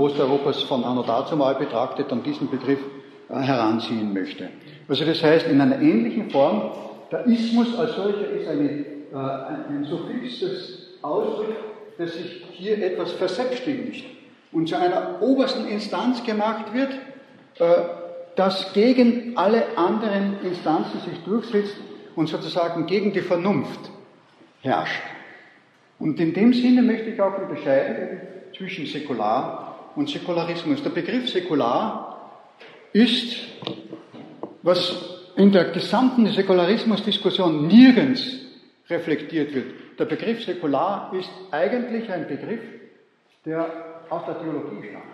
Osteuropas 0.00 0.62
von 0.62 0.84
anno 0.84 1.02
dazumal 1.02 1.54
betrachtet 1.54 2.10
und 2.10 2.24
diesen 2.24 2.50
Begriff 2.50 2.80
äh, 3.28 3.34
heranziehen 3.34 4.12
möchte. 4.12 4.48
Also 4.88 5.04
das 5.04 5.22
heißt, 5.22 5.46
in 5.46 5.60
einer 5.60 5.80
ähnlichen 5.80 6.30
Form, 6.30 6.72
der 7.12 7.26
Ismus 7.26 7.78
als 7.78 7.96
solcher 7.96 8.30
ist 8.30 8.48
eine, 8.48 8.70
äh, 8.70 9.14
ein, 9.14 9.64
ein 9.70 9.84
Suffixes 9.84 10.88
Ausdruck, 11.02 11.54
dass 11.98 12.14
sich 12.14 12.44
hier 12.52 12.82
etwas 12.82 13.12
verselbstständigt 13.12 14.04
und 14.52 14.68
zu 14.68 14.76
einer 14.76 15.20
obersten 15.20 15.66
Instanz 15.68 16.24
gemacht 16.24 16.72
wird, 16.72 16.90
äh, 17.58 17.82
das 18.36 18.72
gegen 18.72 19.32
alle 19.36 19.64
anderen 19.76 20.36
Instanzen 20.44 21.00
sich 21.00 21.18
durchsetzt 21.24 21.76
und 22.18 22.26
sozusagen 22.26 22.84
gegen 22.86 23.12
die 23.12 23.20
Vernunft 23.20 23.78
herrscht. 24.60 25.04
Und 26.00 26.18
in 26.18 26.34
dem 26.34 26.52
Sinne 26.52 26.82
möchte 26.82 27.10
ich 27.10 27.20
auch 27.20 27.38
unterscheiden 27.38 28.20
zwischen 28.56 28.86
Säkular 28.86 29.92
und 29.94 30.10
Säkularismus. 30.10 30.82
Der 30.82 30.90
Begriff 30.90 31.28
Säkular 31.28 32.40
ist, 32.92 33.36
was 34.62 35.30
in 35.36 35.52
der 35.52 35.66
gesamten 35.66 36.26
Säkularismusdiskussion 36.26 37.68
nirgends 37.68 38.20
reflektiert 38.90 39.54
wird. 39.54 40.00
Der 40.00 40.06
Begriff 40.06 40.42
Säkular 40.42 41.12
ist 41.16 41.30
eigentlich 41.52 42.10
ein 42.10 42.26
Begriff, 42.26 42.62
der 43.44 44.02
aus 44.10 44.24
der 44.26 44.40
Theologie 44.40 44.88
stammt. 44.88 45.04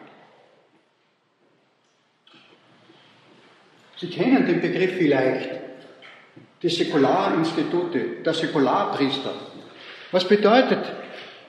Sie 3.99 4.09
kennen 4.09 4.47
den 4.47 4.63
Begriff 4.63 4.93
vielleicht, 4.97 5.65
die 6.65 6.71
Säkularinstitute, 6.71 8.01
der 8.25 8.33
Säkularpriester. 8.33 9.33
Was 10.13 10.25
bedeutet 10.25 10.79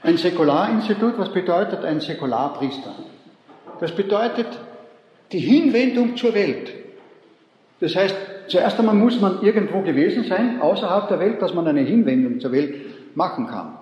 ein 0.04 0.18
Säkularinstitut? 0.18 1.18
Was 1.18 1.32
bedeutet 1.32 1.86
ein 1.86 2.02
Säkularpriester? 2.02 2.94
Das 3.80 3.94
bedeutet 3.94 4.48
die 5.32 5.40
Hinwendung 5.40 6.18
zur 6.18 6.34
Welt. 6.34 6.70
Das 7.80 7.96
heißt, 7.96 8.16
zuerst 8.48 8.78
einmal 8.78 8.96
muss 8.96 9.22
man 9.22 9.42
irgendwo 9.42 9.80
gewesen 9.80 10.26
sein, 10.26 10.60
außerhalb 10.60 11.08
der 11.08 11.20
Welt, 11.22 11.42
dass 11.42 11.54
man 11.54 11.66
eine 11.66 11.82
Hinwendung 11.82 12.42
zur 12.42 12.52
Welt 12.52 12.76
machen 13.16 13.48
kann. 13.48 13.78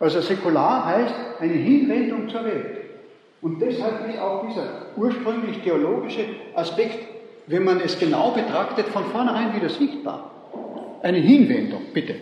Also 0.00 0.20
säkular 0.20 0.84
heißt 0.84 1.14
eine 1.38 1.52
Hinwendung 1.52 2.28
zur 2.28 2.44
Welt. 2.44 2.78
Und 3.40 3.62
deshalb 3.62 4.08
ist 4.08 4.18
auch 4.18 4.48
dieser 4.48 4.86
ursprünglich 4.96 5.58
theologische 5.62 6.24
Aspekt, 6.56 7.06
wenn 7.46 7.62
man 7.62 7.80
es 7.80 8.00
genau 8.00 8.32
betrachtet, 8.32 8.86
von 8.88 9.04
vornherein 9.04 9.54
wieder 9.54 9.68
sichtbar. 9.68 10.31
Eine 11.02 11.18
Hinwendung, 11.18 11.82
bitte. 11.92 12.14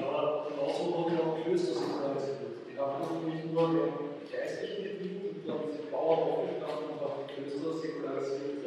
Aber 0.00 0.48
genauso 0.48 0.92
wurde 0.92 1.14
auch 1.22 1.44
Klöster 1.44 1.74
säkularisiert. 1.74 2.66
Die 2.68 2.76
haben 2.76 3.30
nicht 3.30 3.52
nur 3.54 3.68
den 3.68 4.32
geistlichen 4.32 4.82
Gebieten, 4.82 5.42
sondern 5.46 5.70
sie 5.70 5.90
Bauern 5.92 6.18
aufgestanden 6.18 6.90
und 6.90 7.06
auch 7.06 7.22
Klöster 7.28 7.78
säkularisiert. 7.80 8.66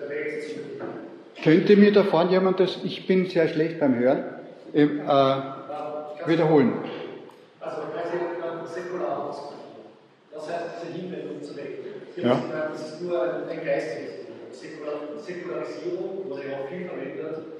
Der 0.00 0.08
Rechtsziel. 0.08 0.62
Könnte 1.44 1.76
mir 1.76 1.92
da 1.92 2.04
vorne 2.04 2.30
jemand 2.30 2.58
das, 2.58 2.78
ich 2.84 3.06
bin 3.06 3.26
sehr 3.26 3.48
schlecht 3.48 3.80
beim 3.80 3.96
Hören, 3.96 4.24
äh, 4.72 4.86
wiederholen? 6.26 6.72
Also, 7.60 7.82
säkular 8.74 9.28
ausgesprochen. 9.28 9.56
Das 10.32 10.48
heißt, 10.48 10.64
diese 10.82 11.02
Hinwendung 11.02 11.42
zu 11.42 11.54
weg. 11.54 11.80
Ja. 12.16 12.42
Das 12.72 12.92
ist 12.94 13.02
nur 13.02 13.22
ein, 13.22 13.62
geistiges 13.62 14.24
Säkular, 14.52 14.94
Säkularisierung 15.18 16.30
wurde 16.30 16.48
ja 16.48 16.56
auch 16.56 16.68
viel 16.68 16.86
verwendet 16.86 17.55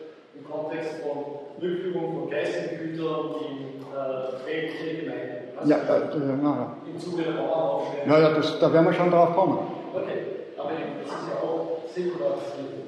im 0.47 0.53
Kontext 0.53 1.03
von 1.03 1.63
Rückführung 1.63 2.21
von 2.21 2.31
geistigen 2.31 2.79
Gütern 2.79 3.35
in 3.41 3.83
äh, 3.83 4.47
weltliche 4.47 5.03
Gemeinden. 5.03 5.59
Also 5.59 5.71
Ja, 5.71 5.77
äh, 5.77 6.43
ja, 6.43 6.77
Im 6.87 7.01
Zuge 7.01 7.23
der 7.23 7.33
Bauernaufstände. 7.33 8.15
ja, 8.15 8.21
ja 8.21 8.35
das, 8.35 8.59
da 8.59 8.73
werden 8.73 8.87
wir 8.87 8.93
schon 8.93 9.11
drauf 9.11 9.35
kommen. 9.35 9.59
Okay, 9.95 10.19
aber 10.59 10.71
das 11.03 11.13
ist 11.13 11.29
ja 11.29 11.43
auch 11.43 11.79
Säkularisierung. 11.95 12.87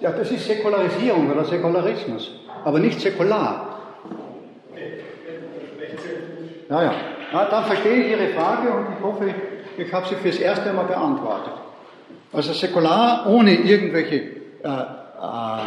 Ja, 0.00 0.10
das 0.10 0.30
ist 0.30 0.46
Säkularisierung 0.46 1.30
oder 1.30 1.44
Säkularismus, 1.44 2.40
aber 2.64 2.78
nicht 2.78 3.00
säkular. 3.00 3.78
Okay? 4.70 5.00
Ja, 6.68 6.82
ja. 6.82 6.94
ja 7.32 7.44
dann 7.46 7.64
verstehe 7.64 8.04
ich 8.04 8.10
Ihre 8.10 8.28
Frage 8.28 8.68
und 8.70 8.86
ich 8.96 9.04
hoffe, 9.04 9.34
ich 9.76 9.92
habe 9.92 10.06
sie 10.06 10.14
fürs 10.16 10.38
erste 10.38 10.72
Mal 10.72 10.84
beantwortet. 10.84 11.52
Also 12.32 12.52
säkular 12.52 13.26
ohne 13.28 13.54
irgendwelche 13.54 14.16
äh, 14.16 14.68
äh, 14.68 15.60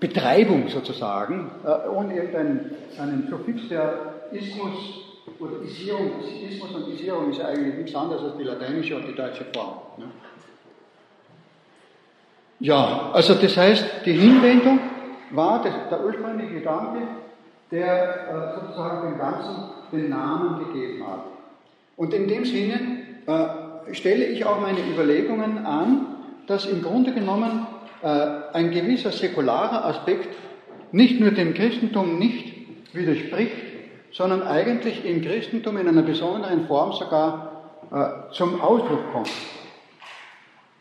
Betreibung 0.00 0.68
sozusagen, 0.68 1.50
äh, 1.64 1.88
ohne 1.88 2.16
irgendeinen 2.16 2.70
einen 2.98 3.28
Suffix 3.28 3.68
der 3.68 4.14
Ismus 4.32 5.04
oder 5.38 5.62
Isierung, 5.62 6.12
Ismus 6.48 6.70
und 6.74 6.88
Isierung 6.88 7.30
ist 7.30 7.38
ja 7.38 7.48
eigentlich 7.48 7.74
nichts 7.76 7.94
anderes 7.94 8.22
als 8.22 8.36
die 8.38 8.44
lateinische 8.44 8.96
und 8.96 9.06
die 9.06 9.14
deutsche 9.14 9.44
Form. 9.54 9.74
Ne? 9.98 10.06
Ja, 12.60 13.10
also 13.12 13.34
das 13.34 13.56
heißt, 13.56 13.84
die 14.04 14.12
Hinwendung 14.12 14.80
war 15.30 15.62
das, 15.62 15.74
der 15.90 16.04
ursprüngliche 16.04 16.54
Gedanke, 16.54 17.00
der 17.70 18.28
äh, 18.28 18.60
sozusagen 18.60 19.10
dem 19.10 19.18
Ganzen 19.18 19.70
den 19.92 20.08
Namen 20.10 20.66
gegeben 20.66 21.06
hat. 21.06 21.24
Und 21.96 22.14
in 22.14 22.28
dem 22.28 22.44
Sinne 22.44 22.80
äh, 23.26 23.94
stelle 23.94 24.24
ich 24.24 24.44
auch 24.44 24.60
meine 24.60 24.80
Überlegungen 24.80 25.64
an, 25.64 26.06
dass 26.46 26.66
im 26.66 26.82
Grunde 26.82 27.12
genommen 27.12 27.66
ein 28.06 28.70
gewisser 28.70 29.12
säkularer 29.12 29.84
Aspekt 29.84 30.34
nicht 30.92 31.20
nur 31.20 31.30
dem 31.30 31.54
Christentum 31.54 32.18
nicht 32.18 32.94
widerspricht, 32.94 33.56
sondern 34.12 34.42
eigentlich 34.42 35.04
im 35.04 35.22
Christentum 35.22 35.76
in 35.76 35.88
einer 35.88 36.02
besonderen 36.02 36.66
Form 36.66 36.92
sogar 36.92 37.62
äh, 37.92 38.32
zum 38.32 38.60
Ausdruck 38.60 39.12
kommt. 39.12 39.30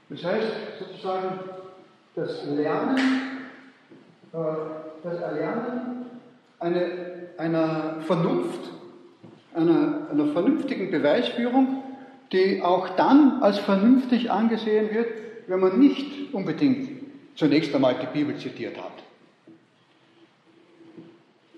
Das 0.10 0.24
heißt 0.24 0.48
sozusagen, 0.80 1.40
das 2.16 2.46
Lernen, 2.46 2.98
äh, 4.34 4.38
das 5.04 5.20
Erlernen 5.20 6.06
eine, 6.60 6.92
einer 7.38 7.98
Vernunft, 8.02 8.60
einer, 9.54 10.08
einer 10.12 10.26
vernünftigen 10.34 10.90
Beweisführung, 10.92 11.84
die 12.32 12.62
auch 12.62 12.90
dann 12.90 13.42
als 13.42 13.60
vernünftig 13.60 14.32
angesehen 14.32 14.94
wird, 14.94 15.08
wenn 15.48 15.60
man 15.60 15.80
nicht 15.80 16.34
unbedingt 16.34 16.99
zunächst 17.40 17.74
einmal 17.74 17.96
die 17.96 18.08
Bibel 18.08 18.38
zitiert 18.38 18.78
hat. 18.78 18.92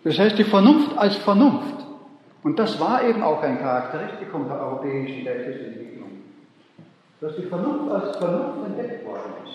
Das 0.04 0.18
heißt, 0.18 0.38
die 0.38 0.44
Vernunft 0.44 0.96
als 0.98 1.16
Vernunft. 1.18 1.86
Und 2.44 2.58
das 2.58 2.80
war 2.80 3.04
eben 3.04 3.22
auch 3.24 3.42
ein 3.42 3.60
Charakteristikum 3.60 4.48
der 4.48 4.60
europäischen 4.60 5.26
Geistesentwicklung, 5.26 6.22
dass 7.20 7.36
die 7.36 7.44
Vernunft 7.44 7.92
als 7.92 8.18
Vernunft 8.18 8.68
entdeckt 8.68 9.06
worden 9.06 9.34
ist. 9.46 9.54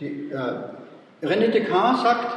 Die, 0.00 0.30
äh, 0.30 1.26
René 1.26 1.50
Descartes 1.50 2.02
sagt, 2.02 2.36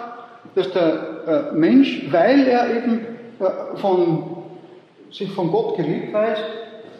dass 0.55 0.71
der 0.71 1.51
äh, 1.53 1.55
Mensch, 1.55 2.11
weil 2.11 2.47
er 2.47 2.75
eben 2.75 3.05
äh, 3.39 3.77
von, 3.77 4.43
sich 5.11 5.31
von 5.31 5.49
Gott 5.51 5.77
geliebt 5.77 6.13
weiß, 6.13 6.39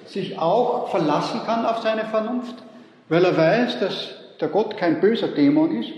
sich 0.05 0.37
auch 0.39 0.89
verlassen 0.89 1.41
kann 1.45 1.65
auf 1.65 1.79
seine 1.79 2.05
Vernunft, 2.05 2.55
weil 3.09 3.23
er 3.23 3.37
weiß, 3.37 3.79
dass 3.79 4.22
der 4.43 4.49
Gott 4.49 4.75
kein 4.75 4.99
böser 4.99 5.29
Dämon 5.29 5.71
ist, 5.79 5.89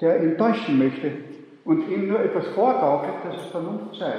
der 0.00 0.20
ihn 0.20 0.36
täuschen 0.36 0.76
möchte 0.76 1.12
und 1.64 1.88
ihm 1.88 2.08
nur 2.08 2.18
etwas 2.18 2.48
vorgaukelt, 2.48 3.14
dass 3.24 3.42
es 3.42 3.46
Vernunft 3.52 3.94
sei. 3.94 4.12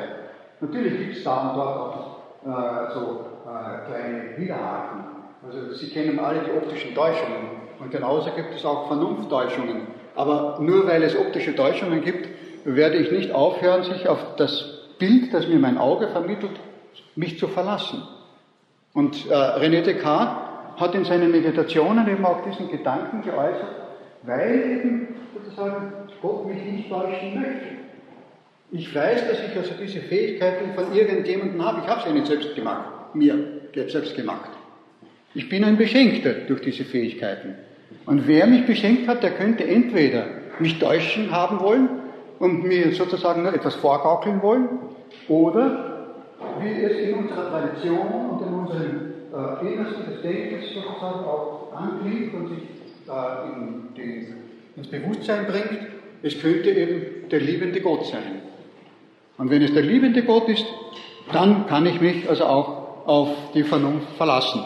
Natürlich 0.61 0.97
gibt 0.97 1.17
es 1.17 1.23
da 1.25 1.49
und 1.49 1.57
dort 1.57 1.77
auch 1.77 2.17
äh, 2.45 2.93
so 2.93 3.25
äh, 3.45 3.87
kleine 3.87 4.37
Widerhaken. 4.37 5.03
Also 5.45 5.73
Sie 5.73 5.89
kennen 5.89 6.17
alle 6.19 6.39
die 6.39 6.51
optischen 6.51 6.95
Täuschungen 6.95 7.49
und 7.79 7.91
genauso 7.91 8.29
gibt 8.31 8.55
es 8.55 8.63
auch 8.63 8.87
Vernunfttäuschungen. 8.87 9.87
Aber 10.15 10.59
nur 10.61 10.87
weil 10.87 11.03
es 11.03 11.17
optische 11.17 11.53
Täuschungen 11.53 12.01
gibt, 12.03 12.29
werde 12.63 12.97
ich 12.97 13.11
nicht 13.11 13.33
aufhören, 13.33 13.83
sich 13.83 14.07
auf 14.07 14.19
das 14.37 14.63
Bild, 14.97 15.33
das 15.33 15.47
mir 15.47 15.59
mein 15.59 15.77
Auge 15.77 16.07
vermittelt, 16.07 16.57
mich 17.17 17.37
zu 17.37 17.49
verlassen. 17.49 18.01
Und 18.93 19.29
äh, 19.29 19.33
René 19.33 19.81
Descartes 19.81 20.50
hat 20.77 20.95
in 20.95 21.05
seinen 21.05 21.31
Meditationen 21.31 22.07
eben 22.07 22.25
auch 22.25 22.43
diesen 22.43 22.69
Gedanken 22.69 23.21
geäußert, 23.21 23.75
weil 24.23 24.77
eben 24.77 25.07
sozusagen 25.33 25.91
Gott 26.21 26.47
mich 26.47 26.63
nicht 26.63 26.89
täuschen 26.89 27.35
möchte. 27.35 27.67
Ich 28.71 28.95
weiß, 28.95 29.27
dass 29.27 29.39
ich 29.43 29.57
also 29.57 29.73
diese 29.81 29.99
Fähigkeiten 29.99 30.73
von 30.75 30.93
irgendjemandem 30.95 31.63
habe. 31.65 31.81
Ich 31.83 31.87
habe 31.87 32.01
sie 32.07 32.13
nicht 32.13 32.27
selbst 32.27 32.55
gemacht, 32.55 33.13
mir 33.13 33.35
selbst 33.73 34.15
gemacht. 34.15 34.49
Ich 35.33 35.49
bin 35.49 35.63
ein 35.63 35.77
Beschenkter 35.77 36.33
durch 36.47 36.61
diese 36.61 36.83
Fähigkeiten. 36.85 37.55
Und 38.05 38.27
wer 38.27 38.47
mich 38.47 38.65
beschenkt 38.65 39.07
hat, 39.07 39.23
der 39.23 39.31
könnte 39.31 39.65
entweder 39.65 40.25
mich 40.59 40.79
täuschen 40.79 41.31
haben 41.31 41.59
wollen 41.59 41.89
und 42.39 42.63
mir 42.63 42.93
sozusagen 42.93 43.43
nur 43.43 43.53
etwas 43.53 43.75
vorgaukeln 43.75 44.41
wollen, 44.41 44.69
oder 45.27 46.15
wie 46.59 46.83
es 46.83 46.97
in 46.97 47.13
unserer 47.15 47.49
Tradition 47.49 48.07
und 48.31 48.47
in 48.47 48.53
unserem 48.53 49.10
äh, 49.33 49.73
Innersten 49.73 50.05
des 50.05 50.21
Denkens 50.21 50.73
sozusagen 50.73 51.25
auch 51.25 51.71
anklingt 51.73 52.33
und 52.33 52.49
sich 52.49 52.59
in 53.07 53.93
den, 53.95 54.35
ins 54.75 54.87
Bewusstsein 54.87 55.45
bringt, 55.45 55.79
es 56.23 56.39
könnte 56.39 56.69
eben 56.69 57.29
der 57.29 57.39
liebende 57.39 57.81
Gott 57.81 58.05
sein. 58.05 58.41
Und 59.37 59.49
wenn 59.49 59.61
es 59.61 59.73
der 59.73 59.81
liebende 59.81 60.23
Gott 60.23 60.47
ist, 60.47 60.65
dann 61.33 61.65
kann 61.67 61.85
ich 61.85 61.99
mich 61.99 62.29
also 62.29 62.45
auch 62.45 63.07
auf 63.07 63.29
die 63.53 63.63
Vernunft 63.63 64.07
verlassen. 64.17 64.63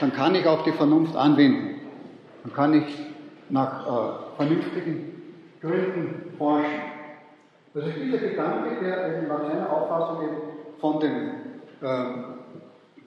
Dann 0.00 0.12
kann 0.12 0.34
ich 0.34 0.46
auch 0.46 0.64
die 0.64 0.72
Vernunft 0.72 1.16
anwenden. 1.16 1.80
Dann 2.42 2.52
kann 2.52 2.74
ich 2.74 2.84
nach 3.48 3.86
äh, 3.86 4.36
vernünftigen 4.36 5.22
Gründen 5.60 6.34
forschen. 6.36 6.82
Das 7.74 7.86
ist 7.86 7.96
dieser 8.02 8.18
Gedanke, 8.18 8.84
der 8.84 9.22
nach 9.28 9.42
seiner 9.48 9.72
Auffassung 9.72 10.24
eben 10.24 10.36
von 10.78 11.00
dem 11.00 11.30
ähm, 11.82 12.24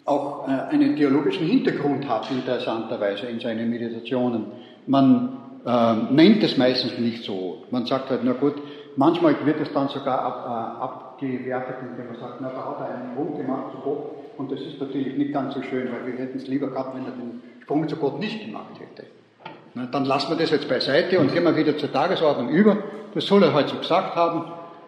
auch 0.06 0.48
äh, 0.48 0.52
einen 0.74 0.96
theologischen 0.96 1.48
Hintergrund 1.48 2.08
hat, 2.08 2.30
interessanterweise 2.32 3.26
in 3.26 3.40
seinen 3.40 3.70
Meditationen. 3.70 4.46
Man 4.86 5.38
äh, 5.66 5.96
nennt 6.14 6.44
es 6.44 6.58
meistens 6.58 6.98
nicht 7.00 7.24
so. 7.24 7.64
Man 7.72 7.86
sagt 7.88 8.12
halt, 8.12 8.22
na 8.24 8.34
gut, 8.34 8.54
manchmal 8.96 9.36
wird 9.46 9.60
es 9.60 9.74
dann 9.74 9.90
sogar 9.90 10.20
ab, 10.20 10.46
äh, 10.46 10.84
abgewertet, 10.84 11.78
indem 11.82 12.08
man 12.12 12.20
sagt, 12.20 12.40
na, 12.40 12.50
da 12.50 12.66
hat 12.66 12.80
er 12.82 12.96
einen 12.96 13.12
Sprung 13.14 13.38
gemacht 13.38 13.72
zu 13.72 13.78
Gott. 13.80 14.12
Und 14.38 14.52
das 14.52 14.62
ist 14.62 14.80
natürlich 14.80 15.18
nicht 15.18 15.34
ganz 15.34 15.56
so 15.56 15.62
schön, 15.64 15.88
weil 15.92 16.12
wir 16.12 16.20
hätten 16.20 16.38
es 16.38 16.48
lieber 16.48 16.68
gehabt, 16.68 16.96
wenn 16.96 17.06
er 17.06 17.12
den 17.12 17.42
Sprung 17.64 17.88
zu 17.88 17.96
Gott 17.96 18.20
nicht 18.20 18.46
gemacht 18.46 18.80
hätte. 18.80 19.08
Na, 19.74 19.88
dann 19.88 20.06
lassen 20.06 20.30
wir 20.30 20.38
das 20.38 20.52
jetzt 20.52 20.70
beiseite 20.70 21.20
und 21.20 21.34
gehen 21.34 21.44
wir 21.44 21.56
wieder 21.58 21.78
zur 21.78 21.92
Tagesordnung 21.92 22.50
über. 22.50 22.78
Das 23.16 23.26
soll 23.26 23.42
er 23.42 23.54
heute 23.54 23.70
so 23.70 23.78
gesagt 23.78 24.16
haben. 24.16 24.46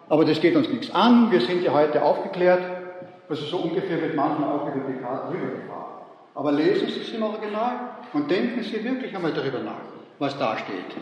Aber 0.08 0.24
das 0.24 0.40
geht 0.40 0.54
uns 0.54 0.68
nichts 0.68 0.94
an. 0.94 1.30
Wir 1.30 1.40
sind 1.40 1.62
ja 1.62 1.72
heute 1.72 2.02
aufgeklärt. 2.02 2.77
Also 3.28 3.44
so 3.44 3.58
ungefähr 3.58 4.00
wird 4.00 4.14
manchmal 4.14 4.48
auch 4.50 4.74
über 4.74 4.90
die 4.90 5.00
Karte 5.00 5.32
rübergefahren. 5.32 5.98
Aber 6.34 6.52
lesen 6.52 6.88
Sie 6.88 7.00
es 7.00 7.12
im 7.12 7.22
Original 7.22 7.96
und 8.12 8.30
denken 8.30 8.62
Sie 8.62 8.82
wirklich 8.82 9.14
einmal 9.14 9.32
darüber 9.32 9.58
nach, 9.58 9.82
was 10.18 10.38
da 10.38 10.56
steht. 10.56 10.96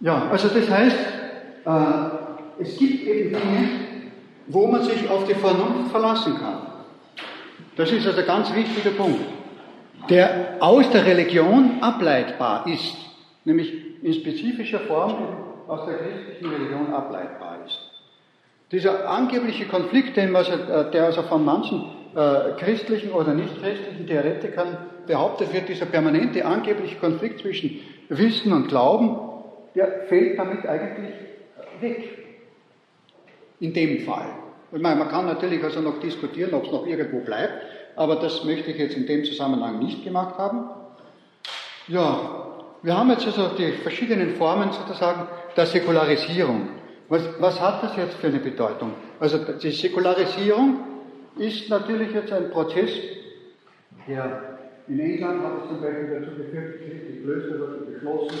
Ja, 0.00 0.28
also 0.30 0.48
das 0.48 0.70
heißt, 0.70 0.96
äh, 1.66 2.62
es 2.62 2.78
gibt 2.78 3.04
eben 3.06 3.30
Dinge, 3.30 3.68
wo 4.46 4.66
man 4.66 4.82
sich 4.82 5.08
auf 5.10 5.26
die 5.26 5.34
Vernunft 5.34 5.90
verlassen 5.90 6.38
kann. 6.38 6.62
Das 7.76 7.92
ist 7.92 8.06
also 8.06 8.20
ein 8.20 8.26
ganz 8.26 8.54
wichtiger 8.54 8.90
Punkt, 8.90 9.20
der 10.08 10.56
aus 10.60 10.88
der 10.90 11.04
Religion 11.04 11.82
ableitbar 11.82 12.66
ist, 12.66 12.96
nämlich 13.44 14.02
in 14.02 14.14
spezifischer 14.14 14.80
Form 14.80 15.49
aus 15.70 15.86
der 15.86 15.98
christlichen 15.98 16.52
Religion 16.52 16.92
ableitbar 16.92 17.58
ist. 17.64 17.78
Dieser 18.72 19.08
angebliche 19.08 19.66
Konflikt, 19.66 20.16
den 20.16 20.32
man, 20.32 20.44
äh, 20.44 20.90
der 20.90 21.06
also 21.06 21.22
von 21.22 21.44
manchen 21.44 21.84
äh, 22.14 22.52
christlichen 22.58 23.12
oder 23.12 23.34
nicht 23.34 23.60
christlichen 23.62 24.06
Theoretikern 24.06 24.78
behauptet 25.06 25.52
wird, 25.52 25.68
dieser 25.68 25.86
permanente 25.86 26.44
angebliche 26.44 26.96
Konflikt 26.96 27.40
zwischen 27.40 27.80
Wissen 28.08 28.52
und 28.52 28.68
Glauben, 28.68 29.16
der 29.76 30.06
fällt 30.08 30.38
damit 30.38 30.66
eigentlich 30.66 31.14
weg. 31.80 32.16
In 33.60 33.72
dem 33.72 34.00
Fall. 34.00 34.26
Ich 34.72 34.80
meine, 34.80 34.98
man 34.98 35.08
kann 35.08 35.26
natürlich 35.26 35.62
also 35.62 35.80
noch 35.80 36.00
diskutieren, 36.00 36.54
ob 36.54 36.64
es 36.64 36.72
noch 36.72 36.86
irgendwo 36.86 37.20
bleibt, 37.20 37.52
aber 37.94 38.16
das 38.16 38.42
möchte 38.44 38.70
ich 38.70 38.78
jetzt 38.78 38.96
in 38.96 39.06
dem 39.06 39.24
Zusammenhang 39.24 39.78
nicht 39.78 40.02
gemacht 40.02 40.38
haben. 40.38 40.70
Ja, 41.86 42.46
wir 42.82 42.96
haben 42.96 43.10
jetzt 43.10 43.26
also 43.26 43.48
die 43.58 43.72
verschiedenen 43.72 44.36
Formen 44.36 44.72
sozusagen 44.72 45.28
der 45.56 45.66
Säkularisierung. 45.66 46.68
Was, 47.08 47.22
was 47.40 47.60
hat 47.60 47.82
das 47.82 47.96
jetzt 47.96 48.14
für 48.14 48.28
eine 48.28 48.38
Bedeutung? 48.38 48.92
Also 49.18 49.38
die 49.38 49.70
Säkularisierung 49.70 50.76
ist 51.36 51.68
natürlich 51.68 52.12
jetzt 52.12 52.32
ein 52.32 52.50
Prozess, 52.50 52.90
der 54.06 54.58
in 54.88 54.98
England 54.98 55.42
hat 55.42 55.52
es 55.62 55.68
zum 55.68 55.80
Beispiel 55.80 56.20
dazu 56.20 56.36
geführt, 56.36 56.80
die 56.82 57.22
Klöster 57.22 57.60
wurden 57.60 57.92
geschlossen, 57.92 58.36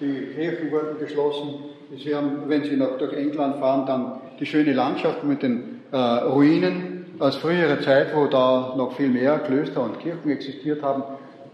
die 0.00 0.26
Kirchen 0.34 0.72
wurden 0.72 0.98
geschlossen. 0.98 1.54
Sie 1.96 2.14
haben, 2.14 2.48
wenn 2.48 2.64
Sie 2.64 2.76
noch 2.76 2.98
durch 2.98 3.12
England 3.12 3.58
fahren, 3.58 3.86
dann 3.86 4.20
die 4.40 4.46
schöne 4.46 4.72
Landschaft 4.72 5.22
mit 5.22 5.42
den 5.42 5.82
äh, 5.92 5.96
Ruinen 5.96 7.06
aus 7.20 7.36
früherer 7.36 7.80
Zeit, 7.80 8.14
wo 8.14 8.26
da 8.26 8.74
noch 8.76 8.96
viel 8.96 9.08
mehr 9.08 9.38
Klöster 9.38 9.82
und 9.82 10.00
Kirchen 10.00 10.30
existiert 10.30 10.82
haben. 10.82 11.04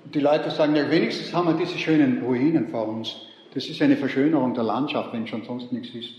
Die 0.05 0.21
Leute 0.21 0.51
sagen, 0.51 0.75
ja, 0.75 0.91
wenigstens 0.91 1.35
haben 1.35 1.49
wir 1.49 1.55
diese 1.55 1.79
schönen 1.79 2.23
Ruinen 2.23 2.69
vor 2.69 2.89
uns. 2.89 3.30
Das 3.55 3.67
ist 3.67 3.83
eine 3.83 3.97
Verschönerung 3.97 4.55
der 4.55 4.65
Landschaft, 4.65 5.13
wenn 5.13 5.27
schon 5.27 5.43
sonst 5.43 5.73
nichts 5.73 5.95
ist. 5.95 6.11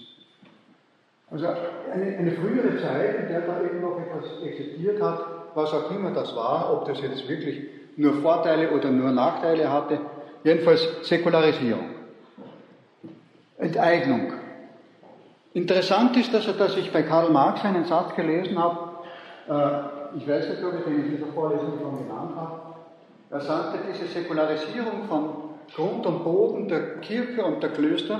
Also 1.31 1.47
eine, 1.47 2.17
eine 2.17 2.31
frühere 2.31 2.77
Zeit, 2.81 3.21
in 3.21 3.27
der 3.29 3.41
da 3.41 3.61
eben 3.63 3.79
noch 3.81 3.97
etwas 3.99 4.43
existiert 4.43 5.01
hat, 5.01 5.19
was 5.55 5.73
auch 5.73 5.89
immer 5.91 6.11
das 6.11 6.35
war, 6.35 6.73
ob 6.73 6.85
das 6.85 7.01
jetzt 7.01 7.27
wirklich 7.27 7.61
nur 7.95 8.15
Vorteile 8.15 8.71
oder 8.71 8.89
nur 8.89 9.11
Nachteile 9.11 9.71
hatte, 9.71 9.99
jedenfalls 10.43 10.85
Säkularisierung, 11.03 11.89
Enteignung. 13.57 14.33
Interessant 15.53 16.17
ist, 16.17 16.33
dass, 16.33 16.45
dass 16.57 16.77
ich 16.77 16.91
bei 16.91 17.03
Karl 17.03 17.29
Marx 17.29 17.63
einen 17.63 17.85
Satz 17.85 18.15
gelesen 18.15 18.57
habe, 18.57 18.91
äh, 19.47 20.17
ich 20.17 20.27
weiß 20.27 20.49
nicht, 20.49 20.63
ob 20.63 20.73
ich 20.77 20.83
den 20.83 21.05
in 21.05 21.11
dieser 21.11 21.27
Vorlesung 21.27 21.79
schon 21.79 21.97
genannt 22.07 22.35
habe, 22.35 22.61
er 23.29 23.39
sagte, 23.39 23.79
diese 23.89 24.07
Säkularisierung 24.07 25.05
von 25.07 25.40
Grund 25.75 26.05
und 26.05 26.23
Boden 26.23 26.67
der 26.67 26.97
Kirche 26.99 27.43
und 27.43 27.61
der 27.61 27.71
Klöster 27.71 28.19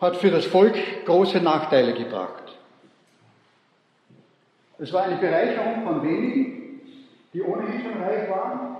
hat 0.00 0.16
für 0.16 0.30
das 0.30 0.46
Volk 0.46 0.76
große 1.06 1.40
Nachteile 1.40 1.94
gebracht. 1.94 2.44
Es 4.78 4.92
war 4.92 5.04
eine 5.04 5.16
Bereicherung 5.16 5.82
von 5.82 6.02
wenigen, 6.02 6.80
die 7.32 7.42
ohnehin 7.42 7.82
schon 7.82 8.02
reich 8.02 8.30
waren, 8.30 8.76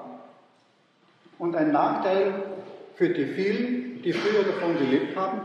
und 1.38 1.54
ein 1.54 1.72
Nachteil 1.72 2.34
für 2.96 3.09
die 3.11 3.26
vielen, 3.26 4.02
die 4.02 4.12
früher 4.12 4.42
davon 4.42 4.76
gelebt 4.78 5.16
haben, 5.16 5.40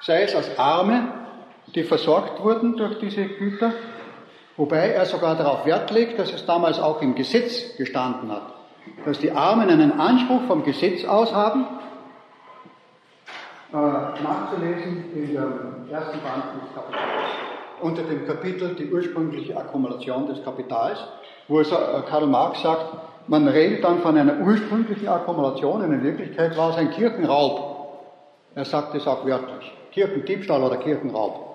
sei 0.00 0.22
es 0.22 0.34
als 0.34 0.56
Arme, 0.58 1.12
die 1.74 1.82
versorgt 1.82 2.42
wurden 2.42 2.76
durch 2.76 2.98
diese 2.98 3.24
Güter, 3.24 3.72
wobei 4.56 4.90
er 4.90 5.04
sogar 5.04 5.36
darauf 5.36 5.66
Wert 5.66 5.90
legt, 5.90 6.18
dass 6.18 6.32
es 6.32 6.46
damals 6.46 6.78
auch 6.78 7.02
im 7.02 7.14
Gesetz 7.14 7.76
gestanden 7.76 8.30
hat, 8.30 8.54
dass 9.04 9.18
die 9.18 9.32
Armen 9.32 9.68
einen 9.68 9.98
Anspruch 9.98 10.42
vom 10.46 10.64
Gesetz 10.64 11.04
aus 11.04 11.32
haben, 11.32 11.66
äh, 13.72 13.76
nachzulesen 13.76 15.12
in 15.14 15.32
der 15.32 15.42
ersten 15.90 16.18
Band 16.20 16.44
des 16.54 16.74
Kapitals, 16.74 17.30
unter 17.80 18.02
dem 18.02 18.26
Kapitel 18.26 18.74
die 18.74 18.92
ursprüngliche 18.92 19.56
Akkumulation 19.56 20.26
des 20.26 20.42
Kapitals, 20.44 20.98
wo 21.48 21.60
es, 21.60 21.70
äh, 21.70 21.76
Karl 22.08 22.26
Marx 22.26 22.62
sagt, 22.62 22.86
man 23.28 23.48
redet 23.48 23.82
dann 23.82 24.00
von 24.00 24.16
einer 24.16 24.38
ursprünglichen 24.38 25.08
Akkumulation, 25.08 25.82
in 25.82 26.02
Wirklichkeit 26.02 26.56
war 26.56 26.70
es 26.70 26.76
ein 26.76 26.90
Kirchenraub. 26.90 27.76
Er 28.54 28.64
sagt 28.64 28.94
es 28.94 29.06
auch 29.06 29.26
wörtlich. 29.26 29.72
Kirchendiebstahl 29.90 30.62
oder 30.62 30.76
Kirchenraub. 30.76 31.46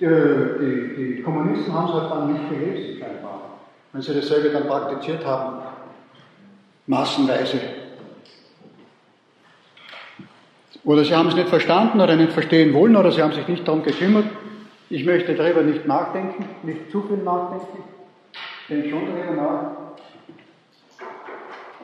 Die, 0.00 0.06
die, 0.06 1.14
die 1.16 1.22
Kommunisten 1.22 1.72
haben 1.72 1.88
es 1.88 1.94
halt 1.94 2.10
dann 2.10 2.32
nicht 2.32 2.48
gelesen. 2.50 3.02
Wenn 3.92 4.02
sie 4.02 4.14
dasselbe 4.14 4.50
dann 4.50 4.66
praktiziert 4.66 5.24
haben, 5.24 5.62
massenweise 6.86 7.60
oder 10.84 11.04
sie 11.04 11.14
haben 11.14 11.28
es 11.28 11.34
nicht 11.34 11.48
verstanden 11.48 12.00
oder 12.00 12.16
nicht 12.16 12.32
verstehen 12.32 12.72
wollen 12.72 12.96
oder 12.96 13.12
sie 13.12 13.22
haben 13.22 13.32
sich 13.32 13.46
nicht 13.48 13.66
darum 13.68 13.82
gekümmert. 13.82 14.24
Ich 14.88 15.04
möchte 15.04 15.34
darüber 15.34 15.62
nicht 15.62 15.86
nachdenken, 15.86 16.46
nicht 16.62 16.90
zu 16.90 17.02
viel 17.02 17.18
nachdenken. 17.18 17.84
Denke 18.68 18.88
schon 18.88 19.06
darüber 19.06 19.42
nach. 19.42 19.60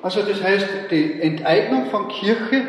Also 0.03 0.23
das 0.23 0.43
heißt, 0.43 0.91
die 0.91 1.21
Enteignung 1.21 1.87
von 1.87 2.09
Kirche, 2.09 2.63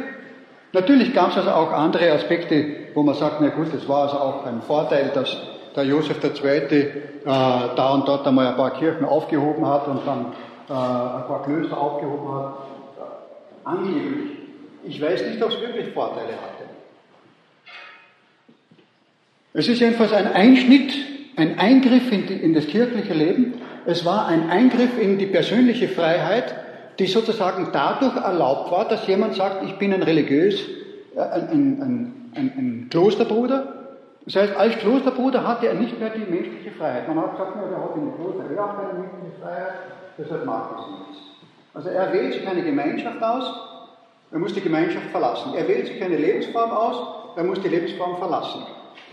natürlich 0.74 1.14
gab 1.14 1.32
es 1.32 1.38
also 1.38 1.52
auch 1.52 1.72
andere 1.72 2.12
Aspekte, 2.12 2.88
wo 2.94 3.04
man 3.04 3.16
sagt, 3.16 3.42
na 3.42 3.50
gut, 3.50 3.74
es 3.74 3.88
war 3.88 4.04
also 4.04 4.18
auch 4.18 4.46
ein 4.46 4.62
Vorteil, 4.62 5.12
dass 5.14 5.38
der 5.78 5.86
Josef 5.86 6.22
II. 6.22 6.50
Äh, 6.50 6.92
da 7.24 7.94
und 7.94 8.08
dort 8.08 8.28
einmal 8.28 8.48
ein 8.48 8.56
paar 8.58 8.72
Kirchen 8.72 9.06
aufgehoben 9.06 9.66
hat 9.66 9.88
und 9.88 10.06
dann 10.06 10.34
äh, 10.68 10.74
ein 10.74 11.28
paar 11.28 11.44
Klöster 11.46 11.78
aufgehoben 11.78 12.34
hat. 12.34 12.54
Angeblich 13.64 14.38
ich 14.88 15.02
weiß 15.02 15.26
nicht, 15.28 15.42
ob 15.42 15.52
es 15.52 15.60
wirklich 15.60 15.90
Vorteile 15.94 16.34
hatte. 16.34 16.64
Es 19.54 19.68
ist 19.68 19.80
jedenfalls 19.80 20.14
ein 20.14 20.28
Einschnitt, 20.28 20.94
ein 21.36 21.60
Eingriff 21.60 22.12
in, 22.12 22.28
die, 22.28 22.34
in, 22.36 22.54
das 22.54 22.68
kirchliche 22.68 23.14
Leben. 23.14 23.56
Es 23.86 24.06
war 24.06 24.28
ein 24.28 24.50
Eingriff 24.50 25.00
in 25.00 25.18
die 25.18 25.26
persönliche 25.26 25.88
Freiheit, 25.88 26.56
die 27.00 27.08
sozusagen 27.08 27.70
dadurch 27.74 28.16
erlaubt 28.16 28.72
war, 28.72 28.88
dass 28.88 29.08
jemand 29.08 29.36
sagt, 29.36 29.66
ich 29.66 29.78
bin 29.78 29.94
ein 29.94 30.04
religiös, 30.04 30.62
äh, 31.16 31.20
ein, 31.20 31.52
ein, 31.52 32.32
ein, 32.34 32.54
ein 32.58 32.88
Klosterbruder. 32.90 33.77
Das 34.28 34.36
heißt, 34.36 34.58
als 34.58 34.76
Klosterbruder 34.80 35.48
hatte 35.48 35.68
er 35.68 35.76
nicht 35.76 35.98
mehr 35.98 36.10
die 36.10 36.30
menschliche 36.30 36.72
Freiheit. 36.72 37.08
Man 37.08 37.18
hat 37.18 37.32
gesagt, 37.32 37.56
ja, 37.56 37.70
der 37.70 37.82
hat 37.82 37.96
dem 37.96 38.14
Kloster 38.14 38.44
eh 38.52 38.60
auch 38.60 38.76
keine 38.76 39.00
menschliche 39.00 39.42
Freiheit, 39.42 39.74
deshalb 40.18 40.46
macht 40.46 40.72
es 40.80 41.00
nichts. 41.00 41.24
Also 41.74 41.90
er 41.90 42.12
wählt 42.12 42.34
sich 42.34 42.46
eine 42.46 42.62
Gemeinschaft 42.62 43.24
aus, 43.24 43.46
er 44.30 44.40
muss 44.40 44.54
die 44.54 44.60
Gemeinschaft 44.60 45.06
verlassen. 45.12 45.54
Er 45.56 45.66
wählt 45.70 45.88
sich 45.88 46.04
eine 46.04 46.18
Lebensform 46.18 46.72
aus, 46.72 47.38
er 47.38 47.46
muss 47.46 47.62
die 47.62 47.70
Lebensform 47.70 48.18
verlassen. 48.18 48.64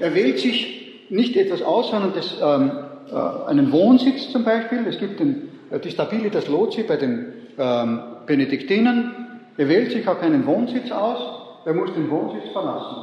Er 0.01 0.13
wählt 0.17 0.41
sich 0.41 1.07
nicht 1.11 1.37
etwas 1.37 1.63
aus, 1.63 1.91
sondern 1.91 2.13
das, 2.15 2.37
ähm, 2.43 2.73
äh, 3.13 3.49
einen 3.49 3.71
Wohnsitz 3.71 4.33
zum 4.33 4.43
Beispiel. 4.43 4.85
Es 4.89 4.99
gibt 4.99 5.21
den, 5.21 5.49
äh, 5.71 5.79
die 5.79 5.93
Stabilitas 5.93 6.49
Loci 6.49 6.83
bei 6.83 6.97
den 6.97 7.33
ähm, 7.57 8.01
Benediktinern. 8.27 9.43
Er 9.59 9.69
wählt 9.69 9.93
sich 9.93 10.09
auch 10.09 10.19
keinen 10.19 10.45
Wohnsitz 10.45 10.91
aus, 10.91 11.21
er 11.65 11.75
muss 11.75 11.95
den 11.95 12.11
Wohnsitz 12.11 12.51
verlassen, 12.53 12.97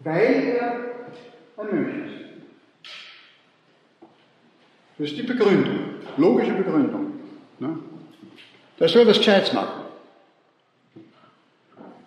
weil 0.00 0.58
er 0.60 0.95
ist. 1.58 2.26
Das 4.98 5.10
ist 5.10 5.18
die 5.18 5.22
Begründung, 5.22 5.96
logische 6.16 6.52
Begründung. 6.52 7.12
Ne? 7.58 7.78
Der 8.80 8.88
soll 8.88 9.06
was 9.06 9.18
Gescheites 9.18 9.52
machen. 9.52 9.82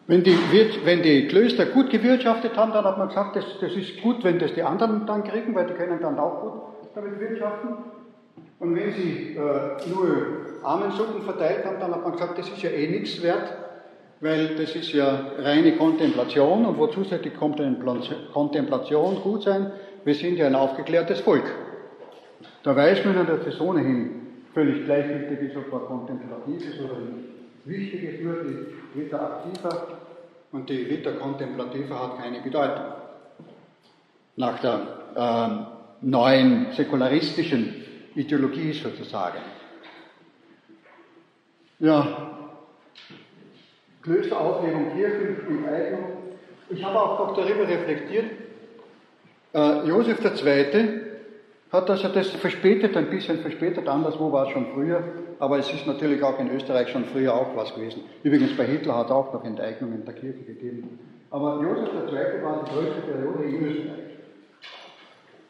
Wenn 0.07 0.23
die, 0.23 0.35
wenn 0.85 1.03
die 1.03 1.27
Klöster 1.27 1.67
gut 1.67 1.91
gewirtschaftet 1.91 2.57
haben, 2.57 2.73
dann 2.73 2.83
hat 2.83 2.97
man 2.97 3.09
gesagt, 3.09 3.35
das, 3.35 3.45
das 3.61 3.73
ist 3.73 4.01
gut, 4.01 4.23
wenn 4.23 4.39
das 4.39 4.55
die 4.55 4.63
anderen 4.63 5.05
dann 5.05 5.23
kriegen, 5.23 5.53
weil 5.53 5.67
die 5.67 5.73
können 5.73 6.01
dann 6.01 6.17
auch 6.17 6.41
gut 6.41 6.51
damit 6.95 7.19
wirtschaften. 7.19 7.75
Und 8.59 8.75
wenn 8.75 8.91
sie 8.91 9.35
äh, 9.35 9.89
nur 9.89 10.63
Armensuppen 10.63 11.21
verteilt 11.21 11.63
haben, 11.63 11.79
dann 11.79 11.91
hat 11.91 12.03
man 12.03 12.13
gesagt, 12.13 12.39
das 12.39 12.49
ist 12.49 12.61
ja 12.61 12.71
eh 12.71 12.87
nichts 12.87 13.21
wert, 13.21 13.53
weil 14.21 14.55
das 14.55 14.75
ist 14.75 14.91
ja 14.91 15.31
reine 15.39 15.77
Kontemplation 15.77 16.65
und 16.65 16.77
wozu 16.77 17.03
sollte 17.03 17.29
die 17.29 17.35
Kontemplation 17.35 19.21
gut 19.21 19.43
sein? 19.43 19.71
Wir 20.03 20.15
sind 20.15 20.37
ja 20.37 20.47
ein 20.47 20.55
aufgeklärtes 20.55 21.21
Volk. 21.21 21.45
Da 22.63 22.75
weiß 22.75 23.05
man 23.05 23.15
ja, 23.15 23.23
dass 23.23 23.45
es 23.47 23.59
ohnehin 23.59 24.11
völlig 24.53 24.85
gleichgültig 24.85 25.49
ist, 25.49 25.57
ob 25.57 25.71
man 25.71 25.85
kontemplativ 25.85 26.69
ist 26.69 26.79
oder 26.79 26.99
nicht. 26.99 27.29
Wichtig 27.65 28.03
ist 28.03 28.23
nur 28.23 28.43
die 28.43 28.99
Vita 28.99 29.43
Activa 29.45 29.87
und 30.51 30.69
die 30.69 30.89
Vita 30.89 31.11
Contemplativa 31.11 31.99
hat 31.99 32.23
keine 32.23 32.39
Bedeutung. 32.41 32.85
Nach 34.35 34.59
der 34.59 34.81
ähm, 35.15 35.65
neuen 36.01 36.71
säkularistischen 36.71 37.75
Ideologie 38.15 38.73
sozusagen. 38.73 39.39
Ja, 41.79 42.28
Klösteraufhebung, 44.01 44.93
Kirchenenteignung. 44.95 46.05
Ich 46.69 46.83
habe 46.83 46.99
auch 46.99 47.19
noch 47.19 47.35
darüber 47.35 47.67
reflektiert. 47.67 48.25
Äh, 49.53 49.87
Josef 49.87 50.19
II 50.23 51.01
hat 51.71 51.89
also 51.89 52.07
das 52.07 52.29
verspätet, 52.29 52.97
ein 52.97 53.09
bisschen 53.09 53.39
verspätet, 53.39 53.87
anderswo 53.87 54.31
war 54.31 54.47
es 54.47 54.51
schon 54.51 54.67
früher, 54.73 55.03
aber 55.39 55.59
es 55.59 55.71
ist 55.71 55.85
natürlich 55.85 56.23
auch 56.23 56.39
in 56.39 56.51
Österreich 56.51 56.89
schon 56.89 57.05
früher 57.05 57.33
auch 57.33 57.55
was 57.55 57.73
gewesen. 57.75 58.03
Übrigens 58.23 58.55
bei 58.57 58.65
Hitler 58.65 58.97
hat 58.97 59.11
auch 59.11 59.33
noch 59.33 59.43
Enteignungen 59.43 60.03
der 60.05 60.13
Kirche 60.13 60.43
gegeben. 60.43 60.99
Aber 61.31 61.61
Josef 61.61 61.89
II. 61.93 62.43
war 62.43 62.65
die 62.65 62.71
größte 62.71 63.01
Periode 63.01 63.43
in 63.43 63.65
Österreich. 63.67 63.99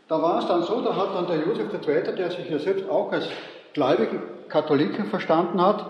Da 0.09 0.21
war 0.21 0.39
es 0.39 0.47
dann 0.47 0.63
so, 0.63 0.81
da 0.81 0.95
hat 0.95 1.15
dann 1.15 1.27
der 1.27 1.45
Josef 1.45 1.67
II., 1.71 2.15
der 2.15 2.31
sich 2.31 2.49
ja 2.49 2.59
selbst 2.59 2.89
auch 2.89 3.11
als 3.11 3.29
gläubigen 3.73 4.21
Katholiken 4.49 5.05
verstanden 5.05 5.61
hat, 5.61 5.85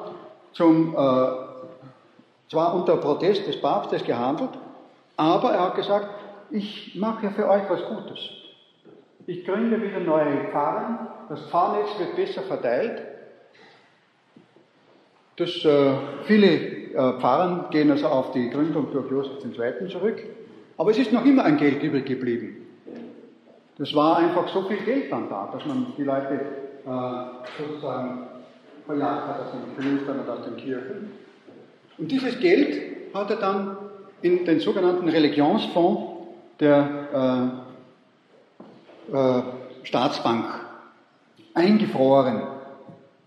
zum, 0.52 0.94
äh, 0.96 1.39
zwar 2.50 2.76
unter 2.76 2.98
Protest 2.98 3.48
des 3.48 3.62
Papstes 3.62 4.04
gehandelt, 4.04 4.52
aber 5.18 5.52
er 5.52 5.62
hat 5.62 5.76
gesagt, 5.76 6.10
ich 6.52 6.96
mache 6.96 7.26
ja 7.26 7.32
für 7.32 7.48
euch 7.48 7.64
was 7.70 7.84
Gutes. 7.86 8.20
Ich 9.28 9.46
gründe 9.46 9.82
wieder 9.82 10.00
neue 10.00 10.50
Pfarren, 10.52 11.08
das 11.30 11.42
Pfarrnetz 11.50 11.88
wird 12.00 12.16
besser 12.16 12.42
verteilt. 12.42 13.02
Das, 15.38 15.50
äh, 15.64 15.94
viele 16.26 16.48
äh, 16.48 17.20
Pfarren 17.20 17.66
gehen 17.70 17.92
also 17.92 18.08
auf 18.08 18.32
die 18.32 18.50
Gründung 18.50 18.92
durch 18.92 19.10
Josef 19.12 19.46
II. 19.46 19.88
zurück, 19.88 20.22
aber 20.78 20.92
es 20.92 20.98
ist 20.98 21.14
noch 21.14 21.24
immer 21.26 21.46
ein 21.46 21.58
Geld 21.58 21.84
übrig 21.84 22.06
geblieben. 22.06 22.66
Das 23.78 23.94
war 23.94 24.18
einfach 24.18 24.48
so 24.50 24.64
viel 24.64 24.78
Geld 24.78 25.12
dann 25.12 25.30
da, 25.30 25.50
dass 25.54 25.66
man 25.66 25.94
die 25.98 26.04
Leute 26.04 26.34
äh, 26.86 27.62
sozusagen 27.62 28.28
verjagt 28.86 29.28
hat 29.28 29.40
aus 29.42 29.52
den 29.52 29.78
Klöstern 29.78 30.20
und 30.20 30.30
aus 30.30 30.44
den 30.46 30.58
Kirchen. 30.58 31.12
Und 32.00 32.10
dieses 32.10 32.40
Geld 32.40 32.82
hat 33.14 33.30
er 33.30 33.36
dann 33.36 33.78
in 34.22 34.46
den 34.46 34.60
sogenannten 34.60 35.10
Religionsfonds 35.10 36.02
der 36.60 37.52
äh, 39.12 39.16
äh, 39.16 39.42
Staatsbank 39.84 40.46
eingefroren. 41.54 42.44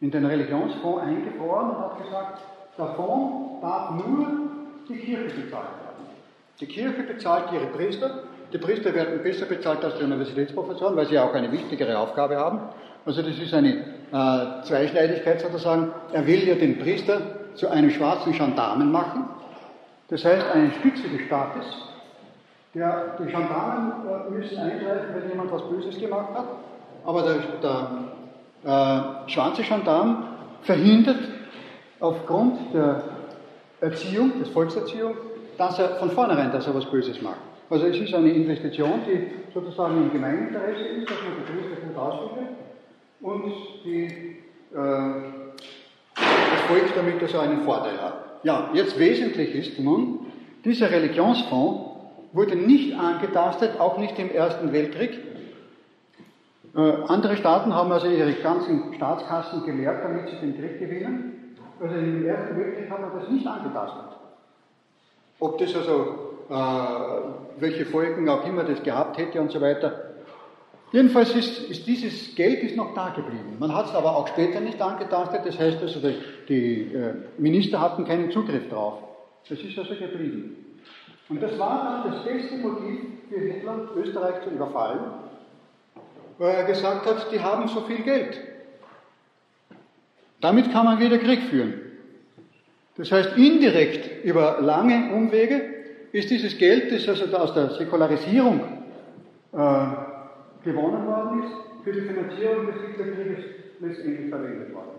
In 0.01 0.11
den 0.11 0.25
Religionsfonds 0.25 1.03
eingefroren 1.03 1.71
und 1.71 1.79
hat 1.79 2.03
gesagt, 2.03 2.41
der 2.79 2.87
Fonds 2.95 3.61
darf 3.61 3.91
nur 3.91 4.27
die 4.89 4.97
Kirche 4.97 5.35
bezahlt 5.35 5.53
werden. 5.53 6.07
Die 6.61 6.67
Kirche 6.67 7.03
bezahlt 7.03 7.53
ihre 7.53 7.67
Priester, 7.67 8.25
die 8.53 8.59
Priester 8.59 8.95
werden 8.95 9.23
besser 9.23 9.47
bezahlt 9.47 9.85
als 9.85 9.99
die 9.99 10.05
Universitätsprofessoren, 10.05 10.97
weil 10.97 11.07
sie 11.07 11.19
auch 11.19 11.33
eine 11.35 11.53
wichtigere 11.53 11.99
Aufgabe 11.99 12.37
haben. 12.37 12.61
Also 13.05 13.23
das 13.23 13.39
ist 13.39 13.55
eine 13.55 13.73
äh, 14.13 14.65
Zweischneidigkeit 14.65 15.41
sozusagen. 15.41 15.93
Er 16.13 16.27
will 16.27 16.47
ja 16.47 16.55
den 16.55 16.79
Priester 16.79 17.42
zu 17.55 17.69
einem 17.69 17.91
schwarzen 17.91 18.33
Gendarmen 18.33 18.91
machen, 18.91 19.29
das 20.09 20.25
heißt 20.25 20.47
einen 20.53 20.73
Stütze 20.73 21.09
des 21.09 21.23
Staates. 21.27 21.65
Der, 22.75 23.17
die 23.19 23.31
Gendarmen 23.31 23.93
äh, 24.07 24.31
müssen 24.31 24.59
eingreifen, 24.59 25.15
wenn 25.15 25.29
jemand 25.29 25.53
was 25.53 25.63
Böses 25.69 25.99
gemacht 25.99 26.29
hat, 26.35 26.47
aber 27.05 27.23
der, 27.23 27.37
der 27.63 29.27
äh, 29.27 29.31
schwarze 29.31 29.63
Gendarm 29.63 30.25
verhindert 30.63 31.19
aufgrund 32.01 32.75
der 32.75 33.03
Erziehung, 33.81 34.39
des 34.39 34.49
Volkserziehung, 34.49 35.15
dass 35.59 35.79
er 35.79 35.97
von 35.97 36.11
vornherein, 36.11 36.53
dass 36.53 36.67
er 36.67 36.75
was 36.75 36.87
Böses 36.87 37.21
macht. 37.21 37.41
Also 37.69 37.87
es 37.87 37.99
ist 37.99 38.15
eine 38.15 38.31
Investition, 38.31 39.01
die 39.07 39.53
sozusagen 39.53 39.97
im 39.97 40.13
Gemeininteresse 40.13 40.83
ist, 40.83 41.11
dass 41.11 41.17
man 41.23 41.33
die 41.39 41.53
Priester 41.53 41.87
gut 41.87 41.97
ausbildet 41.97 42.49
und 43.23 43.53
die, 43.85 44.37
äh, 44.75 45.42
Volk 46.73 46.95
damit 46.95 47.23
also 47.23 47.39
einen 47.39 47.63
Vorteil 47.63 48.01
hat. 48.01 48.41
Ja, 48.45 48.71
jetzt 48.73 48.99
wesentlich 48.99 49.55
ist 49.55 49.79
nun, 49.79 50.27
dieser 50.65 50.91
Religionsfonds 50.91 51.91
wurde 52.33 52.57
nicht 52.57 52.99
angetastet, 52.99 53.79
auch 53.79 53.99
nicht 53.99 54.19
im 54.19 54.31
Ersten 54.31 54.73
Weltkrieg. 54.73 55.19
Äh, 56.75 56.81
andere 57.09 57.37
Staaten 57.37 57.75
haben 57.75 57.93
also 57.93 58.07
ihre 58.07 58.33
ganzen 58.33 58.95
Staatskassen 58.95 59.67
geleert, 59.67 60.03
damit 60.03 60.31
sie 60.31 60.37
den 60.37 60.59
Krieg 60.59 60.79
gewinnen. 60.79 61.57
Also 61.79 61.95
im 61.95 62.27
Ersten 62.27 62.59
Weltkrieg 62.59 62.91
hat 62.91 63.01
man 63.01 63.21
das 63.21 63.29
nicht 63.29 63.47
angetastet. 63.47 64.17
Ob 65.41 65.59
das 65.59 65.77
also, 65.77 66.01
äh, 66.49 67.61
welche 67.61 67.85
Folgen 67.85 68.27
auch 68.31 68.47
immer 68.47 68.65
das 68.65 68.83
gehabt 68.83 69.19
hätte 69.19 69.41
und 69.43 69.51
so 69.51 69.61
weiter, 69.61 70.12
Jedenfalls 70.93 71.35
ist, 71.35 71.59
ist, 71.71 71.87
dieses 71.87 72.35
Geld 72.35 72.63
ist 72.63 72.77
noch 72.77 72.95
da 72.95 73.09
geblieben. 73.09 73.57
Man 73.59 73.75
hat 73.75 73.87
es 73.87 73.95
aber 73.95 74.15
auch 74.15 74.29
später 74.29 74.61
nicht 74.61 74.81
angetastet, 74.81 75.41
das 75.45 75.59
heißt 75.59 75.81
also, 75.81 76.01
die, 76.49 76.93
äh, 76.95 77.15
Minister 77.39 77.81
hatten 77.81 78.05
keinen 78.05 78.31
Zugriff 78.31 78.69
drauf. 78.69 78.99
Das 79.49 79.59
ist 79.59 79.79
also 79.79 79.95
geblieben. 79.95 80.57
Und 81.31 81.43
das 81.43 81.59
war 81.59 82.03
dann 82.05 82.13
das 82.13 82.25
beste 82.25 82.59
Motiv 82.59 83.01
für 83.31 83.41
Hitler, 83.41 83.89
Österreich 83.97 84.43
zu 84.45 84.51
überfallen, 84.51 85.01
weil 86.37 86.55
er 86.55 86.65
gesagt 86.65 87.07
hat, 87.07 87.33
die 87.33 87.41
haben 87.41 87.67
so 87.69 87.81
viel 87.83 88.03
Geld. 88.03 88.39
Damit 90.43 90.73
kann 90.73 90.85
man 90.85 91.01
wieder 91.01 91.17
Krieg 91.17 91.41
führen. 91.45 91.75
Das 92.99 93.11
heißt, 93.11 93.39
indirekt 93.39 94.25
über 94.25 94.59
lange 94.61 95.15
Umwege 95.15 95.63
ist 96.13 96.31
dieses 96.31 96.59
Geld, 96.59 96.93
das 96.93 97.09
also 97.09 97.35
aus 97.35 97.55
der 97.55 97.71
Säkularisierung 97.71 98.61
äh, 99.55 100.12
gewonnen 100.65 101.07
worden 101.07 101.43
ist, 101.43 101.53
für 101.85 101.93
die 101.93 102.03
Finanzierung 102.03 102.67
des 102.67 102.77
Hitlerkrieges 102.87 103.45
letztendlich 103.81 104.29
verwendet 104.29 104.75
worden. 104.75 104.91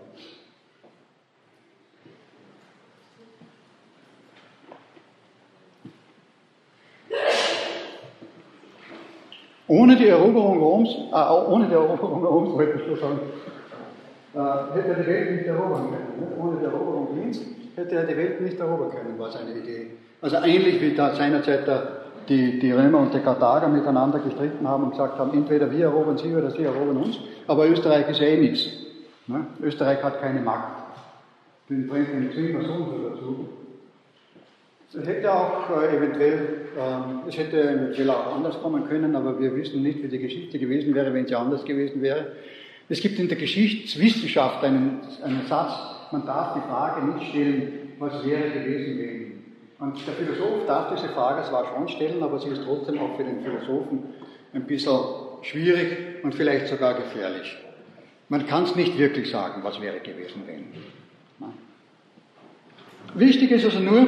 Ohne 9.66 9.96
die 9.96 10.08
Eroberung 10.08 10.58
Roms, 10.58 10.90
äh, 10.90 11.50
ohne 11.50 11.66
die 11.66 11.72
Eroberung 11.72 12.24
Roms, 12.24 12.50
wollte 12.50 12.78
ich 12.78 12.86
so 12.86 12.96
sagen, 12.96 13.18
äh, 14.34 14.76
hätte 14.76 14.88
er 14.88 15.02
die 15.02 15.06
Welt 15.06 15.30
nicht 15.32 15.46
erobern 15.46 15.88
können. 15.90 16.20
Ne? 16.20 16.36
Ohne 16.38 16.58
die 16.58 16.64
Eroberung 16.66 17.08
Wiens 17.16 17.40
hätte 17.74 17.94
er 17.94 18.04
die 18.04 18.16
Welt 18.16 18.40
nicht 18.42 18.60
erobern 18.60 18.90
können, 18.90 19.18
war 19.18 19.30
seine 19.30 19.52
Idee. 19.52 19.92
Also 20.20 20.36
ähnlich 20.36 20.82
wie 20.82 20.94
da 20.94 21.14
seinerzeit 21.14 21.66
der 21.66 22.03
die, 22.28 22.58
die 22.58 22.72
Römer 22.72 22.98
und 23.00 23.14
die 23.14 23.20
Karthager 23.20 23.68
miteinander 23.68 24.18
gestritten 24.18 24.66
haben 24.66 24.84
und 24.84 24.90
gesagt 24.90 25.18
haben, 25.18 25.32
entweder 25.32 25.70
wir 25.70 25.86
erobern 25.86 26.18
sie 26.18 26.34
oder 26.34 26.50
sie 26.50 26.64
erobern 26.64 26.96
uns. 26.98 27.18
Aber 27.46 27.68
Österreich 27.68 28.08
ist 28.08 28.20
eh 28.20 28.36
nichts. 28.36 28.68
Ne? 29.26 29.46
Österreich 29.62 30.02
hat 30.02 30.20
keine 30.20 30.40
Macht. 30.40 30.84
Den 31.68 31.86
bringt 31.86 32.08
den 32.08 32.30
zwingen 32.32 32.60
wir 32.60 32.66
so 32.66 32.74
und 32.74 32.90
so 32.90 33.08
dazu. 33.08 33.48
Es 34.96 35.06
hätte 35.08 35.32
auch 35.32 35.70
äh, 35.70 35.96
eventuell, 35.96 36.32
äh, 36.76 37.28
es 37.28 37.36
hätte 37.36 37.62
eventuell 37.62 38.10
auch 38.10 38.36
anders 38.36 38.60
kommen 38.62 38.86
können, 38.86 39.16
aber 39.16 39.40
wir 39.40 39.56
wissen 39.56 39.82
nicht, 39.82 40.02
wie 40.02 40.08
die 40.08 40.20
Geschichte 40.20 40.58
gewesen 40.58 40.94
wäre, 40.94 41.12
wenn 41.12 41.26
sie 41.26 41.34
anders 41.34 41.64
gewesen 41.64 42.00
wäre. 42.00 42.32
Es 42.88 43.00
gibt 43.00 43.18
in 43.18 43.28
der 43.28 43.38
Geschichtswissenschaft 43.38 44.62
einen, 44.62 45.00
einen 45.22 45.46
Satz, 45.48 45.72
man 46.12 46.24
darf 46.26 46.54
die 46.54 46.60
Frage 46.60 47.06
nicht 47.06 47.30
stellen, 47.30 47.94
was 47.98 48.24
wäre 48.24 48.50
gewesen, 48.50 48.98
wenn. 48.98 49.23
Und 49.84 50.06
der 50.06 50.14
Philosoph 50.14 50.66
darf 50.66 50.94
diese 50.94 51.12
Frage 51.12 51.42
zwar 51.42 51.66
schon 51.66 51.86
stellen, 51.88 52.22
aber 52.22 52.38
sie 52.38 52.48
ist 52.48 52.62
trotzdem 52.64 52.98
auch 53.00 53.16
für 53.18 53.24
den 53.24 53.42
Philosophen 53.42 54.14
ein 54.54 54.64
bisschen 54.64 54.98
schwierig 55.42 56.24
und 56.24 56.34
vielleicht 56.34 56.68
sogar 56.68 56.94
gefährlich. 56.94 57.54
Man 58.30 58.46
kann 58.46 58.64
es 58.64 58.74
nicht 58.76 58.96
wirklich 58.96 59.30
sagen, 59.30 59.62
was 59.62 59.82
wäre 59.82 60.00
gewesen, 60.00 60.42
wenn. 60.46 60.72
Wichtig 63.12 63.50
ist 63.50 63.66
also 63.66 63.80
nur, 63.80 64.06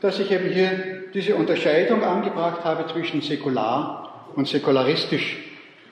dass 0.00 0.18
ich 0.18 0.32
eben 0.32 0.48
hier 0.48 1.04
diese 1.12 1.36
Unterscheidung 1.36 2.02
angebracht 2.02 2.64
habe 2.64 2.86
zwischen 2.86 3.20
säkular 3.20 4.30
und 4.34 4.48
säkularistisch. 4.48 5.36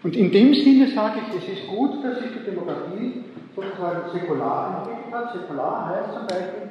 Und 0.03 0.17
in 0.17 0.33
dem 0.33 0.55
Sinne 0.55 0.89
sage 0.89 1.21
ich, 1.29 1.43
es 1.43 1.59
ist 1.59 1.69
gut, 1.69 2.03
dass 2.03 2.21
sich 2.21 2.31
die 2.33 2.51
Demokratie 2.51 3.25
sozusagen 3.55 4.19
säkular 4.19 4.79
entwickelt 4.79 5.13
hat. 5.13 5.33
Säkular 5.35 5.89
heißt 5.91 6.15
zum 6.15 6.27
Beispiel, 6.27 6.70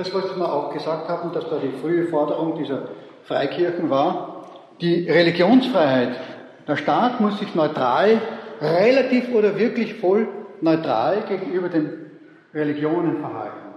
das, 0.00 0.14
was 0.14 0.34
wir 0.34 0.52
auch 0.52 0.72
gesagt 0.72 1.08
haben, 1.08 1.32
dass 1.32 1.48
da 1.50 1.58
die 1.58 1.76
frühe 1.78 2.06
Forderung 2.06 2.56
dieser 2.56 2.88
Freikirchen 3.24 3.90
war, 3.90 4.46
die 4.80 5.08
Religionsfreiheit. 5.08 6.16
Der 6.66 6.76
Staat 6.76 7.20
muss 7.20 7.38
sich 7.38 7.54
neutral, 7.54 8.20
relativ 8.62 9.30
oder 9.34 9.58
wirklich 9.58 9.94
voll 9.94 10.26
neutral 10.62 11.22
gegenüber 11.28 11.68
den 11.68 12.10
Religionen 12.54 13.20
verhalten. 13.20 13.74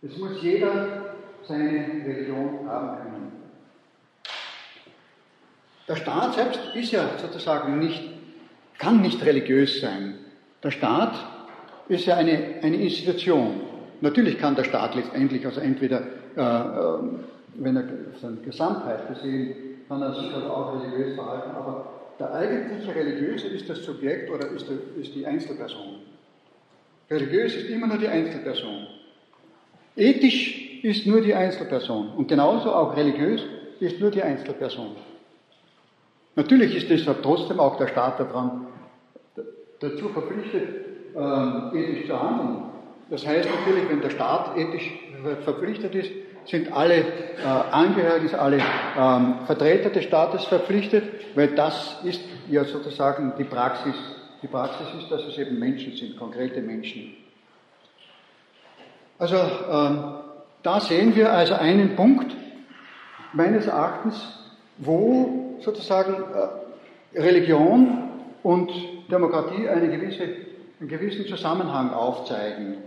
Es 0.00 0.16
muss 0.16 0.42
jeder 0.42 1.14
seine 1.46 1.86
Religion 2.06 2.66
haben 2.66 2.96
können. 2.96 3.32
Der 5.86 5.96
Staat 5.96 6.34
selbst 6.34 6.60
ist 6.74 6.92
ja 6.92 7.10
sozusagen 7.20 7.78
nicht, 7.78 8.02
kann 8.78 9.02
nicht 9.02 9.22
religiös 9.24 9.80
sein. 9.80 10.14
Der 10.62 10.70
Staat 10.70 11.14
ist 11.88 12.06
ja 12.06 12.16
eine, 12.16 12.54
eine 12.62 12.76
Institution. 12.76 13.71
Natürlich 14.02 14.36
kann 14.36 14.56
der 14.56 14.64
Staat 14.64 14.96
letztendlich, 14.96 15.46
also 15.46 15.60
entweder, 15.60 16.02
äh, 16.36 16.40
äh, 16.40 16.98
wenn 17.54 17.76
er 17.76 17.84
seine 18.20 18.36
Gesamtheit 18.38 19.08
gesehen, 19.08 19.54
kann 19.88 20.02
er 20.02 20.12
sich 20.12 20.32
halt 20.32 20.44
auch 20.44 20.74
religiös 20.74 21.14
verhalten, 21.14 21.52
aber 21.52 21.86
der 22.18 22.34
eigentliche 22.34 22.92
Religiöse 22.94 23.46
ist 23.46 23.70
das 23.70 23.84
Subjekt 23.84 24.28
oder 24.28 24.48
ist, 24.48 24.68
der, 24.68 24.76
ist 25.00 25.14
die 25.14 25.24
Einzelperson. 25.24 26.00
Religiös 27.10 27.54
ist 27.54 27.70
immer 27.70 27.86
nur 27.86 27.98
die 27.98 28.08
Einzelperson. 28.08 28.88
Ethisch 29.94 30.82
ist 30.82 31.06
nur 31.06 31.20
die 31.20 31.34
Einzelperson 31.34 32.08
und 32.16 32.26
genauso 32.26 32.72
auch 32.72 32.96
religiös 32.96 33.42
ist 33.78 34.00
nur 34.00 34.10
die 34.10 34.22
Einzelperson. 34.22 34.96
Natürlich 36.34 36.74
ist 36.74 36.90
deshalb 36.90 37.22
trotzdem 37.22 37.60
auch 37.60 37.76
der 37.76 37.86
Staat 37.86 38.18
daran, 38.18 38.66
dazu 39.78 40.08
verpflichtet, 40.08 40.68
ähm, 41.14 41.70
ethisch 41.72 42.08
zu 42.08 42.20
handeln. 42.20 42.71
Das 43.10 43.26
heißt 43.26 43.48
natürlich, 43.48 43.88
wenn 43.88 44.00
der 44.00 44.10
Staat 44.10 44.56
ethisch 44.56 44.90
verpflichtet 45.44 45.94
ist, 45.94 46.10
sind 46.46 46.72
alle 46.72 46.96
äh, 46.96 47.04
Angehörigen, 47.70 48.34
alle 48.34 48.58
ähm, 48.98 49.34
Vertreter 49.46 49.90
des 49.90 50.04
Staates 50.04 50.44
verpflichtet, 50.44 51.04
weil 51.34 51.48
das 51.48 51.98
ist 52.04 52.20
ja 52.48 52.64
sozusagen 52.64 53.32
die 53.38 53.44
Praxis. 53.44 53.94
Die 54.42 54.48
Praxis 54.48 54.86
ist, 55.00 55.10
dass 55.10 55.22
es 55.24 55.38
eben 55.38 55.58
Menschen 55.58 55.94
sind, 55.94 56.18
konkrete 56.18 56.60
Menschen. 56.60 57.14
Also 59.18 59.36
ähm, 59.36 60.14
da 60.64 60.80
sehen 60.80 61.14
wir 61.14 61.32
also 61.32 61.54
einen 61.54 61.94
Punkt 61.94 62.34
meines 63.32 63.66
Erachtens, 63.66 64.20
wo 64.78 65.58
sozusagen 65.60 66.14
äh, 66.14 67.20
Religion 67.20 68.10
und 68.42 68.72
Demokratie 69.10 69.68
eine 69.68 69.88
gewisse, 69.88 70.24
einen 70.80 70.88
gewissen 70.88 71.26
Zusammenhang 71.26 71.92
aufzeigen. 71.92 72.78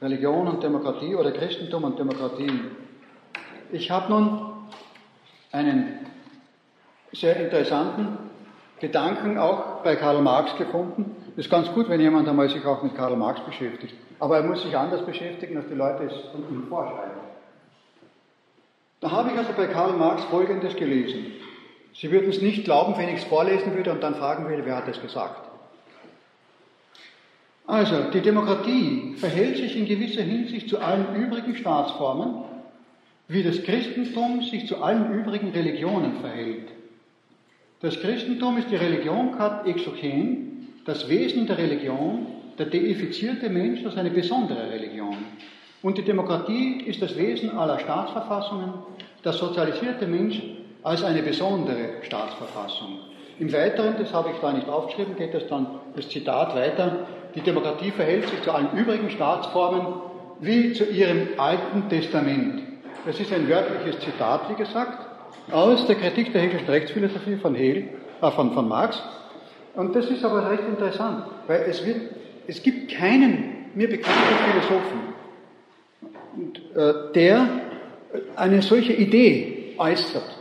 Religion 0.00 0.46
und 0.46 0.62
Demokratie 0.62 1.14
oder 1.14 1.32
Christentum 1.32 1.84
und 1.84 1.98
Demokratie. 1.98 2.52
Ich 3.72 3.90
habe 3.90 4.10
nun 4.10 4.52
einen 5.50 6.06
sehr 7.12 7.36
interessanten 7.36 8.18
Gedanken 8.80 9.38
auch 9.38 9.82
bei 9.82 9.96
Karl 9.96 10.22
Marx 10.22 10.56
gefunden. 10.56 11.16
Ist 11.36 11.50
ganz 11.50 11.72
gut, 11.72 11.88
wenn 11.88 12.00
jemand 12.00 12.28
einmal 12.28 12.48
sich 12.48 12.64
auch 12.64 12.82
mit 12.82 12.94
Karl 12.94 13.16
Marx 13.16 13.40
beschäftigt. 13.40 13.94
Aber 14.20 14.36
er 14.36 14.44
muss 14.44 14.62
sich 14.62 14.76
anders 14.76 15.04
beschäftigen, 15.04 15.56
als 15.56 15.68
die 15.68 15.74
Leute 15.74 16.04
es 16.04 16.12
von 16.32 16.48
ihm 16.48 16.66
vorschreiben. 16.68 17.18
Da 19.00 19.10
habe 19.10 19.30
ich 19.30 19.38
also 19.38 19.52
bei 19.56 19.66
Karl 19.66 19.92
Marx 19.92 20.24
Folgendes 20.24 20.74
gelesen. 20.76 21.32
Sie 21.94 22.10
würden 22.10 22.30
es 22.30 22.40
nicht 22.40 22.64
glauben, 22.64 22.96
wenn 22.96 23.08
ich 23.08 23.22
es 23.22 23.24
vorlesen 23.24 23.74
würde 23.74 23.92
und 23.92 24.02
dann 24.02 24.14
fragen 24.14 24.48
würde, 24.48 24.64
wer 24.64 24.76
hat 24.76 24.88
es 24.88 25.00
gesagt. 25.00 25.47
Also, 27.68 28.04
die 28.14 28.22
Demokratie 28.22 29.12
verhält 29.18 29.58
sich 29.58 29.76
in 29.76 29.84
gewisser 29.84 30.22
Hinsicht 30.22 30.70
zu 30.70 30.78
allen 30.78 31.14
übrigen 31.14 31.54
Staatsformen, 31.54 32.44
wie 33.28 33.42
das 33.42 33.62
Christentum 33.62 34.42
sich 34.42 34.66
zu 34.66 34.82
allen 34.82 35.12
übrigen 35.12 35.50
Religionen 35.50 36.14
verhält. 36.22 36.68
Das 37.82 38.00
Christentum 38.00 38.56
ist 38.56 38.70
die 38.70 38.76
Religion 38.76 39.36
kat 39.36 39.66
exogen, 39.66 40.66
das 40.86 41.10
Wesen 41.10 41.46
der 41.46 41.58
Religion, 41.58 42.28
der 42.58 42.66
deifizierte 42.66 43.50
Mensch 43.50 43.84
als 43.84 43.98
eine 43.98 44.10
besondere 44.10 44.70
Religion. 44.70 45.18
Und 45.82 45.98
die 45.98 46.04
Demokratie 46.04 46.80
ist 46.86 47.02
das 47.02 47.18
Wesen 47.18 47.50
aller 47.50 47.78
Staatsverfassungen, 47.80 48.72
der 49.22 49.34
sozialisierte 49.34 50.06
Mensch 50.06 50.40
als 50.82 51.04
eine 51.04 51.22
besondere 51.22 52.02
Staatsverfassung. 52.02 52.98
Im 53.38 53.52
Weiteren, 53.52 53.94
das 53.98 54.12
habe 54.12 54.30
ich 54.30 54.40
da 54.40 54.52
nicht 54.52 54.68
aufgeschrieben, 54.68 55.16
geht 55.16 55.32
das 55.32 55.46
dann 55.48 55.66
das 55.94 56.08
Zitat 56.08 56.56
weiter. 56.56 57.06
Die 57.34 57.40
Demokratie 57.40 57.90
verhält 57.92 58.28
sich 58.28 58.42
zu 58.42 58.50
allen 58.52 58.76
übrigen 58.76 59.10
Staatsformen 59.10 60.02
wie 60.40 60.72
zu 60.72 60.84
ihrem 60.84 61.28
Alten 61.36 61.88
Testament. 61.88 62.62
Das 63.06 63.18
ist 63.20 63.32
ein 63.32 63.48
wörtliches 63.48 64.00
Zitat, 64.00 64.50
wie 64.50 64.54
gesagt, 64.54 65.06
aus 65.52 65.86
der 65.86 65.96
Kritik 65.96 66.32
der 66.32 66.42
Hegelischen 66.42 66.68
Rechtsphilosophie 66.68 67.36
von 67.36 67.54
Hegel, 67.54 67.88
äh, 68.20 68.30
von, 68.30 68.52
von 68.52 68.68
Marx. 68.68 69.00
Und 69.74 69.94
das 69.94 70.06
ist 70.06 70.24
aber 70.24 70.50
recht 70.50 70.64
interessant, 70.68 71.26
weil 71.46 71.62
es, 71.68 71.86
wird, 71.86 72.00
es 72.46 72.62
gibt 72.62 72.90
keinen 72.90 73.70
mir 73.74 73.88
bekannten 73.88 74.34
Philosophen, 74.50 75.14
äh, 76.74 77.12
der 77.14 77.48
eine 78.34 78.62
solche 78.62 78.92
Idee 78.94 79.74
äußert. 79.78 80.38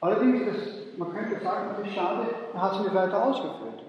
Allerdings, 0.00 0.42
das, 0.46 0.73
man 0.98 1.12
könnte 1.12 1.42
sagen, 1.42 1.84
ist 1.84 1.94
schade, 1.94 2.26
er 2.54 2.62
hat 2.62 2.72
es 2.74 2.80
nicht 2.80 2.94
weiter 2.94 3.24
ausgeführt. 3.24 3.82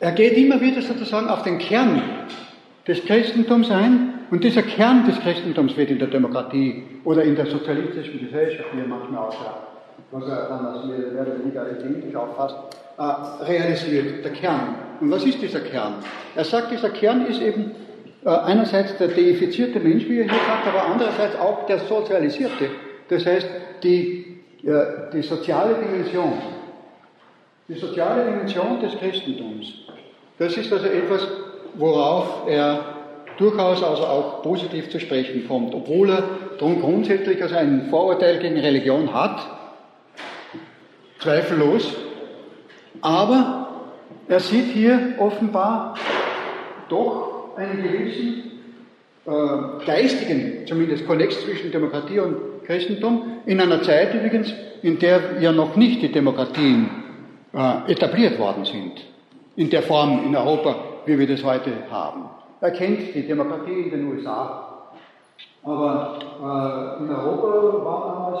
Er 0.00 0.12
geht 0.12 0.36
immer 0.36 0.60
wieder 0.60 0.82
sozusagen 0.82 1.28
auf 1.28 1.42
den 1.42 1.58
Kern 1.58 2.02
des 2.88 3.04
Christentums 3.04 3.70
ein 3.70 4.14
und 4.30 4.42
dieser 4.42 4.62
Kern 4.62 5.06
des 5.06 5.20
Christentums 5.20 5.76
wird 5.76 5.90
in 5.90 5.98
der 5.98 6.08
Demokratie 6.08 6.82
oder 7.04 7.22
in 7.22 7.36
der 7.36 7.46
sozialistischen 7.46 8.18
Gesellschaft, 8.18 8.68
wie 8.74 8.80
er 8.80 8.88
manchmal 8.88 9.28
aussagt, 9.28 9.68
was 10.10 10.24
er 10.24 10.48
dann 10.48 10.66
als 10.66 10.84
mehr 10.86 11.22
oder 11.22 11.38
weniger 11.38 11.70
identisch 11.70 12.16
auffasst, 12.16 12.56
äh, 12.98 13.44
realisiert, 13.44 14.24
der 14.24 14.32
Kern. 14.32 14.74
Und 15.00 15.10
was 15.10 15.24
ist 15.24 15.40
dieser 15.40 15.60
Kern? 15.60 15.94
Er 16.34 16.44
sagt, 16.44 16.72
dieser 16.72 16.90
Kern 16.90 17.26
ist 17.26 17.40
eben 17.40 17.72
einerseits 18.24 18.96
der 18.98 19.08
deifizierte 19.08 19.80
Mensch, 19.80 20.08
wie 20.08 20.20
er 20.20 20.24
hier 20.24 20.40
sagt, 20.46 20.66
aber 20.66 20.86
andererseits 20.86 21.36
auch 21.36 21.66
der 21.66 21.80
sozialisierte. 21.80 22.70
Das 23.08 23.26
heißt, 23.26 23.48
die, 23.82 24.40
äh, 24.64 25.10
die 25.12 25.22
soziale 25.22 25.74
Dimension. 25.74 26.34
Die 27.68 27.74
soziale 27.74 28.24
Dimension 28.24 28.80
des 28.80 28.96
Christentums. 28.98 29.72
Das 30.38 30.56
ist 30.56 30.72
also 30.72 30.86
etwas, 30.86 31.26
worauf 31.74 32.48
er 32.48 32.80
durchaus 33.38 33.82
also 33.82 34.04
auch 34.04 34.42
positiv 34.42 34.90
zu 34.90 35.00
sprechen 35.00 35.46
kommt, 35.48 35.74
obwohl 35.74 36.10
er 36.10 36.22
darum 36.58 36.80
grundsätzlich 36.80 37.42
also 37.42 37.56
ein 37.56 37.88
Vorurteil 37.90 38.38
gegen 38.38 38.58
Religion 38.58 39.12
hat, 39.12 39.40
zweifellos, 41.18 41.94
aber 43.00 43.68
er 44.28 44.40
sieht 44.40 44.72
hier 44.72 45.14
offenbar 45.18 45.94
doch 46.88 47.31
einen 47.56 47.82
gewissen 47.82 48.52
äh, 49.26 49.84
geistigen, 49.86 50.66
zumindest 50.66 51.06
Konnex 51.06 51.40
zwischen 51.42 51.70
Demokratie 51.70 52.18
und 52.18 52.64
Christentum, 52.66 53.38
in 53.46 53.60
einer 53.60 53.82
Zeit 53.82 54.14
übrigens, 54.14 54.52
in 54.82 54.98
der 54.98 55.40
ja 55.40 55.52
noch 55.52 55.76
nicht 55.76 56.02
die 56.02 56.12
Demokratien 56.12 56.88
äh, 57.52 57.92
etabliert 57.92 58.38
worden 58.38 58.64
sind 58.64 59.12
in 59.56 59.70
der 59.70 59.82
Form 59.82 60.24
in 60.24 60.34
Europa, 60.34 60.76
wie 61.06 61.18
wir 61.18 61.26
das 61.26 61.44
heute 61.44 61.70
haben. 61.90 62.24
Er 62.60 62.70
kennt 62.70 63.14
die 63.14 63.26
Demokratie 63.26 63.82
in 63.82 63.90
den 63.90 64.12
USA. 64.12 64.68
Aber 65.64 66.18
äh, 66.20 67.04
in 67.04 67.10
Europa 67.10 67.84
war 67.84 68.14
damals 68.14 68.40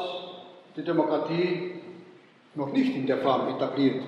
die 0.76 0.82
Demokratie 0.82 1.72
noch 2.54 2.72
nicht 2.72 2.96
in 2.96 3.06
der 3.06 3.18
Form 3.18 3.48
etabliert. 3.48 4.02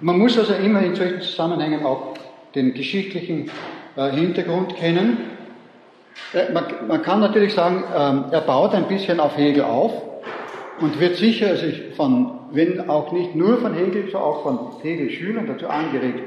Man 0.00 0.18
muss 0.18 0.38
also 0.38 0.54
immer 0.54 0.82
in 0.82 0.94
solchen 0.94 1.20
Zusammenhängen 1.20 1.84
auch 1.84 2.14
den 2.54 2.74
geschichtlichen 2.74 3.50
äh, 3.96 4.10
Hintergrund 4.10 4.76
kennen. 4.76 5.18
Äh, 6.32 6.52
man, 6.52 6.64
man, 6.88 7.02
kann 7.02 7.20
natürlich 7.20 7.54
sagen, 7.54 7.84
ähm, 7.96 8.24
er 8.30 8.40
baut 8.40 8.74
ein 8.74 8.88
bisschen 8.88 9.20
auf 9.20 9.36
Hegel 9.36 9.64
auf, 9.64 9.92
und 10.80 10.98
wird 11.00 11.16
sicher 11.16 11.56
sich 11.56 11.94
von, 11.96 12.38
wenn 12.52 12.88
auch 12.88 13.12
nicht 13.12 13.34
nur 13.34 13.58
von 13.58 13.74
Hegel, 13.74 14.08
so 14.10 14.18
auch 14.18 14.42
von 14.42 14.58
Hegel 14.82 15.10
Schülern 15.10 15.46
dazu 15.46 15.68
angeregt. 15.68 16.20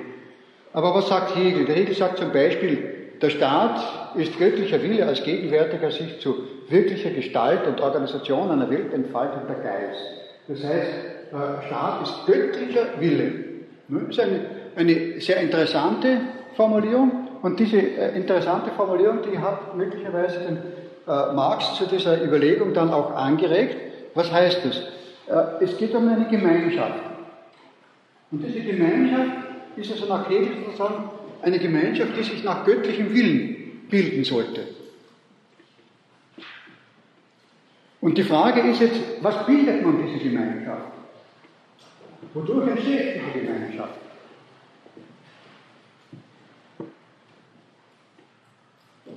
Aber 0.73 0.93
was 0.95 1.07
sagt 1.07 1.35
Hegel? 1.35 1.65
Der 1.65 1.75
Hegel 1.75 1.95
sagt 1.95 2.19
zum 2.19 2.31
Beispiel, 2.31 3.11
der 3.21 3.29
Staat 3.29 4.15
ist 4.15 4.37
göttlicher 4.37 4.81
Wille 4.81 5.05
als 5.05 5.23
gegenwärtiger 5.23 5.91
sich 5.91 6.19
zu 6.19 6.35
wirklicher 6.69 7.09
Gestalt 7.09 7.65
und 7.67 7.81
Organisation 7.81 8.51
einer 8.51 8.69
Welt 8.69 8.93
entfaltender 8.93 9.55
Geist. 9.55 9.99
Das 10.47 10.63
heißt, 10.63 10.91
der 11.31 11.63
Staat 11.67 12.03
ist 12.03 12.25
göttlicher 12.25 12.99
Wille. 12.99 13.46
Das 13.89 14.09
ist 14.09 14.19
eine, 14.19 14.45
eine 14.75 15.21
sehr 15.21 15.37
interessante 15.37 16.19
Formulierung 16.55 17.27
und 17.41 17.59
diese 17.59 17.77
äh, 17.77 18.15
interessante 18.17 18.71
Formulierung, 18.71 19.19
die 19.21 19.37
hat 19.37 19.75
möglicherweise 19.77 20.39
den 20.39 20.57
äh, 20.57 21.33
Marx 21.33 21.75
zu 21.75 21.85
dieser 21.85 22.21
Überlegung 22.21 22.73
dann 22.73 22.91
auch 22.91 23.15
angeregt, 23.15 23.77
was 24.13 24.31
heißt 24.31 24.65
das? 24.65 24.77
Äh, 25.27 25.63
es 25.63 25.77
geht 25.77 25.93
um 25.93 26.07
eine 26.09 26.27
Gemeinschaft. 26.27 26.99
Und 28.31 28.43
diese 28.43 28.59
Gemeinschaft 28.59 29.31
ist 29.77 29.91
also 29.91 30.05
nach 30.07 30.29
Hegel 30.29 30.49
sozusagen 30.65 31.09
eine 31.41 31.59
Gemeinschaft, 31.59 32.11
die 32.17 32.23
sich 32.23 32.43
nach 32.43 32.65
göttlichem 32.65 33.13
Willen 33.13 33.87
bilden 33.89 34.23
sollte. 34.23 34.63
Und 38.01 38.17
die 38.17 38.23
Frage 38.23 38.61
ist 38.61 38.81
jetzt, 38.81 38.99
was 39.21 39.45
bildet 39.45 39.85
man 39.85 40.05
diese 40.05 40.23
Gemeinschaft? 40.23 40.96
Wodurch 42.33 42.69
entsteht 42.69 43.21
diese 43.33 43.45
Gemeinschaft? 43.45 43.93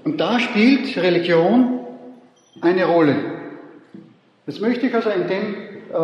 Und 0.04 0.18
da 0.18 0.40
spielt 0.40 0.96
Religion 0.96 1.80
eine 2.60 2.84
Rolle. 2.84 3.16
Das 4.46 4.60
möchte 4.60 4.86
ich 4.86 4.94
also 4.94 5.10
dem, 5.10 5.56
äh, 5.92 5.98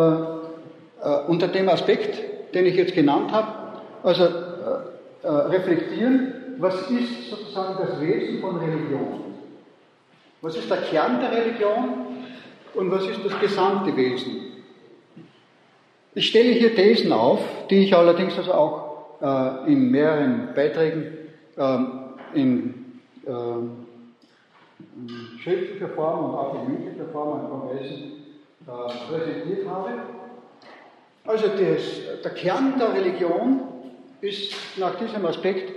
äh, 1.03 1.25
unter 1.27 1.47
dem 1.47 1.67
Aspekt, 1.69 2.53
den 2.53 2.65
ich 2.65 2.75
jetzt 2.75 2.93
genannt 2.93 3.31
habe, 3.31 3.81
also 4.03 4.23
äh, 4.23 5.27
äh, 5.27 5.27
reflektieren, 5.27 6.33
was 6.59 6.89
ist 6.89 7.29
sozusagen 7.29 7.75
das 7.79 7.99
Wesen 7.99 8.39
von 8.39 8.57
Religion? 8.57 9.35
Was 10.41 10.55
ist 10.55 10.69
der 10.69 10.77
Kern 10.77 11.19
der 11.19 11.31
Religion 11.31 12.07
und 12.73 12.91
was 12.91 13.07
ist 13.07 13.19
das 13.25 13.39
gesamte 13.39 13.95
Wesen? 13.95 14.56
Ich 16.17 16.29
stelle 16.29 16.49
hier 16.49 16.73
Thesen 16.73 17.11
auf, 17.11 17.41
die 17.69 17.83
ich 17.83 17.95
allerdings 17.95 18.35
also 18.39 18.51
auch 18.51 19.21
äh, 19.21 19.71
in 19.71 19.91
mehreren 19.91 20.49
Beiträgen 20.55 21.15
ähm, 21.55 21.91
in, 22.33 22.73
ähm, 23.27 23.85
in 24.95 25.39
schriftlicher 25.39 25.89
Form 25.89 26.25
und 26.25 26.35
auch 26.35 26.55
in 26.55 26.73
mündlicher 26.73 27.07
Form 27.11 27.39
an 27.39 27.49
Kongressen 27.51 28.13
äh, 28.65 29.11
präsentiert 29.11 29.67
habe. 29.67 29.91
Also 31.23 31.49
das, 31.49 32.23
der 32.23 32.31
Kern 32.31 32.79
der 32.79 32.95
Religion 32.95 33.59
ist 34.21 34.55
nach 34.77 34.95
diesem 34.95 35.23
Aspekt 35.23 35.71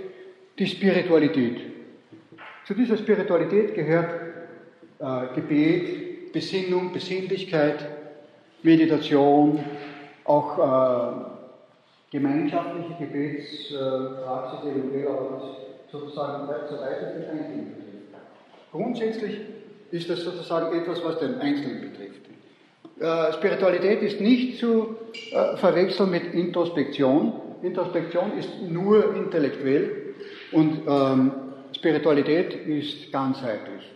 die 0.57 0.65
Spiritualität. 0.65 1.61
Zu 2.65 2.73
dieser 2.73 2.97
Spiritualität 2.97 3.75
gehört 3.75 4.09
äh, 4.97 5.35
Gebet, 5.35 6.33
Besinnung, 6.33 6.91
Besinnlichkeit, 6.91 7.85
Meditation, 8.63 9.63
auch 10.31 10.57
äh, 10.57 12.17
gemeinschaftliche 12.17 12.93
Gebetspraxis, 12.99 14.59
äh, 14.63 14.69
eventuell 14.71 15.07
aber 15.07 15.39
das 15.39 15.91
sozusagen 15.91 16.47
so 16.47 16.75
weiter 16.75 17.11
für 17.11 17.29
Einzelnen. 17.29 17.75
Grundsätzlich 18.71 19.41
ist 19.91 20.09
das 20.09 20.21
sozusagen 20.21 20.77
etwas, 20.77 21.03
was 21.03 21.19
den 21.19 21.39
Einzelnen 21.39 21.81
betrifft. 21.81 22.21
Äh, 22.99 23.33
Spiritualität 23.33 24.01
ist 24.01 24.21
nicht 24.21 24.59
zu 24.59 24.95
äh, 25.31 25.57
verwechseln 25.57 26.11
mit 26.11 26.33
Introspektion. 26.33 27.33
Introspektion 27.61 28.37
ist 28.37 28.49
nur 28.69 29.15
intellektuell 29.15 30.13
und 30.51 30.81
ähm, 30.87 31.31
Spiritualität 31.75 32.53
ist 32.67 33.11
ganzheitlich. 33.11 33.91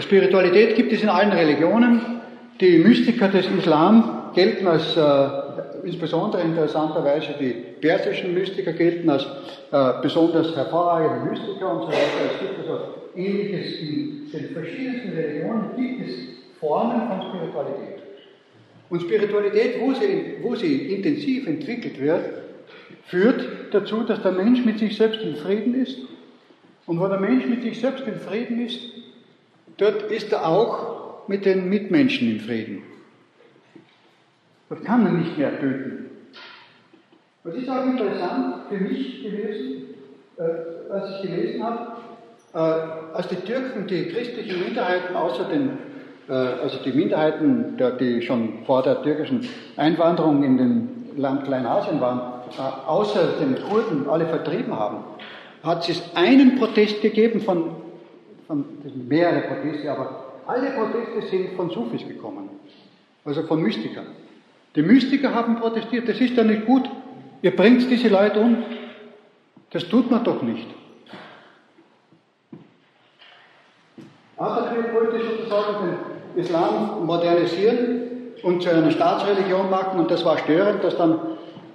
Spiritualität 0.00 0.76
gibt 0.76 0.92
es 0.92 1.02
in 1.02 1.08
allen 1.08 1.32
Religionen. 1.32 2.00
Die 2.60 2.78
Mystiker 2.78 3.28
des 3.28 3.46
Islam 3.46 4.32
gelten 4.34 4.66
als, 4.66 4.96
äh, 4.96 5.86
insbesondere 5.86 6.42
interessanterweise 6.42 7.34
die 7.40 7.54
persischen 7.80 8.34
Mystiker 8.34 8.72
gelten 8.72 9.08
als 9.08 9.24
äh, 9.24 9.92
besonders 10.02 10.54
hervorragende 10.54 11.30
Mystiker 11.30 11.72
und 11.72 11.82
so 11.82 11.88
weiter. 11.88 12.32
Es 12.34 12.40
gibt 12.40 12.58
also 12.60 12.80
Ähnliches 13.14 13.80
in 13.80 14.30
den 14.30 14.50
verschiedensten 14.52 15.12
Religionen, 15.12 15.70
gibt 15.76 16.08
es 16.08 16.14
Formen 16.60 17.08
von 17.08 17.22
Spiritualität. 17.30 18.02
Und 18.88 19.02
Spiritualität, 19.02 19.80
wo 19.80 19.92
sie, 19.94 20.36
wo 20.42 20.54
sie 20.54 20.94
intensiv 20.94 21.46
entwickelt 21.46 22.00
wird, 22.00 22.24
führt 23.06 23.44
dazu, 23.72 24.02
dass 24.02 24.22
der 24.22 24.32
Mensch 24.32 24.64
mit 24.64 24.78
sich 24.78 24.96
selbst 24.96 25.20
in 25.22 25.36
Frieden 25.36 25.74
ist. 25.74 25.98
Und 26.86 27.00
wo 27.00 27.08
der 27.08 27.18
Mensch 27.18 27.46
mit 27.46 27.62
sich 27.62 27.80
selbst 27.80 28.06
in 28.06 28.14
Frieden 28.14 28.64
ist, 28.64 28.80
dort 29.78 30.10
ist 30.10 30.32
er 30.32 30.46
auch 30.46 31.28
mit 31.28 31.44
den 31.44 31.68
Mitmenschen 31.68 32.30
in 32.30 32.40
Frieden. 32.40 32.82
Dort 34.68 34.84
kann 34.84 35.06
er 35.06 35.12
nicht 35.12 35.38
mehr 35.38 35.58
töten. 35.60 36.10
Das 37.44 37.54
ist 37.54 37.68
auch 37.68 37.84
interessant 37.84 38.56
für 38.68 38.78
mich 38.78 39.22
gewesen, 39.22 39.94
äh, 40.36 40.92
als 40.92 41.10
ich 41.10 41.30
gelesen 41.30 41.62
habe, 41.62 41.92
äh, 42.52 42.58
als 42.58 43.28
die 43.28 43.36
Türken 43.36 43.86
die 43.86 44.08
christlichen 44.08 44.64
Minderheiten 44.64 45.14
außer 45.14 45.44
den, 45.44 45.78
äh, 46.28 46.32
also 46.32 46.78
die 46.84 46.90
Minderheiten, 46.92 47.76
die 48.00 48.22
schon 48.22 48.64
vor 48.64 48.82
der 48.82 49.02
türkischen 49.02 49.48
Einwanderung 49.76 50.42
in 50.42 50.58
den 50.58 50.88
Land 51.16 51.44
Kleinasien 51.44 52.00
waren, 52.00 52.20
außer 52.86 53.34
den 53.40 53.56
Kurden 53.68 54.08
alle 54.08 54.26
vertrieben 54.26 54.76
haben, 54.76 55.04
hat 55.62 55.88
es 55.88 56.02
einen 56.14 56.56
Protest 56.58 57.00
gegeben 57.00 57.40
von 57.40 57.66
das 57.66 57.85
sind 58.48 59.08
mehrere 59.08 59.42
Proteste, 59.42 59.90
aber 59.90 60.24
alle 60.46 60.70
Proteste 60.70 61.22
sind 61.28 61.56
von 61.56 61.70
Sufis 61.70 62.06
gekommen, 62.06 62.48
also 63.24 63.42
von 63.42 63.60
Mystikern. 63.62 64.06
Die 64.74 64.82
Mystiker 64.82 65.34
haben 65.34 65.56
protestiert, 65.56 66.08
das 66.08 66.20
ist 66.20 66.36
ja 66.36 66.44
nicht 66.44 66.66
gut, 66.66 66.88
ihr 67.42 67.54
bringt 67.54 67.90
diese 67.90 68.08
Leute 68.08 68.40
um, 68.40 68.64
das 69.70 69.88
tut 69.88 70.10
man 70.10 70.22
doch 70.22 70.42
nicht. 70.42 70.68
Atatürk 74.36 74.94
wollte 74.94 75.24
sozusagen 75.24 75.96
den 76.34 76.44
Islam 76.44 77.06
modernisieren 77.06 78.02
und 78.42 78.62
zu 78.62 78.70
einer 78.70 78.90
Staatsreligion 78.90 79.70
machen 79.70 79.98
und 79.98 80.10
das 80.10 80.24
war 80.24 80.38
störend, 80.38 80.84
dass 80.84 80.96
dann 80.96 81.18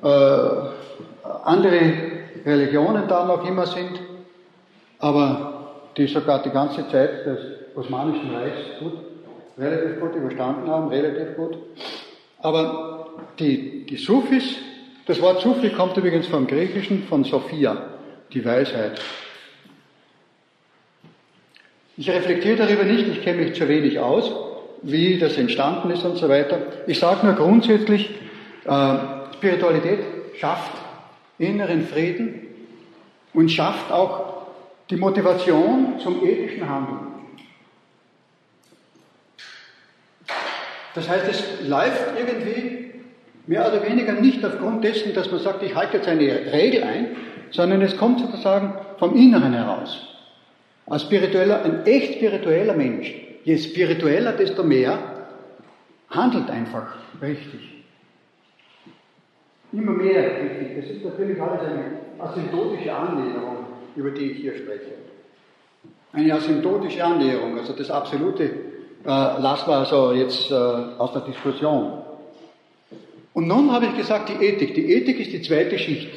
äh, 0.03 1.27
andere 1.43 1.79
Religionen 2.45 3.07
da 3.07 3.25
noch 3.25 3.47
immer 3.47 3.65
sind. 3.65 3.99
Aber 4.99 5.50
die 5.97 6.07
sogar 6.07 6.41
die 6.43 6.49
ganze 6.49 6.87
Zeit 6.89 7.25
des 7.25 7.39
Osmanischen 7.75 8.33
Reichs 8.33 8.79
gut, 8.79 8.93
relativ 9.57 9.99
gut 9.99 10.15
überstanden 10.15 10.69
haben, 10.69 10.89
relativ 10.89 11.35
gut. 11.35 11.57
Aber 12.39 13.09
die, 13.39 13.85
die 13.85 13.97
Sufis, 13.97 14.55
das 15.05 15.21
Wort 15.21 15.41
Sufi 15.41 15.69
kommt 15.69 15.97
übrigens 15.97 16.27
vom 16.27 16.47
Griechischen, 16.47 17.03
von 17.03 17.23
Sophia, 17.23 17.77
die 18.33 18.43
Weisheit. 18.43 19.01
Ich 21.97 22.09
reflektiere 22.09 22.55
darüber 22.55 22.83
nicht, 22.83 23.07
ich 23.07 23.21
kenne 23.21 23.43
mich 23.43 23.53
zu 23.55 23.67
wenig 23.67 23.99
aus, 23.99 24.31
wie 24.81 25.19
das 25.19 25.37
entstanden 25.37 25.91
ist 25.91 26.03
und 26.03 26.17
so 26.17 26.29
weiter. 26.29 26.59
Ich 26.87 26.99
sage 26.99 27.25
nur 27.25 27.35
grundsätzlich, 27.35 28.09
äh, 28.65 28.95
Spiritualität 29.35 29.99
schafft 30.39 30.71
inneren 31.37 31.85
Frieden 31.85 32.47
und 33.33 33.49
schafft 33.49 33.91
auch 33.91 34.40
die 34.91 34.97
Motivation 34.97 35.99
zum 35.99 36.23
ethischen 36.23 36.69
Handeln. 36.69 36.99
Das 40.93 41.07
heißt, 41.07 41.25
es 41.29 41.67
läuft 41.67 42.19
irgendwie 42.19 42.91
mehr 43.47 43.65
oder 43.67 43.87
weniger 43.87 44.11
nicht 44.11 44.43
aufgrund 44.43 44.83
dessen, 44.83 45.13
dass 45.13 45.31
man 45.31 45.39
sagt, 45.39 45.63
ich 45.63 45.73
halte 45.73 45.97
jetzt 45.97 46.09
eine 46.09 46.51
Regel 46.51 46.83
ein, 46.83 47.15
sondern 47.51 47.81
es 47.81 47.95
kommt 47.95 48.19
sozusagen 48.19 48.73
vom 48.99 49.15
Inneren 49.15 49.53
heraus. 49.53 50.07
Ein 50.87 50.99
spiritueller, 50.99 51.63
ein 51.63 51.85
echt 51.85 52.15
spiritueller 52.15 52.73
Mensch, 52.73 53.13
je 53.45 53.57
spiritueller, 53.57 54.33
desto 54.33 54.61
mehr 54.63 54.99
handelt 56.09 56.49
einfach 56.49 56.97
richtig. 57.21 57.85
Immer 59.71 59.93
mehr 59.93 60.21
richtig. 60.41 60.75
Das 60.75 60.89
ist 60.89 61.05
natürlich 61.05 61.41
alles 61.41 61.61
eine 61.61 61.83
asymptotische 62.19 62.93
Annäherung 62.93 63.60
über 63.95 64.11
die 64.11 64.31
ich 64.31 64.37
hier 64.39 64.55
spreche. 64.55 64.93
Eine 66.13 66.33
asymptotische 66.33 67.03
Annäherung, 67.03 67.57
also 67.57 67.73
das 67.73 67.89
Absolute 67.89 68.43
äh, 68.43 69.07
lassen 69.07 69.67
wir 69.67 69.77
also 69.77 70.11
jetzt 70.11 70.51
äh, 70.51 70.53
aus 70.53 71.13
der 71.13 71.21
Diskussion. 71.21 72.03
Und 73.33 73.47
nun 73.47 73.71
habe 73.71 73.85
ich 73.85 73.97
gesagt, 73.97 74.29
die 74.29 74.45
Ethik. 74.45 74.75
Die 74.75 74.93
Ethik 74.93 75.19
ist 75.19 75.31
die 75.31 75.41
zweite 75.41 75.77
Schicht. 75.77 76.11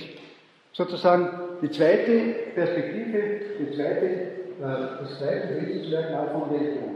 Sozusagen 0.73 1.29
die 1.63 1.71
zweite 1.71 2.35
Perspektive, 2.55 3.41
die 3.61 3.77
zweite, 3.77 4.07
äh, 4.07 5.01
das 5.01 5.19
zweite 5.19 5.67
Wesensmerkmal 5.67 6.29
von 6.33 6.43
Religion. 6.55 6.95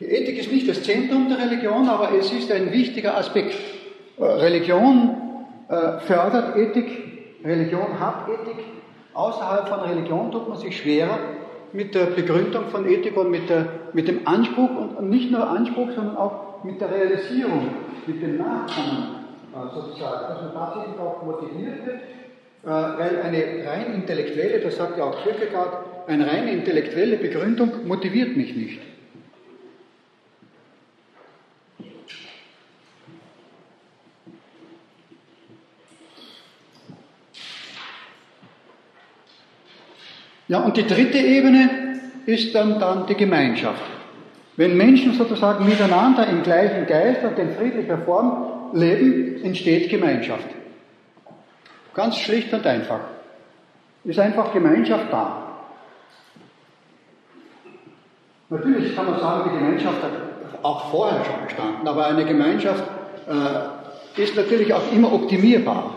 Die 0.00 0.04
Ethik 0.04 0.38
ist 0.38 0.52
nicht 0.52 0.68
das 0.68 0.82
Zentrum 0.82 1.28
der 1.28 1.38
Religion, 1.38 1.88
aber 1.88 2.12
es 2.18 2.30
ist 2.32 2.50
ein 2.50 2.72
wichtiger 2.72 3.16
Aspekt. 3.16 3.54
Äh, 4.18 4.24
Religion 4.24 5.16
äh, 5.68 6.00
fördert 6.00 6.56
Ethik, 6.56 7.05
Religion 7.46 7.98
hat 8.00 8.28
Ethik. 8.28 8.64
Außerhalb 9.14 9.68
von 9.68 9.80
Religion 9.80 10.30
tut 10.30 10.48
man 10.48 10.58
sich 10.58 10.76
schwerer 10.76 11.18
mit 11.72 11.94
der 11.94 12.06
Begründung 12.06 12.66
von 12.66 12.86
Ethik 12.88 13.16
und 13.16 13.30
mit, 13.30 13.48
der, 13.48 13.66
mit 13.92 14.08
dem 14.08 14.26
Anspruch 14.26 14.70
und 14.98 15.08
nicht 15.08 15.30
nur 15.30 15.48
Anspruch, 15.48 15.88
sondern 15.94 16.16
auch 16.16 16.64
mit 16.64 16.80
der 16.80 16.90
Realisierung, 16.90 17.68
mit 18.06 18.22
dem 18.22 18.38
Nachkommen 18.38 19.26
äh, 19.54 19.74
sozusagen, 19.74 20.28
dass 20.28 20.42
man 20.42 20.52
tatsächlich 20.54 20.98
auch 20.98 21.22
motiviert 21.22 21.86
wird, 21.86 21.96
äh, 21.96 22.68
weil 22.68 23.22
eine 23.22 23.66
rein 23.66 23.94
intellektuelle, 23.94 24.60
das 24.60 24.76
sagt 24.76 24.98
ja 24.98 25.04
auch 25.04 25.22
Kierkegaard, 25.22 26.08
eine 26.08 26.26
rein 26.26 26.48
intellektuelle 26.48 27.16
Begründung 27.16 27.86
motiviert 27.86 28.36
mich 28.36 28.54
nicht. 28.54 28.80
Ja, 40.48 40.60
und 40.60 40.76
die 40.76 40.86
dritte 40.86 41.18
Ebene 41.18 41.98
ist 42.26 42.54
dann, 42.54 42.78
dann 42.78 43.06
die 43.06 43.14
Gemeinschaft. 43.14 43.82
Wenn 44.56 44.76
Menschen 44.76 45.12
sozusagen 45.14 45.66
miteinander 45.66 46.26
im 46.28 46.42
gleichen 46.42 46.86
Geist 46.86 47.22
und 47.24 47.38
in 47.38 47.54
friedlicher 47.56 47.98
Form 47.98 48.70
leben, 48.72 49.44
entsteht 49.44 49.90
Gemeinschaft. 49.90 50.46
Ganz 51.94 52.16
schlicht 52.16 52.52
und 52.52 52.66
einfach. 52.66 53.00
Ist 54.04 54.18
einfach 54.18 54.52
Gemeinschaft 54.52 55.06
da. 55.10 55.42
Natürlich 58.48 58.94
kann 58.94 59.06
man 59.06 59.18
sagen, 59.18 59.50
die 59.50 59.58
Gemeinschaft 59.58 60.02
hat 60.02 60.12
auch 60.62 60.90
vorher 60.90 61.24
schon 61.24 61.44
bestanden, 61.44 61.88
aber 61.88 62.06
eine 62.06 62.24
Gemeinschaft 62.24 62.84
äh, 63.28 64.22
ist 64.22 64.36
natürlich 64.36 64.72
auch 64.72 64.92
immer 64.92 65.12
optimierbar. 65.12 65.95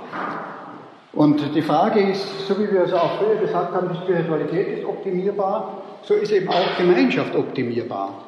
Und 1.13 1.55
die 1.55 1.61
Frage 1.61 2.01
ist, 2.01 2.47
so 2.47 2.57
wie 2.59 2.71
wir 2.71 2.81
es 2.83 2.93
auch 2.93 3.17
früher 3.19 3.35
gesagt 3.37 3.73
haben, 3.73 3.89
die 3.91 3.97
Spiritualität 3.97 4.79
ist 4.79 4.85
optimierbar, 4.85 5.81
so 6.03 6.13
ist 6.13 6.31
eben 6.31 6.47
auch 6.49 6.77
Gemeinschaft 6.77 7.35
optimierbar. 7.35 8.25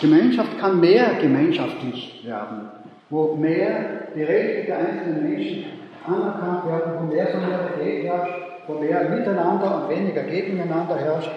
Gemeinschaft 0.00 0.58
kann 0.58 0.80
mehr 0.80 1.18
gemeinschaftlich 1.20 2.22
werden, 2.24 2.70
wo 3.10 3.34
mehr 3.34 4.08
die 4.14 4.22
Rechte 4.22 4.66
der 4.66 4.78
einzelnen 4.78 5.30
Menschen 5.30 5.64
anerkannt 6.06 6.66
werden, 6.66 6.92
wo 6.98 7.14
mehr 7.14 7.26
Solidarität 7.30 8.04
herrscht, 8.04 8.34
wo 8.66 8.74
mehr 8.74 9.08
Miteinander 9.10 9.82
und 9.82 9.96
weniger 9.96 10.22
Gegeneinander 10.22 10.96
herrscht. 10.96 11.30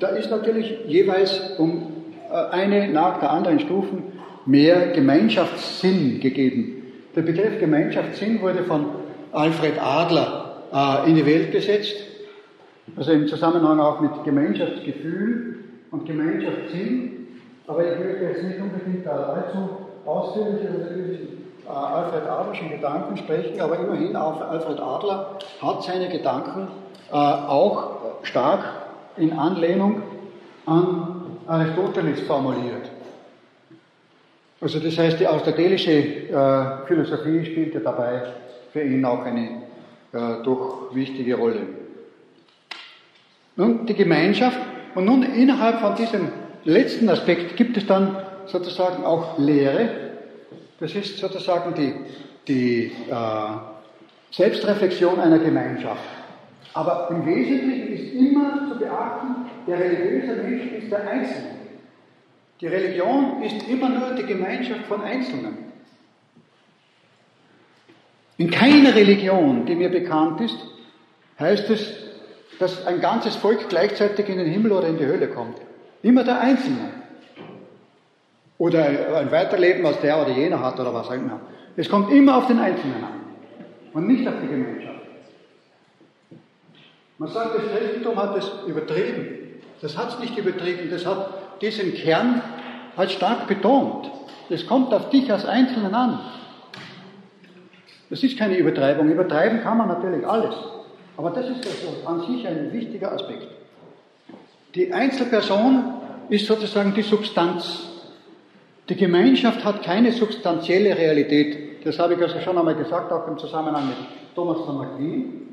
Da 0.00 0.08
ist 0.08 0.30
natürlich 0.30 0.78
jeweils 0.86 1.58
um 1.58 1.92
eine 2.50 2.88
nach 2.88 3.20
der 3.20 3.30
anderen 3.30 3.60
Stufen 3.60 4.04
mehr 4.46 4.92
Gemeinschaftssinn 4.92 6.20
gegeben. 6.20 6.82
Der 7.14 7.22
Begriff 7.22 7.58
Gemeinschaftssinn 7.58 8.40
wurde 8.40 8.62
von 8.64 8.86
Alfred 9.32 9.78
Adler 9.80 10.62
äh, 10.72 11.08
in 11.08 11.16
die 11.16 11.26
Welt 11.26 11.52
gesetzt, 11.52 11.96
also 12.96 13.12
im 13.12 13.28
Zusammenhang 13.28 13.80
auch 13.80 14.00
mit 14.00 14.24
Gemeinschaftsgefühl 14.24 15.64
und 15.90 16.06
Gemeinschaftssinn. 16.06 17.28
Aber 17.66 17.84
ich 17.84 17.98
möchte 17.98 18.24
jetzt 18.24 18.42
nicht 18.42 18.60
unbedingt 18.60 19.06
da 19.06 19.34
allzu 19.34 19.68
ausführlich 20.06 20.62
über 20.62 20.84
diesen 20.84 21.38
äh, 21.66 21.70
Alfred 21.70 22.26
Adlerschen 22.26 22.70
Gedanken 22.70 23.16
sprechen, 23.16 23.60
aber 23.60 23.78
immerhin 23.78 24.16
Alfred 24.16 24.80
Adler 24.80 25.38
hat 25.60 25.82
seine 25.82 26.08
Gedanken 26.08 26.68
äh, 27.10 27.14
auch 27.14 28.22
stark 28.22 28.60
in 29.16 29.32
Anlehnung 29.32 30.02
an 30.66 31.22
Aristoteles 31.46 32.20
formuliert. 32.22 32.90
Also 34.60 34.80
das 34.80 34.98
heißt, 34.98 35.20
die 35.20 35.26
aristotelische 35.26 35.92
äh, 35.92 36.86
Philosophie 36.86 37.44
spielte 37.44 37.80
dabei 37.80 38.22
für 38.72 38.82
ihn 38.82 39.04
auch 39.04 39.24
eine 39.24 39.62
äh, 40.12 40.42
doch 40.44 40.94
wichtige 40.94 41.36
Rolle. 41.36 41.60
Nun 43.56 43.86
die 43.86 43.94
Gemeinschaft 43.94 44.58
und 44.94 45.04
nun 45.04 45.22
innerhalb 45.22 45.80
von 45.80 45.94
diesem 45.96 46.28
letzten 46.64 47.08
Aspekt 47.08 47.56
gibt 47.56 47.76
es 47.76 47.86
dann 47.86 48.16
sozusagen 48.46 49.04
auch 49.04 49.38
Lehre. 49.38 49.88
Das 50.80 50.94
ist 50.94 51.18
sozusagen 51.18 51.74
die, 51.74 51.94
die 52.46 52.92
äh, 53.10 54.30
Selbstreflexion 54.30 55.18
einer 55.18 55.38
Gemeinschaft. 55.38 56.02
Aber 56.74 57.08
im 57.10 57.26
Wesentlichen 57.26 57.88
ist 57.88 58.14
immer 58.14 58.68
zu 58.68 58.78
beachten, 58.78 59.46
der 59.66 59.78
religiöse 59.78 60.42
Mensch 60.42 60.72
ist 60.72 60.90
der 60.90 61.08
Einzelne. 61.08 61.58
Die 62.60 62.66
Religion 62.66 63.42
ist 63.42 63.68
immer 63.68 63.88
nur 63.88 64.14
die 64.16 64.26
Gemeinschaft 64.26 64.86
von 64.86 65.02
Einzelnen. 65.02 65.67
In 68.38 68.50
keiner 68.50 68.94
Religion, 68.94 69.66
die 69.66 69.74
mir 69.74 69.90
bekannt 69.90 70.40
ist, 70.40 70.56
heißt 71.38 71.68
es, 71.70 71.92
dass 72.60 72.86
ein 72.86 73.00
ganzes 73.00 73.36
Volk 73.36 73.68
gleichzeitig 73.68 74.28
in 74.28 74.38
den 74.38 74.46
Himmel 74.46 74.72
oder 74.72 74.88
in 74.88 74.96
die 74.96 75.06
Hölle 75.06 75.28
kommt. 75.28 75.58
Immer 76.02 76.24
der 76.24 76.40
Einzelne. 76.40 76.92
Oder 78.56 78.84
ein 79.18 79.30
Weiterleben, 79.30 79.84
was 79.84 80.00
der 80.00 80.20
oder 80.20 80.30
jener 80.30 80.60
hat 80.60 80.78
oder 80.78 80.94
was 80.94 81.08
auch 81.08 81.12
immer. 81.12 81.40
Es 81.76 81.88
kommt 81.88 82.12
immer 82.12 82.36
auf 82.36 82.46
den 82.46 82.58
Einzelnen 82.58 83.04
an 83.04 83.20
und 83.92 84.06
nicht 84.06 84.26
auf 84.26 84.34
die 84.42 84.48
Gemeinschaft. 84.48 84.98
Man 87.18 87.28
sagt, 87.28 87.56
das 87.56 87.62
Christentum 87.76 88.16
hat 88.16 88.36
es 88.36 88.50
übertrieben. 88.66 89.60
Das 89.80 89.96
hat 89.96 90.14
es 90.14 90.18
nicht 90.20 90.36
übertrieben, 90.36 90.90
das 90.90 91.06
hat 91.06 91.60
diesen 91.60 91.94
Kern 91.94 92.42
halt 92.96 93.10
stark 93.10 93.46
betont. 93.46 94.10
Es 94.48 94.66
kommt 94.66 94.92
auf 94.92 95.10
dich 95.10 95.30
als 95.30 95.44
Einzelnen 95.44 95.94
an. 95.94 96.20
Das 98.10 98.22
ist 98.22 98.38
keine 98.38 98.56
Übertreibung. 98.56 99.10
Übertreiben 99.10 99.60
kann 99.60 99.78
man 99.78 99.88
natürlich 99.88 100.26
alles. 100.26 100.54
Aber 101.16 101.30
das 101.30 101.48
ist 101.48 101.66
also 101.66 102.06
an 102.06 102.20
sich 102.26 102.46
ein 102.46 102.72
wichtiger 102.72 103.12
Aspekt. 103.12 103.48
Die 104.74 104.92
Einzelperson 104.92 105.84
ist 106.28 106.46
sozusagen 106.46 106.94
die 106.94 107.02
Substanz. 107.02 107.88
Die 108.88 108.96
Gemeinschaft 108.96 109.64
hat 109.64 109.82
keine 109.82 110.12
substanzielle 110.12 110.96
Realität. 110.96 111.84
Das 111.84 111.98
habe 111.98 112.14
ich 112.14 112.22
also 112.22 112.40
schon 112.40 112.56
einmal 112.56 112.74
gesagt, 112.74 113.12
auch 113.12 113.26
im 113.28 113.38
Zusammenhang 113.38 113.88
mit 113.88 113.96
Thomas 114.34 114.58
von 114.64 114.80
Aquin. 114.80 115.48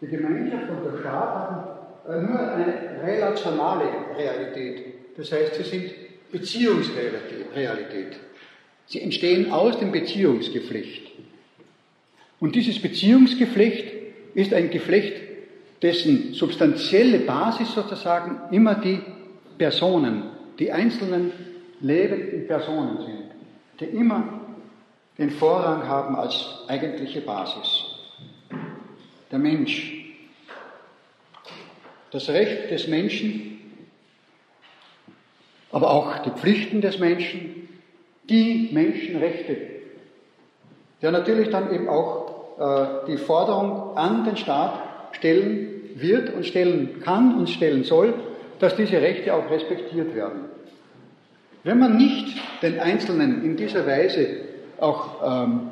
Die 0.00 0.06
Gemeinschaft 0.06 0.64
und 0.70 0.84
der 0.84 1.00
Staat 1.00 1.34
haben 1.34 1.80
äh, 2.08 2.20
nur 2.22 2.38
eine 2.38 3.02
relationale 3.02 3.84
Realität. 4.16 5.16
Das 5.16 5.30
heißt, 5.32 5.54
sie 5.56 5.62
sind 5.62 5.90
Beziehungsrealität. 6.32 8.16
Sie 8.86 9.02
entstehen 9.02 9.52
aus 9.52 9.78
dem 9.78 9.92
Beziehungsgeflecht. 9.92 11.10
Und 12.40 12.54
dieses 12.54 12.80
Beziehungsgeflecht 12.80 13.92
ist 14.34 14.52
ein 14.52 14.70
Geflecht, 14.70 15.14
dessen 15.82 16.34
substanzielle 16.34 17.20
Basis 17.20 17.72
sozusagen 17.72 18.40
immer 18.50 18.74
die 18.74 19.00
Personen, 19.58 20.24
die 20.58 20.72
einzelnen 20.72 21.32
lebenden 21.80 22.46
Personen 22.46 22.98
sind, 23.04 23.24
die 23.80 23.96
immer 23.96 24.40
den 25.18 25.30
Vorrang 25.30 25.86
haben 25.86 26.16
als 26.16 26.64
eigentliche 26.66 27.20
Basis 27.20 27.84
der 29.30 29.38
Mensch. 29.38 29.96
Das 32.10 32.28
Recht 32.28 32.70
des 32.70 32.88
Menschen, 32.88 33.58
aber 35.70 35.90
auch 35.90 36.18
die 36.18 36.30
Pflichten 36.30 36.80
des 36.80 36.98
Menschen, 36.98 37.68
die 38.28 38.70
Menschenrechte, 38.72 39.56
der 41.02 41.12
natürlich 41.12 41.50
dann 41.50 41.72
eben 41.72 41.88
auch 41.88 42.29
die 43.06 43.16
Forderung 43.16 43.96
an 43.96 44.24
den 44.24 44.36
Staat 44.36 44.82
stellen 45.12 45.80
wird 45.94 46.34
und 46.34 46.44
stellen 46.44 47.00
kann 47.02 47.38
und 47.38 47.48
stellen 47.48 47.84
soll, 47.84 48.14
dass 48.58 48.76
diese 48.76 49.00
Rechte 49.00 49.34
auch 49.34 49.50
respektiert 49.50 50.14
werden. 50.14 50.44
Wenn 51.64 51.78
man 51.78 51.96
nicht 51.96 52.36
den 52.62 52.78
Einzelnen 52.78 53.44
in 53.44 53.56
dieser 53.56 53.86
Weise 53.86 54.26
auch 54.78 55.46
ähm, 55.46 55.70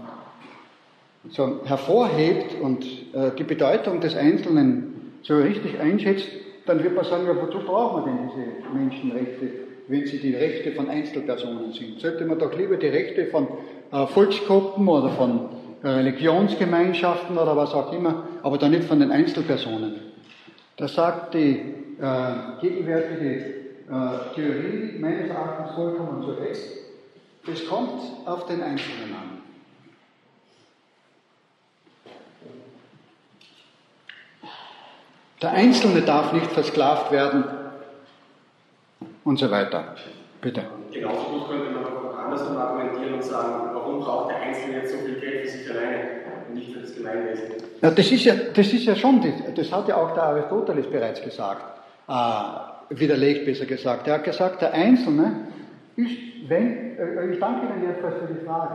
so 1.31 1.61
hervorhebt 1.65 2.61
und 2.61 2.85
äh, 2.85 3.31
die 3.39 3.45
Bedeutung 3.45 4.01
des 4.01 4.15
Einzelnen 4.15 5.13
so 5.23 5.37
richtig 5.37 5.81
einschätzt, 5.81 6.29
dann 6.67 6.83
wird 6.83 6.95
man 6.95 7.05
sagen, 7.05 7.27
ja, 7.27 7.35
wozu 7.35 7.61
brauchen 7.61 8.05
wir 8.05 8.13
denn 8.13 8.29
diese 8.29 8.79
Menschenrechte, 8.79 9.51
wenn 9.89 10.07
sie 10.07 10.19
die 10.19 10.35
Rechte 10.35 10.73
von 10.73 10.91
Einzelpersonen 10.91 11.73
sind? 11.73 12.01
Sollte 12.01 12.27
man 12.27 12.39
doch 12.39 12.55
lieber 12.57 12.77
die 12.77 12.89
Rechte 12.89 13.27
von 13.27 13.49
äh, 13.91 14.07
Volksgruppen 14.07 14.87
oder 14.87 15.09
von 15.11 15.39
äh, 15.39 15.58
Religionsgemeinschaften 15.83 17.39
oder 17.39 17.57
was 17.57 17.73
auch 17.73 17.93
immer, 17.93 18.25
aber 18.43 18.59
dann 18.59 18.73
nicht 18.73 18.85
von 18.85 19.01
den 19.01 19.13
Einzelpersonen. 19.13 19.97
Da 20.77 20.89
sagt 20.89 21.35
die 21.35 21.75
äh, 22.01 22.61
gegenwärtige 22.61 23.59
äh, 23.89 24.35
Theorie 24.35 24.99
meines 24.99 25.31
Erachtens 25.31 25.75
vollkommen 25.75 26.23
zu 26.23 26.31
Recht, 26.33 26.79
es 27.51 27.67
kommt 27.67 28.03
auf 28.27 28.47
den 28.47 28.63
Einzelnen 28.63 29.15
an. 29.15 29.39
Der 35.41 35.53
Einzelne 35.53 36.03
darf 36.03 36.33
nicht 36.33 36.51
versklavt 36.51 37.13
werden 37.13 37.45
und 39.25 39.39
so 39.39 39.51
weiter. 39.51 39.95
Bitte. 40.41 40.65
Genauso 40.93 41.47
könnte 41.49 41.71
man 41.71 41.85
andersrum 42.29 42.57
argumentieren 42.57 43.15
und 43.15 43.25
sagen, 43.25 43.71
warum 43.73 44.01
braucht 44.01 44.31
der 44.31 44.41
Einzelne 44.41 44.79
jetzt 44.79 44.93
so 44.93 44.99
viel 44.99 45.15
Geld 45.15 45.43
für 45.43 45.49
sich 45.49 45.71
alleine 45.71 45.99
und 46.49 46.55
nicht 46.55 46.73
für 46.73 46.81
das 46.81 46.95
Gemeinwesen? 46.95 47.45
Ja, 47.81 47.91
das 47.91 48.13
ist 48.13 48.25
ja, 48.25 48.35
das 48.55 48.73
ist 48.73 48.85
ja 48.85 48.95
schon, 48.95 49.25
das 49.55 49.73
hat 49.73 49.89
ja 49.89 49.97
auch 49.97 50.15
der 50.15 50.23
Aristoteles 50.25 50.87
bereits 50.87 51.23
gesagt, 51.23 51.63
äh, 52.09 52.15
widerlegt 52.91 53.47
besser 53.47 53.67
gesagt. 53.67 54.07
Er 54.07 54.15
hat 54.15 54.25
gesagt, 54.25 54.63
der 54.63 54.73
Einzelne 54.73 55.49
ist, 55.97 56.17
wenn, 56.49 56.99
äh, 56.99 57.33
ich 57.33 57.41
danke 57.41 57.67
Ihnen 57.67 57.83
jedenfalls 57.83 58.17
für 58.17 58.35
die 58.35 58.45
Frage, 58.45 58.75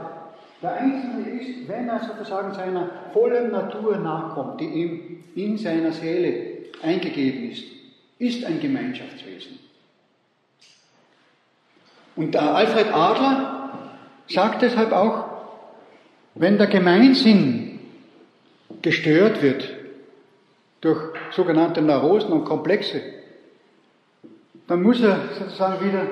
der 0.62 0.74
Einzelne 0.76 1.30
ist, 1.40 1.68
wenn 1.68 1.90
er 1.90 2.00
sozusagen 2.00 2.54
seiner 2.54 2.90
vollen 3.12 3.52
Natur 3.52 3.98
nachkommt, 3.98 4.62
die 4.62 4.66
ihm 4.66 5.24
in 5.36 5.58
seiner 5.58 5.92
Seele 5.92 6.64
eingegeben 6.82 7.52
ist, 7.52 7.66
ist 8.18 8.46
ein 8.46 8.62
Gemeinschaftswesen. 8.62 9.60
Und 12.16 12.36
Alfred 12.36 12.94
Adler 12.94 13.72
sagt 14.28 14.62
deshalb 14.62 14.92
auch, 14.92 15.26
wenn 16.36 16.58
der 16.58 16.68
Gemeinsinn 16.68 17.80
gestört 18.82 19.42
wird 19.42 19.70
durch 20.82 21.00
sogenannte 21.32 21.82
Neurosen 21.82 22.32
und 22.32 22.46
Komplexe, 22.46 23.02
dann 24.68 24.82
muss 24.82 25.02
er 25.02 25.20
sozusagen 25.40 25.86
wieder 25.86 26.08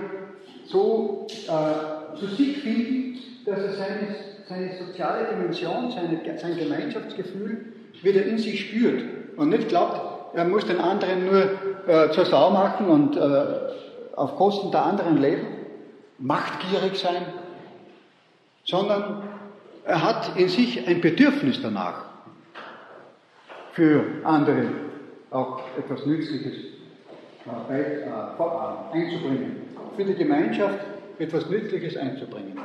so 0.66 1.28
äh, 1.48 2.18
zu 2.18 2.28
sich 2.28 2.58
finden, 2.60 3.20
dass 3.46 3.60
er 3.60 3.74
seine, 3.74 4.16
seine 4.48 4.72
soziale 4.78 5.28
Dimension, 5.34 5.92
seine, 5.92 6.22
sein 6.38 6.58
Gemeinschaftsgefühl 6.58 7.74
wieder 8.02 8.24
in 8.24 8.38
sich 8.38 8.70
spürt 8.70 9.04
und 9.38 9.50
nicht 9.50 9.70
glaubt, 9.70 10.36
er 10.36 10.46
muss 10.46 10.66
den 10.66 10.80
anderen 10.80 11.26
nur 11.26 11.44
äh, 11.88 12.12
zur 12.12 12.26
Sau 12.26 12.52
machen 12.52 12.88
und 12.88 13.18
äh, 13.18 13.44
auf 14.16 14.36
Kosten 14.36 14.72
der 14.72 14.86
anderen 14.86 15.22
leben, 15.22 15.48
machtgierig 16.22 16.98
sein, 16.98 17.26
sondern 18.64 19.24
er 19.86 20.04
hat 20.04 20.38
in 20.38 20.48
sich 20.48 20.88
ein 20.88 21.02
Bedürfnis 21.02 21.62
danach, 21.62 22.06
für 23.74 24.04
andere 24.24 24.66
auch 25.32 25.62
etwas 25.78 26.06
Nützliches 26.06 26.54
äh, 27.70 28.06
einzubringen, 28.94 29.62
für 29.96 30.04
die 30.04 30.16
Gemeinschaft 30.16 30.80
etwas 31.20 31.50
Nützliches 31.50 31.98
einzubringen. 31.98 32.58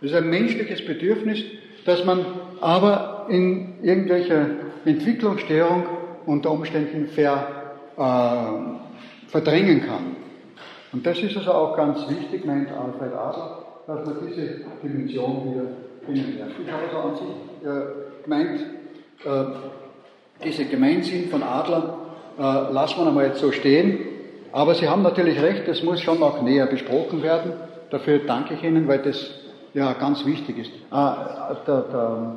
Das 0.00 0.10
ist 0.10 0.16
ein 0.16 0.28
menschliches 0.28 0.84
Bedürfnis, 0.84 1.42
das 1.84 2.04
man 2.04 2.24
aber 2.60 3.26
in 3.28 3.82
irgendwelcher 3.82 4.46
Entwicklungsstörung 4.84 5.86
unter 6.26 6.50
Umständen 6.50 7.08
ver, 7.08 7.74
äh, 7.96 9.30
verdrängen 9.30 9.86
kann. 9.86 10.17
Und 10.92 11.06
das 11.06 11.18
ist 11.18 11.36
also 11.36 11.52
auch 11.52 11.76
ganz 11.76 12.08
wichtig, 12.08 12.44
meint 12.44 12.68
Alfred 12.70 13.12
Adler, 13.12 13.64
dass 13.86 14.06
man 14.06 14.16
diese 14.26 14.60
Dimension 14.82 15.50
wieder 15.50 15.64
kennenlernt. 16.04 16.52
Ich 16.64 16.72
habe 16.72 16.82
also 16.84 17.08
an 17.08 17.16
sich 17.16 17.66
äh, 17.66 18.22
gemeint, 18.24 18.60
äh, 19.24 20.44
diese 20.44 20.64
Gemeinsinn 20.64 21.28
von 21.28 21.42
Adler 21.42 21.98
äh, 22.38 22.42
lassen 22.72 23.00
wir 23.00 23.08
einmal 23.08 23.26
jetzt 23.26 23.40
so 23.40 23.52
stehen. 23.52 23.98
Aber 24.52 24.74
Sie 24.74 24.88
haben 24.88 25.02
natürlich 25.02 25.40
recht, 25.42 25.68
das 25.68 25.82
muss 25.82 26.00
schon 26.00 26.20
noch 26.20 26.40
näher 26.42 26.66
besprochen 26.66 27.22
werden. 27.22 27.52
Dafür 27.90 28.20
danke 28.20 28.54
ich 28.54 28.62
Ihnen, 28.62 28.88
weil 28.88 29.00
das 29.00 29.30
ja 29.74 29.92
ganz 29.94 30.24
wichtig 30.24 30.58
ist. 30.58 30.70
Ah, 30.90 31.56
der, 31.66 31.82
der 31.82 32.32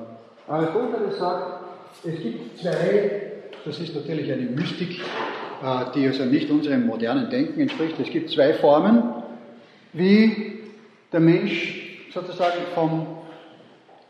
Aristoteles 0.47 1.17
sagt, 1.17 1.61
es 2.03 2.19
gibt 2.21 2.59
zwei, 2.59 3.21
das 3.63 3.79
ist 3.79 3.95
natürlich 3.95 4.31
eine 4.31 4.43
Mystik, 4.43 5.01
die 5.95 6.07
also 6.07 6.25
nicht 6.25 6.49
unserem 6.49 6.87
modernen 6.87 7.29
Denken 7.29 7.61
entspricht. 7.61 7.99
Es 7.99 8.09
gibt 8.09 8.31
zwei 8.31 8.53
Formen, 8.55 9.03
wie 9.93 10.59
der 11.11 11.19
Mensch 11.19 12.09
sozusagen 12.13 12.57
vom, 12.73 13.05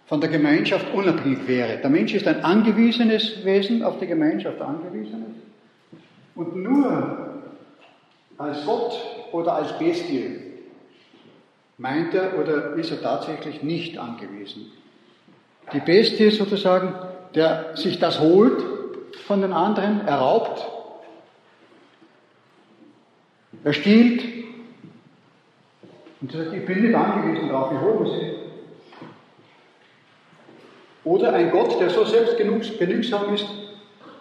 von 0.05 0.21
der 0.21 0.29
Gemeinschaft 0.29 0.85
unabhängig 0.93 1.47
wäre. 1.47 1.77
Der 1.77 1.89
Mensch 1.89 2.13
ist 2.13 2.27
ein 2.27 2.43
angewiesenes 2.43 3.43
Wesen, 3.43 3.83
auf 3.83 3.99
die 3.99 4.07
Gemeinschaft 4.07 4.61
angewiesenes. 4.61 5.31
Und 6.35 6.55
nur 6.55 7.41
als 8.37 8.65
Gott 8.65 8.93
oder 9.33 9.53
als 9.55 9.77
Bestie 9.77 10.39
meint 11.77 12.13
er 12.13 12.39
oder 12.39 12.75
ist 12.75 12.91
er 12.91 13.01
tatsächlich 13.01 13.61
nicht 13.61 13.97
angewiesen. 13.97 14.71
Die 15.73 15.79
Bestie 15.79 16.31
sozusagen, 16.31 16.93
der 17.35 17.75
sich 17.75 17.99
das 17.99 18.19
holt 18.19 18.63
von 19.25 19.41
den 19.41 19.53
anderen, 19.53 20.07
erraubt, 20.07 20.65
er 23.63 23.73
stiehlt 23.73 24.23
und 26.21 26.31
sagt, 26.31 26.53
ich 26.53 26.65
bin 26.65 26.83
nicht 26.83 26.95
angewiesen 26.95 27.49
darauf, 27.49 27.71
ich 27.71 27.79
hole 27.79 28.09
sie. 28.09 28.31
Oder 31.03 31.33
ein 31.33 31.51
Gott, 31.51 31.79
der 31.79 31.89
so 31.89 32.05
selbstgenügsam 32.05 33.33
ist, 33.33 33.47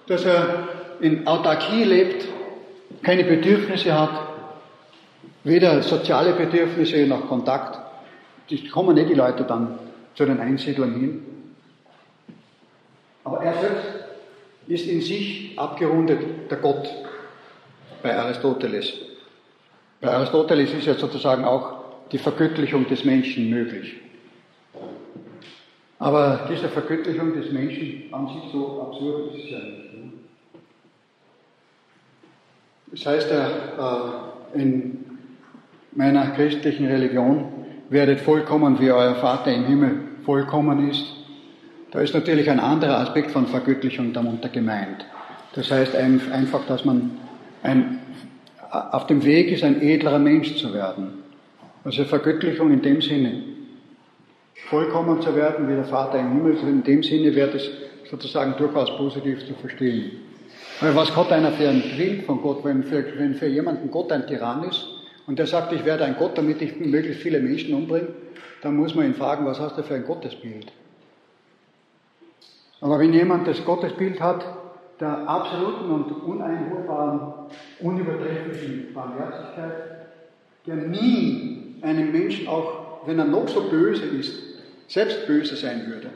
dass 0.07 0.25
er 0.25 0.69
in 1.01 1.27
Autarkie 1.27 1.85
lebt, 1.85 2.27
keine 3.03 3.25
Bedürfnisse 3.25 3.99
hat, 3.99 4.29
weder 5.45 5.83
soziale 5.83 6.33
Bedürfnisse 6.33 7.07
noch 7.07 7.29
Kontakt. 7.29 7.79
Die 8.49 8.69
kommen 8.69 8.95
nicht 8.95 9.11
die 9.11 9.15
Leute 9.15 9.45
dann 9.45 9.79
zu 10.15 10.25
den 10.25 10.41
Einsiedlern 10.41 10.95
hin. 10.95 11.25
Aber 13.25 13.43
er 13.43 13.55
selbst 13.61 13.87
ist 14.67 14.87
in 14.87 15.01
sich 15.01 15.59
abgerundet 15.59 16.51
der 16.51 16.59
Gott 16.59 16.89
bei 18.03 18.17
Aristoteles. 18.17 19.10
Bei 20.01 20.11
Aristoteles 20.13 20.73
ist 20.73 20.87
ja 20.87 20.95
sozusagen 20.95 21.45
auch 21.45 21.81
die 22.11 22.19
Vergöttlichung 22.19 22.89
des 22.89 23.05
Menschen 23.05 23.51
möglich. 23.51 23.97
Aber 25.99 26.49
diese 26.51 26.69
Vergöttlichung 26.69 27.35
des 27.35 27.53
Menschen 27.53 28.05
an 28.13 28.29
sich 28.29 28.51
so 28.53 28.83
absurd 28.83 29.35
ist 29.35 29.45
es 29.45 29.51
ja 29.51 29.59
nicht. 29.59 29.95
Ne? 29.95 30.13
Das 32.93 33.07
heißt 33.07 33.31
ja 33.31 33.49
äh, 34.55 34.61
in 34.61 35.05
meiner 35.93 36.31
christlichen 36.31 36.87
Religion, 36.87 37.53
werdet 37.91 38.21
vollkommen, 38.21 38.81
wie 38.81 38.91
euer 38.91 39.17
Vater 39.17 39.53
im 39.53 39.67
Himmel 39.67 40.01
vollkommen 40.25 40.89
ist. 40.89 41.05
Da 41.91 42.01
ist 42.01 42.15
natürlich 42.15 42.49
ein 42.49 42.61
anderer 42.61 42.99
Aspekt 42.99 43.33
von 43.33 43.47
Vergöttlichung 43.47 44.13
darunter 44.13 44.49
gemeint. 44.49 45.05
Das 45.55 45.71
heißt 45.71 45.95
einfach, 45.97 46.65
dass 46.67 46.85
man 46.85 47.19
ein, 47.63 47.99
auf 48.71 49.07
dem 49.07 49.25
Weg 49.25 49.51
ist, 49.51 49.65
ein 49.65 49.83
edlerer 49.83 50.19
Mensch 50.19 50.57
zu 50.57 50.73
werden. 50.73 51.23
Also 51.85 52.05
Vergöttlichung 52.05 52.73
in 52.73 52.83
dem 52.83 53.01
Sinne, 53.01 53.43
vollkommen 54.69 55.21
zu 55.23 55.35
werden 55.35 55.69
wie 55.69 55.75
der 55.75 55.85
Vater 55.85 56.19
im 56.19 56.33
Himmel, 56.33 56.57
in 56.63 56.83
dem 56.83 57.03
Sinne 57.03 57.35
wäre 57.35 57.51
das 57.51 57.69
sozusagen 58.11 58.55
durchaus 58.59 58.97
positiv 58.97 59.47
zu 59.47 59.55
verstehen. 59.55 60.13
Weil 60.81 60.95
was 60.95 61.15
hat 61.15 61.33
einer 61.33 61.53
für 61.53 61.69
ein 61.69 61.83
Bild 61.97 62.25
von 62.25 62.41
Gott, 62.43 62.65
wenn 62.65 62.83
für, 62.85 63.05
wenn 63.19 63.35
für 63.35 63.47
jemanden 63.47 63.91
Gott 63.91 64.13
ein 64.13 64.27
Tyrann 64.27 64.65
ist 64.65 64.87
und 65.27 65.39
der 65.39 65.47
sagt, 65.47 65.73
ich 65.73 65.85
werde 65.85 66.05
ein 66.05 66.17
Gott, 66.17 66.37
damit 66.39 66.63
ich 66.63 66.79
möglichst 66.79 67.23
viele 67.23 67.41
Menschen 67.41 67.75
umbringe, 67.75 68.09
dann 68.63 68.77
muss 68.77 68.95
man 68.95 69.07
ihn 69.07 69.15
fragen, 69.15 69.47
was 69.47 69.61
hast 69.61 69.79
du 69.79 69.83
für 69.83 69.95
ein 69.95 70.05
Gottesbild? 70.05 70.73
Aber 72.81 72.99
wenn 72.99 73.13
jemand 73.13 73.47
das 73.47 73.65
Gottesbild 73.65 74.21
hat, 74.21 74.45
der 75.01 75.29
absoluten 75.29 75.91
und 75.91 76.11
uneinholbaren, 76.25 77.33
unübertrefflichen 77.81 78.93
Barmherzigkeit, 78.93 79.73
der 80.67 80.77
nie 80.77 81.77
einem 81.83 82.13
Menschen, 82.13 82.47
auch 82.47 83.07
wenn 83.07 83.19
er 83.19 83.25
noch 83.25 83.49
so 83.49 83.71
böse 83.71 84.05
ist, 84.05 84.35
selbst 84.89 85.27
böse 85.27 85.57
sein 85.57 85.87
würde, 85.87 86.11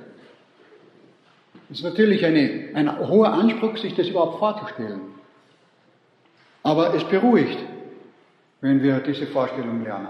das 1.69 1.79
ist 1.79 1.85
natürlich 1.85 2.25
eine, 2.25 2.69
ein 2.75 3.09
hoher 3.09 3.33
Anspruch, 3.33 3.77
sich 3.79 3.95
das 3.95 4.09
überhaupt 4.09 4.39
vorzustellen. 4.39 5.01
Aber 6.63 6.95
es 6.95 7.05
beruhigt, 7.05 7.59
wenn 8.61 8.83
wir 8.83 8.99
diese 9.01 9.27
Vorstellung 9.27 9.83
lernen. 9.83 10.09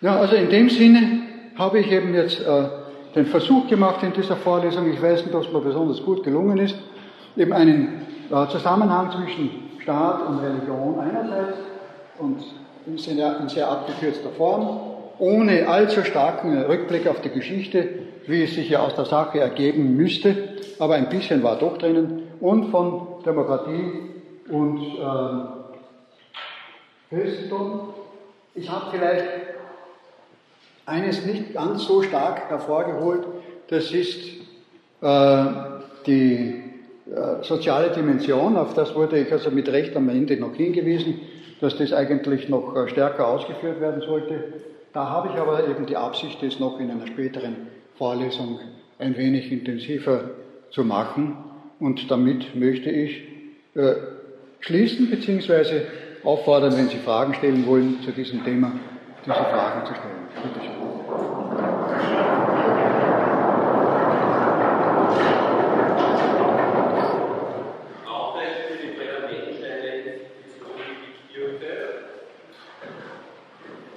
Ja, 0.00 0.16
also 0.16 0.36
in 0.36 0.50
dem 0.50 0.70
Sinne 0.70 1.22
habe 1.56 1.80
ich 1.80 1.90
eben 1.90 2.14
jetzt 2.14 2.40
äh, 2.40 2.68
den 3.14 3.26
Versuch 3.26 3.66
gemacht 3.66 4.02
in 4.02 4.12
dieser 4.12 4.36
Vorlesung, 4.36 4.92
ich 4.92 5.02
weiß 5.02 5.24
nicht, 5.24 5.34
ob 5.34 5.44
es 5.44 5.52
mir 5.52 5.60
besonders 5.60 6.02
gut 6.02 6.22
gelungen 6.22 6.58
ist, 6.58 6.76
eben 7.38 7.52
einen 7.52 8.06
äh, 8.30 8.48
Zusammenhang 8.48 9.10
zwischen 9.12 9.50
Staat 9.80 10.26
und 10.26 10.38
Religion 10.40 11.00
einerseits 11.00 11.58
und 12.18 12.42
in 12.86 12.98
sehr, 12.98 13.40
in 13.40 13.48
sehr 13.48 13.68
abgekürzter 13.68 14.30
Form, 14.30 14.80
ohne 15.18 15.68
allzu 15.68 16.04
starken 16.04 16.62
Rückblick 16.62 17.06
auf 17.06 17.20
die 17.20 17.30
Geschichte 17.30 17.88
wie 18.28 18.44
es 18.44 18.54
sich 18.54 18.68
ja 18.68 18.80
aus 18.80 18.94
der 18.94 19.06
Sache 19.06 19.40
ergeben 19.40 19.96
müsste, 19.96 20.58
aber 20.78 20.94
ein 20.94 21.08
bisschen 21.08 21.42
war 21.42 21.56
doch 21.56 21.78
drinnen, 21.78 22.24
und 22.40 22.70
von 22.70 23.22
Demokratie 23.24 23.92
und 24.48 24.78
äh, 24.80 25.40
Christentum. 27.08 27.94
Ich 28.54 28.70
habe 28.70 28.84
vielleicht 28.92 29.24
eines 30.86 31.24
nicht 31.24 31.54
ganz 31.54 31.84
so 31.84 32.02
stark 32.02 32.48
hervorgeholt, 32.48 33.26
das 33.68 33.90
ist 33.90 34.20
äh, 35.00 35.44
die 36.06 36.62
soziale 37.42 37.90
Dimension, 37.90 38.56
auf 38.56 38.74
das 38.74 38.94
wurde 38.94 39.18
ich 39.18 39.32
also 39.32 39.50
mit 39.50 39.68
Recht 39.70 39.96
am 39.96 40.08
Ende 40.08 40.36
noch 40.36 40.54
hingewiesen, 40.54 41.20
dass 41.60 41.76
das 41.76 41.92
eigentlich 41.92 42.48
noch 42.48 42.76
äh, 42.76 42.88
stärker 42.88 43.26
ausgeführt 43.26 43.80
werden 43.80 44.00
sollte. 44.02 44.44
Da 44.92 45.08
habe 45.08 45.28
ich 45.28 45.40
aber 45.40 45.68
eben 45.68 45.86
die 45.86 45.96
Absicht, 45.96 46.42
das 46.42 46.60
noch 46.60 46.80
in 46.80 46.90
einer 46.90 47.06
späteren 47.06 47.56
Vorlesung 47.96 48.60
ein 48.98 49.16
wenig 49.16 49.50
intensiver 49.52 50.30
zu 50.70 50.84
machen. 50.84 51.36
Und 51.80 52.10
damit 52.10 52.54
möchte 52.54 52.90
ich 52.90 53.22
äh, 53.74 53.94
schließen 54.60 55.10
bzw. 55.10 55.82
auffordern, 56.24 56.76
wenn 56.76 56.88
Sie 56.88 56.98
Fragen 56.98 57.34
stellen 57.34 57.66
wollen 57.66 58.00
zu 58.04 58.12
diesem 58.12 58.44
Thema, 58.44 58.72
diese 59.24 59.34
Fragen 59.34 59.86
zu 59.86 59.94
stellen. 59.94 60.18
Bitte 60.42 60.64
schön. 60.64 62.47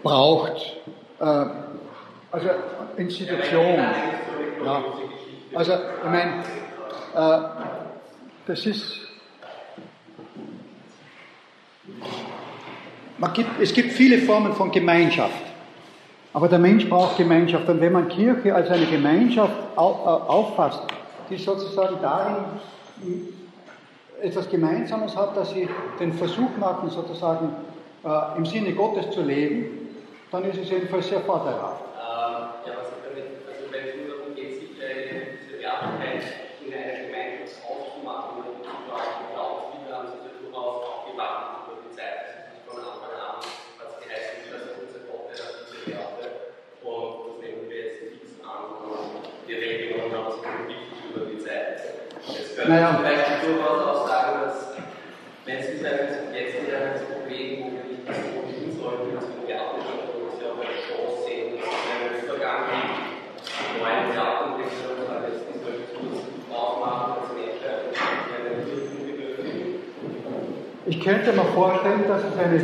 Braucht. 0.03 0.77
Äh, 1.19 1.45
also 2.31 2.49
Institution. 2.97 3.77
Ja. 4.65 4.83
Also, 5.53 5.73
ich 5.73 6.09
meine, 6.09 6.43
äh, 7.15 7.41
das 8.47 8.65
ist. 8.65 8.99
Gibt, 13.33 13.61
es 13.61 13.71
gibt 13.71 13.91
viele 13.91 14.17
Formen 14.17 14.53
von 14.53 14.71
Gemeinschaft. 14.71 15.43
Aber 16.33 16.47
der 16.47 16.59
Mensch 16.59 16.89
braucht 16.89 17.17
Gemeinschaft. 17.17 17.67
Und 17.69 17.79
wenn 17.79 17.93
man 17.93 18.07
Kirche 18.09 18.55
als 18.55 18.69
eine 18.69 18.85
Gemeinschaft 18.85 19.53
äh, 19.75 19.79
auffasst, 19.79 20.81
die 21.29 21.37
sozusagen 21.37 21.97
darin 22.01 22.45
etwas 24.21 24.49
Gemeinsames 24.49 25.15
hat, 25.15 25.35
dass 25.35 25.51
sie 25.51 25.67
den 25.99 26.13
Versuch 26.13 26.55
machen, 26.59 26.89
sozusagen 26.89 27.49
äh, 28.03 28.37
im 28.37 28.45
Sinne 28.45 28.73
Gottes 28.73 29.11
zu 29.11 29.21
leben, 29.21 29.80
dann 30.31 30.45
ist 30.45 30.57
es 30.57 30.69
jedenfalls 30.69 31.07
sehr 31.09 31.21
vorteilhaft. 31.21 31.91
naja. 52.71 52.99
vielleicht 53.01 53.43
durchaus 53.43 53.85
auch 53.85 54.07
sagen, 54.07 54.41
dass 54.45 54.73
Wenn 55.45 55.57
es 55.57 55.69
ist 55.69 55.85
ein, 55.85 56.33
jetzt 56.33 56.55
ein 56.55 56.95
Problem, 57.11 57.63
wo 57.63 57.71
wir 57.71 57.83
nicht 57.83 58.05
so 58.07 58.13
hin 58.47 58.71
sollten, 58.79 59.15
dass 59.15 59.25
wir 59.27 59.47
Theater 59.47 59.75
uns 59.75 60.39
ja 60.39 60.47
auch 60.51 60.61
eine 60.61 60.77
Chance 60.79 61.25
sehen, 61.25 61.57
dass 61.57 61.67
es 61.67 61.75
einen 61.91 62.23
Übergang 62.23 62.61
gibt, 62.71 62.95
neuen 63.81 64.07
die 64.57 64.69
soll 64.81 65.73
ich 65.77 65.93
kurz 65.93 66.19
aufmachen, 66.51 67.13
als 67.13 67.31
ich 70.87 70.99
könnte 70.99 71.31
mir 71.33 71.45
vorstellen, 71.53 72.03
dass 72.07 72.21
es 72.23 72.37
eine 72.37 72.57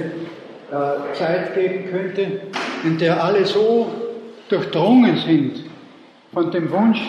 äh, 0.72 1.14
Zeit 1.14 1.54
geben 1.56 1.90
könnte, 1.90 2.42
in 2.84 2.98
der 2.98 3.24
alle 3.24 3.46
so 3.46 3.88
durchdrungen 4.50 5.18
sind 5.18 5.64
von 6.34 6.52
dem 6.52 6.72
Wunsch, 6.72 7.00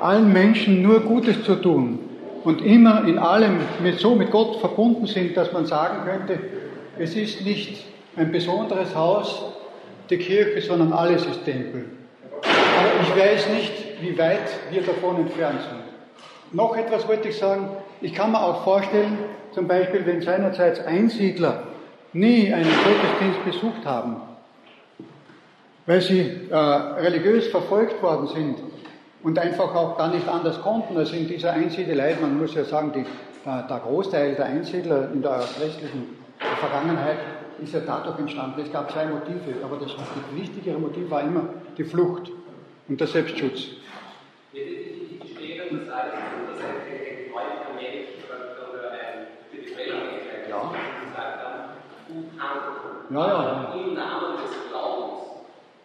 allen 0.00 0.32
Menschen 0.32 0.82
nur 0.82 1.00
Gutes 1.00 1.42
zu 1.44 1.56
tun 1.56 1.98
und 2.44 2.62
immer 2.64 3.06
in 3.06 3.18
allem 3.18 3.58
mit, 3.82 3.98
so 3.98 4.14
mit 4.14 4.30
Gott 4.30 4.60
verbunden 4.60 5.06
sind, 5.06 5.36
dass 5.36 5.52
man 5.52 5.66
sagen 5.66 6.04
könnte, 6.04 6.38
es 6.98 7.16
ist 7.16 7.44
nicht 7.44 7.84
ein 8.16 8.30
besonderes 8.30 8.94
Haus, 8.94 9.44
die 10.08 10.18
Kirche, 10.18 10.60
sondern 10.60 10.92
alles 10.92 11.24
ist 11.26 11.44
Tempel. 11.44 11.99
Ich 13.02 13.16
weiß 13.16 13.48
nicht, 13.50 14.02
wie 14.02 14.18
weit 14.18 14.50
wir 14.70 14.82
davon 14.82 15.16
entfernt 15.16 15.60
sind. 15.62 15.80
Noch 16.52 16.76
etwas 16.76 17.08
wollte 17.08 17.28
ich 17.28 17.38
sagen. 17.38 17.68
Ich 18.02 18.12
kann 18.12 18.32
mir 18.32 18.42
auch 18.42 18.62
vorstellen, 18.62 19.18
zum 19.52 19.66
Beispiel, 19.66 20.04
wenn 20.04 20.20
seinerzeit 20.20 20.86
Einsiedler 20.86 21.62
nie 22.12 22.52
einen 22.52 22.68
Gottesdienst 22.68 23.44
besucht 23.44 23.86
haben, 23.86 24.16
weil 25.86 26.00
sie 26.02 26.48
äh, 26.50 26.56
religiös 26.56 27.48
verfolgt 27.48 28.02
worden 28.02 28.26
sind 28.28 28.58
und 29.22 29.38
einfach 29.38 29.74
auch 29.74 29.96
gar 29.96 30.08
nicht 30.08 30.28
anders 30.28 30.60
konnten 30.60 30.96
als 30.96 31.12
in 31.12 31.26
dieser 31.26 31.52
Einsiedelei. 31.52 32.16
Man 32.20 32.38
muss 32.38 32.54
ja 32.54 32.64
sagen, 32.64 32.92
die, 32.94 33.06
der, 33.46 33.62
der 33.62 33.78
Großteil 33.78 34.34
der 34.34 34.46
Einsiedler 34.46 35.10
in 35.12 35.22
der 35.22 35.40
restlichen 35.40 36.16
Vergangenheit 36.58 37.18
ist 37.62 37.72
ja 37.72 37.80
dadurch 37.80 38.18
entstanden. 38.18 38.60
Es 38.60 38.72
gab 38.72 38.90
zwei 38.90 39.06
Motive, 39.06 39.64
aber 39.64 39.76
das, 39.76 39.94
das 39.96 40.06
wichtigere 40.38 40.78
Motiv 40.78 41.10
war 41.10 41.22
immer 41.22 41.44
die 41.78 41.84
Flucht 41.84 42.30
und 42.90 43.00
der 43.00 43.06
Selbstschutz. 43.06 43.68
Ja. 50.48 50.72
Ja, 53.10 53.26
ja. 53.26 53.74
Im 53.74 53.94
Namen 53.94 54.36
des 54.42 54.68
Glaubens 54.68 55.22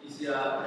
ist 0.06 0.20
ja 0.20 0.62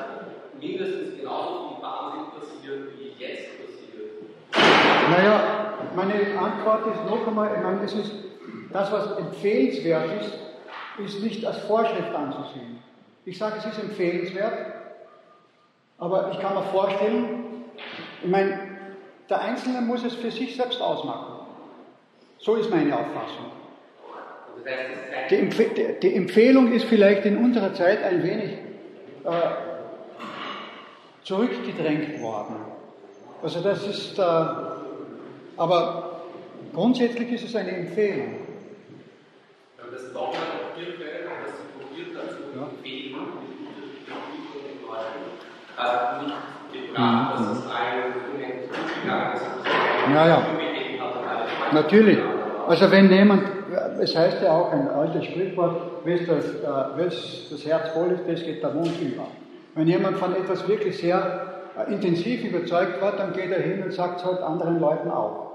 mindestens 0.60 1.18
genauso 1.18 1.70
viel 1.70 1.84
Wahnsinn 1.84 2.26
passiert, 2.38 2.80
wie 2.98 3.22
jetzt 3.22 3.50
passiert. 3.60 5.10
Naja, 5.10 5.74
meine 5.96 6.40
Antwort 6.40 6.88
ist 6.94 7.04
noch 7.06 7.28
einmal, 7.28 7.56
ich 7.56 7.64
meine, 7.64 7.82
das 7.82 7.94
ist 7.94 8.12
das, 8.72 8.92
was 8.92 9.18
empfehlenswert 9.18 10.10
ist, 10.22 10.34
ist 11.06 11.24
nicht 11.24 11.46
als 11.46 11.58
Vorschrift 11.60 12.14
anzusehen. 12.14 12.80
Ich 13.26 13.38
sage, 13.38 13.56
es 13.58 13.66
ist 13.66 13.80
empfehlenswert, 13.80 14.79
aber 16.00 16.32
ich 16.32 16.40
kann 16.40 16.56
mir 16.56 16.64
vorstellen, 16.64 17.44
ich 18.24 18.30
meine, 18.30 18.60
der 19.30 19.42
Einzelne 19.42 19.82
muss 19.82 20.04
es 20.04 20.16
für 20.16 20.32
sich 20.32 20.56
selbst 20.56 20.82
ausmachen. 20.82 21.46
So 22.40 22.56
ist 22.56 22.70
meine 22.70 22.98
Auffassung. 22.98 23.52
Die, 25.30 25.36
Empf 25.36 25.62
die 26.02 26.16
Empfehlung 26.16 26.72
ist 26.72 26.86
vielleicht 26.86 27.26
in 27.26 27.38
unserer 27.38 27.74
Zeit 27.74 28.04
ein 28.04 28.24
wenig 28.24 28.52
äh, 29.24 29.30
zurückgedrängt 31.24 32.22
worden. 32.22 32.56
Also 33.42 33.62
das 33.62 33.86
ist, 33.88 34.20
äh, 34.20 34.22
aber 35.58 36.22
grundsätzlich 36.74 37.32
ist 37.32 37.46
es 37.46 37.56
eine 37.56 37.72
Empfehlung. 37.72 38.36
Aber 39.82 39.92
das 39.92 40.14
Dogma 40.14 40.40
der 40.78 40.84
Kirche, 40.84 41.04
das 41.24 41.54
probiert 41.78 42.16
dazu 42.16 42.42
ja. 42.56 42.64
empfehlen, 42.64 43.30
hat 45.80 46.22
nicht 46.22 46.36
gebracht, 46.90 47.40
dass 47.40 47.58
es 47.58 47.64
ja. 50.28 50.42
Natürlich. 51.72 52.18
Also 52.68 52.92
wenn 52.92 53.12
jemand, 53.12 53.44
es 54.00 54.16
heißt 54.16 54.44
ja 54.44 54.52
auch 54.52 54.72
ein 54.72 54.88
altes 54.90 55.26
Sprichwort, 55.26 55.82
wenn 56.04 56.26
das, 56.26 56.46
äh, 56.46 57.50
das 57.52 57.66
Herz 57.66 57.90
voll 57.90 58.12
ist, 58.12 58.24
das 58.28 58.44
geht 58.46 58.62
der 58.62 58.72
Mund 58.72 59.00
über. 59.02 59.26
Wenn 59.76 59.88
jemand 59.88 60.18
von 60.18 60.36
etwas 60.36 60.68
wirklich 60.68 60.98
sehr 60.98 61.64
äh, 61.78 61.94
intensiv 61.94 62.44
überzeugt 62.44 63.02
wird, 63.02 63.20
dann 63.20 63.34
geht 63.34 63.52
er 63.52 63.62
hin 63.62 63.84
und 63.84 63.94
sagt 63.94 64.20
es 64.20 64.26
halt 64.26 64.42
anderen 64.42 64.80
Leuten 64.80 65.10
auch. 65.10 65.48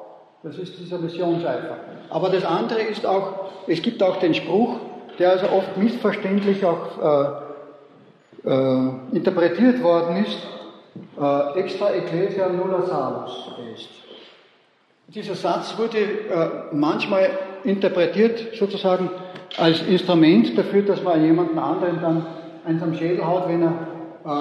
Das 0.43 0.59
ist 0.59 0.79
dieser 0.79 0.99
Missionseifer. 0.99 1.77
Aber 2.11 2.31
das 2.31 2.45
andere 2.45 2.81
ist 2.83 3.07
auch, 3.07 3.51
es 3.67 3.81
gibt 3.81 4.03
auch 4.03 4.19
den 4.19 4.35
Spruch, 4.35 4.77
der 5.19 5.31
also 5.31 5.47
oft 5.47 5.77
missverständlich 5.77 6.65
auch 6.65 6.99
äh, 8.45 9.17
interpretiert 9.17 9.83
worden 9.83 10.25
ist, 10.25 10.39
äh, 11.21 11.61
extra 11.61 11.91
ecclesia 11.91 12.49
nulla 12.49 12.83
salus 12.83 13.51
ist. 13.75 13.89
Dieser 15.09 15.35
Satz 15.35 15.77
wurde 15.79 15.99
äh, 15.99 16.51
manchmal 16.73 17.31
interpretiert 17.65 18.57
sozusagen 18.57 19.11
als 19.57 19.83
Instrument 19.83 20.57
dafür, 20.59 20.83
dass 20.83 21.03
man 21.03 21.23
jemanden 21.23 21.59
anderen 21.59 22.01
dann 22.01 22.27
eins 22.65 22.83
am 22.83 22.95
Schädel 22.95 23.25
haut, 23.25 23.49
wenn 23.49 23.63
er 23.63 23.73
äh, 24.25 24.41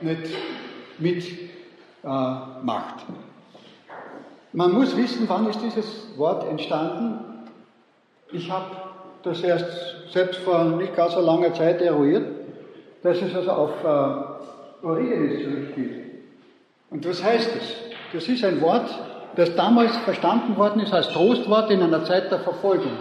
nicht 0.00 0.34
mitmacht. 0.98 3.00
Äh, 3.00 3.12
Man 4.52 4.72
muss 4.72 4.96
wissen, 4.96 5.28
wann 5.28 5.48
ist 5.48 5.60
dieses 5.62 6.08
Wort 6.16 6.48
entstanden. 6.48 7.20
Ich 8.32 8.50
habe 8.50 8.66
das 9.22 9.42
erst 9.42 10.12
selbst 10.12 10.40
vor 10.40 10.64
nicht 10.64 10.96
gar 10.96 11.10
so 11.10 11.20
langer 11.20 11.54
Zeit 11.54 11.80
eruiert, 11.80 12.26
dass 13.02 13.20
es 13.22 13.34
also 13.34 13.50
auf 13.50 13.70
äh, 13.84 14.86
Origenes 14.86 15.42
zurückgeht. 15.42 16.04
Und 16.90 17.08
was 17.08 17.22
heißt 17.22 17.50
das? 17.54 17.74
Das 18.12 18.28
ist 18.28 18.44
ein 18.44 18.60
Wort, 18.60 18.88
das 19.36 19.54
damals 19.54 19.96
verstanden 19.98 20.56
worden 20.56 20.80
ist 20.82 20.92
als 20.92 21.08
Trostwort 21.10 21.70
in 21.70 21.82
einer 21.82 22.04
Zeit 22.04 22.30
der 22.30 22.40
Verfolgung. 22.40 22.92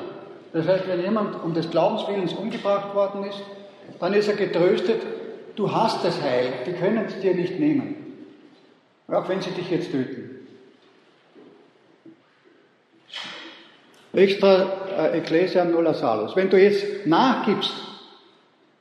Das 0.54 0.68
heißt, 0.68 0.88
wenn 0.88 1.02
jemand 1.02 1.44
um 1.44 1.54
des 1.54 1.70
Glaubenswillens 1.70 2.34
umgebracht 2.34 2.94
worden 2.94 3.24
ist, 3.26 3.42
dann 4.00 4.14
ist 4.14 4.28
er 4.28 4.36
getröstet, 4.36 5.02
du 5.56 5.72
hast 5.72 6.04
das 6.04 6.22
Heil, 6.22 6.54
die 6.66 6.74
können 6.74 7.06
es 7.06 7.20
dir 7.20 7.34
nicht 7.34 7.60
nehmen. 7.60 7.96
Auch 9.08 9.28
wenn 9.30 9.42
sie 9.42 9.52
dich 9.52 9.70
jetzt 9.72 9.92
töten. 9.92 10.38
Extra 14.14 14.66
äh, 14.98 15.18
Ecclesia 15.20 15.64
nulla 15.64 15.94
salus. 15.94 16.36
Wenn 16.36 16.50
du 16.50 16.60
jetzt 16.62 17.06
nachgibst, 17.06 17.72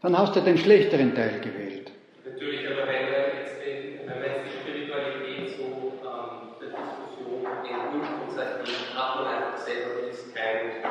dann 0.06 0.18
hast 0.18 0.36
du 0.36 0.40
den 0.40 0.56
schlechteren 0.56 1.16
Teil 1.16 1.40
gewählt. 1.40 1.90
Natürlich, 2.24 2.64
aber 2.70 2.86
wenn 2.86 3.06
wir 3.10 3.42
jetzt, 3.42 3.58
wenn 3.58 4.22
wir 4.22 4.28
jetzt 4.28 4.46
die 4.46 4.54
Spiritualität 4.62 5.58
so 5.58 5.64
ähm, 6.06 6.54
der 6.60 6.68
Diskussion 6.78 7.42
den 7.42 7.98
Ursprung 7.98 8.30
sagt, 8.30 8.68
hat 8.94 9.16
man 9.16 9.26
einfach 9.26 9.56
selber 9.58 10.08
ist 10.08 10.32
kein. 10.32 10.84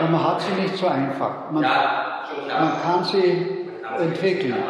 Aber 0.00 0.10
man 0.10 0.24
hat 0.26 0.40
sie 0.40 0.60
nicht 0.60 0.76
so 0.76 0.88
einfach. 0.88 1.52
Man, 1.52 1.62
ja, 1.62 2.24
schon 2.28 2.44
klar. 2.46 2.60
man 2.60 2.82
kann 2.82 3.04
sie 3.04 3.68
man 3.80 3.82
kann 3.82 4.08
entwickeln. 4.08 4.54
Sie 4.54 4.62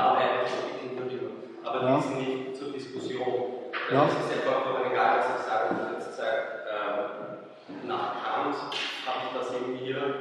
aber 1.65 1.83
ja. 1.83 1.97
die 1.97 2.03
sind 2.03 2.19
nicht 2.19 2.57
zur 2.57 2.73
Diskussion. 2.73 3.25
Ja. 3.91 4.05
Das 4.05 4.13
ist 4.13 4.33
einfach 4.37 4.67
nur 4.67 4.85
eine 4.85 4.95
Gabe, 4.95 5.17
dass 5.17 5.41
ich 5.41 5.47
sage, 5.47 5.77
jetzt 5.95 6.17
sage, 6.17 6.43
äh, 6.69 7.89
nach 7.89 8.23
Kant 8.23 8.55
habe 9.07 9.19
ich 9.25 9.39
das 9.39 9.49
in 9.57 9.73
mir, 9.73 10.15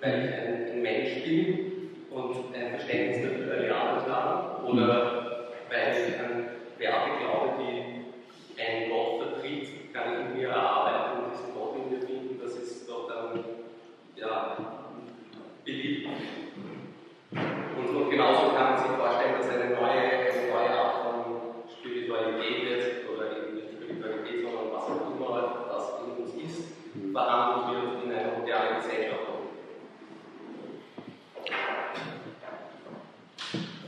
weil 0.00 0.24
ich 0.24 0.32
ein, 0.32 0.72
ein 0.72 0.82
Mensch 0.82 1.22
bin 1.22 1.74
und 2.14 2.54
ein 2.54 2.70
Verständnis 2.70 3.22
dafür 3.22 3.54
erlernt 3.54 4.08
habe, 4.08 4.64
oder 4.64 5.50
weil 5.68 5.96
ich 6.08 6.18
an 6.20 6.46
Werte 6.78 7.10
glaube, 7.18 7.54
die 7.58 8.60
einen 8.60 8.90
Gott 8.90 9.22
vertritt, 9.22 9.92
kann 9.92 10.12
ich 10.12 10.20
in 10.20 10.38
mir 10.38 10.48
erarbeiten 10.48 11.24
und 11.24 11.32
diesen 11.32 11.54
Gott 11.54 11.74
in 11.76 11.90
mir 11.90 12.06
finden, 12.06 12.40
das 12.40 12.54
ist 12.54 12.88
doch 12.88 13.08
dann 13.08 13.44
ja, 14.16 14.56
beliebt. 15.64 16.08
Und, 17.32 17.96
und 17.96 18.10
genauso 18.10 18.54
kann 18.54 18.74
man 18.74 18.78
sich 18.78 18.92
vorstellen, 18.96 19.34
dass 19.38 19.48
eine 19.50 19.74
neue, 19.74 20.00
eine 20.00 20.50
neue 20.50 20.70
Art 20.70 20.94
von 21.02 21.24
Spiritualität 21.68 22.62
jetzt, 22.62 23.10
oder 23.10 23.36
eben 23.36 23.56
nicht 23.56 23.72
Spiritualität, 23.72 24.42
sondern 24.42 24.72
was 24.72 24.84
auch 24.84 25.10
immer 25.10 25.66
das 25.68 25.92
in 25.98 26.22
uns 26.22 26.34
ist, 26.34 27.12
behandelt 27.12 27.74
wird 27.74 28.04
in 28.04 28.12
einer 28.12 28.38
modernen 28.38 28.76
Gesellschaft. 28.76 29.24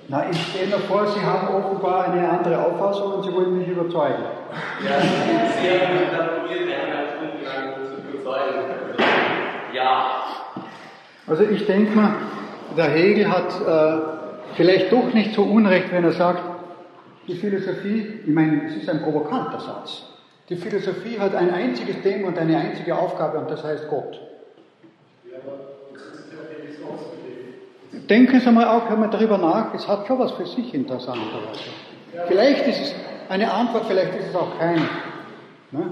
Na, 0.08 0.30
ich 0.30 0.40
stelle 0.40 0.68
mir 0.68 0.78
vor, 0.84 1.06
Sie 1.08 1.20
haben 1.20 1.48
offenbar 1.48 2.04
eine 2.04 2.28
andere 2.28 2.64
Auffassung 2.64 3.14
und 3.14 3.24
Sie 3.24 3.32
wollen 3.32 3.58
mich 3.58 3.66
überzeugen. 3.66 4.22
Ja, 4.84 5.00
sehr 5.60 5.78
gut, 5.80 6.42
probiert 6.42 6.68
lang 7.44 7.74
zu 7.74 8.16
überzeugen. 8.16 8.76
Ja. 9.74 10.22
Also 11.26 11.42
ich 11.42 11.66
denke 11.66 11.96
mal, 11.96 12.14
der 12.76 12.90
Hegel 12.90 13.28
hat 13.28 13.48
äh, 13.66 14.00
vielleicht 14.54 14.92
doch 14.92 15.12
nicht 15.12 15.34
so 15.34 15.42
unrecht, 15.42 15.90
wenn 15.90 16.04
er 16.04 16.12
sagt, 16.12 16.42
die 17.26 17.34
Philosophie, 17.34 18.20
ich 18.24 18.32
meine, 18.32 18.66
es 18.68 18.76
ist 18.76 18.88
ein 18.88 19.02
provokanter 19.02 19.58
Satz. 19.58 20.04
Die 20.48 20.56
Philosophie 20.56 21.18
hat 21.18 21.34
ein 21.34 21.52
einziges 21.52 22.00
Thema 22.02 22.28
und 22.28 22.38
eine 22.38 22.56
einzige 22.56 22.96
Aufgabe 22.96 23.38
und 23.38 23.50
das 23.50 23.64
heißt 23.64 23.88
Gott. 23.90 24.20
Denken 28.08 28.40
Sie 28.40 28.50
mal 28.52 28.66
auch 28.66 28.88
einmal 28.88 29.10
darüber 29.10 29.38
nach, 29.38 29.74
es 29.74 29.86
hat 29.88 30.06
schon 30.06 30.18
was 30.18 30.32
für 30.32 30.46
sich 30.46 30.72
interessanterweise. 30.72 31.70
Vielleicht 32.28 32.66
ist 32.66 32.80
es 32.80 32.94
eine 33.28 33.50
Antwort, 33.52 33.84
vielleicht 33.88 34.14
ist 34.14 34.28
es 34.30 34.34
auch 34.34 34.58
keine. 34.58 34.82
Ne? 35.72 35.90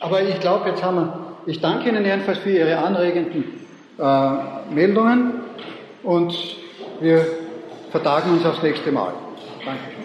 Aber 0.00 0.22
ich 0.22 0.38
glaube, 0.40 0.68
jetzt 0.68 0.82
haben 0.82 0.96
wir, 0.96 1.20
ich 1.46 1.60
danke 1.60 1.88
Ihnen 1.88 2.04
jedenfalls 2.04 2.38
für 2.38 2.50
Ihre 2.50 2.78
anregenden 2.78 3.44
äh, 3.98 4.74
Meldungen 4.74 5.40
und 6.02 6.34
wir 7.00 7.24
vertagen 7.90 8.32
uns 8.32 8.44
aufs 8.44 8.62
nächste 8.62 8.92
Mal. 8.92 9.12
Danke. 9.64 9.95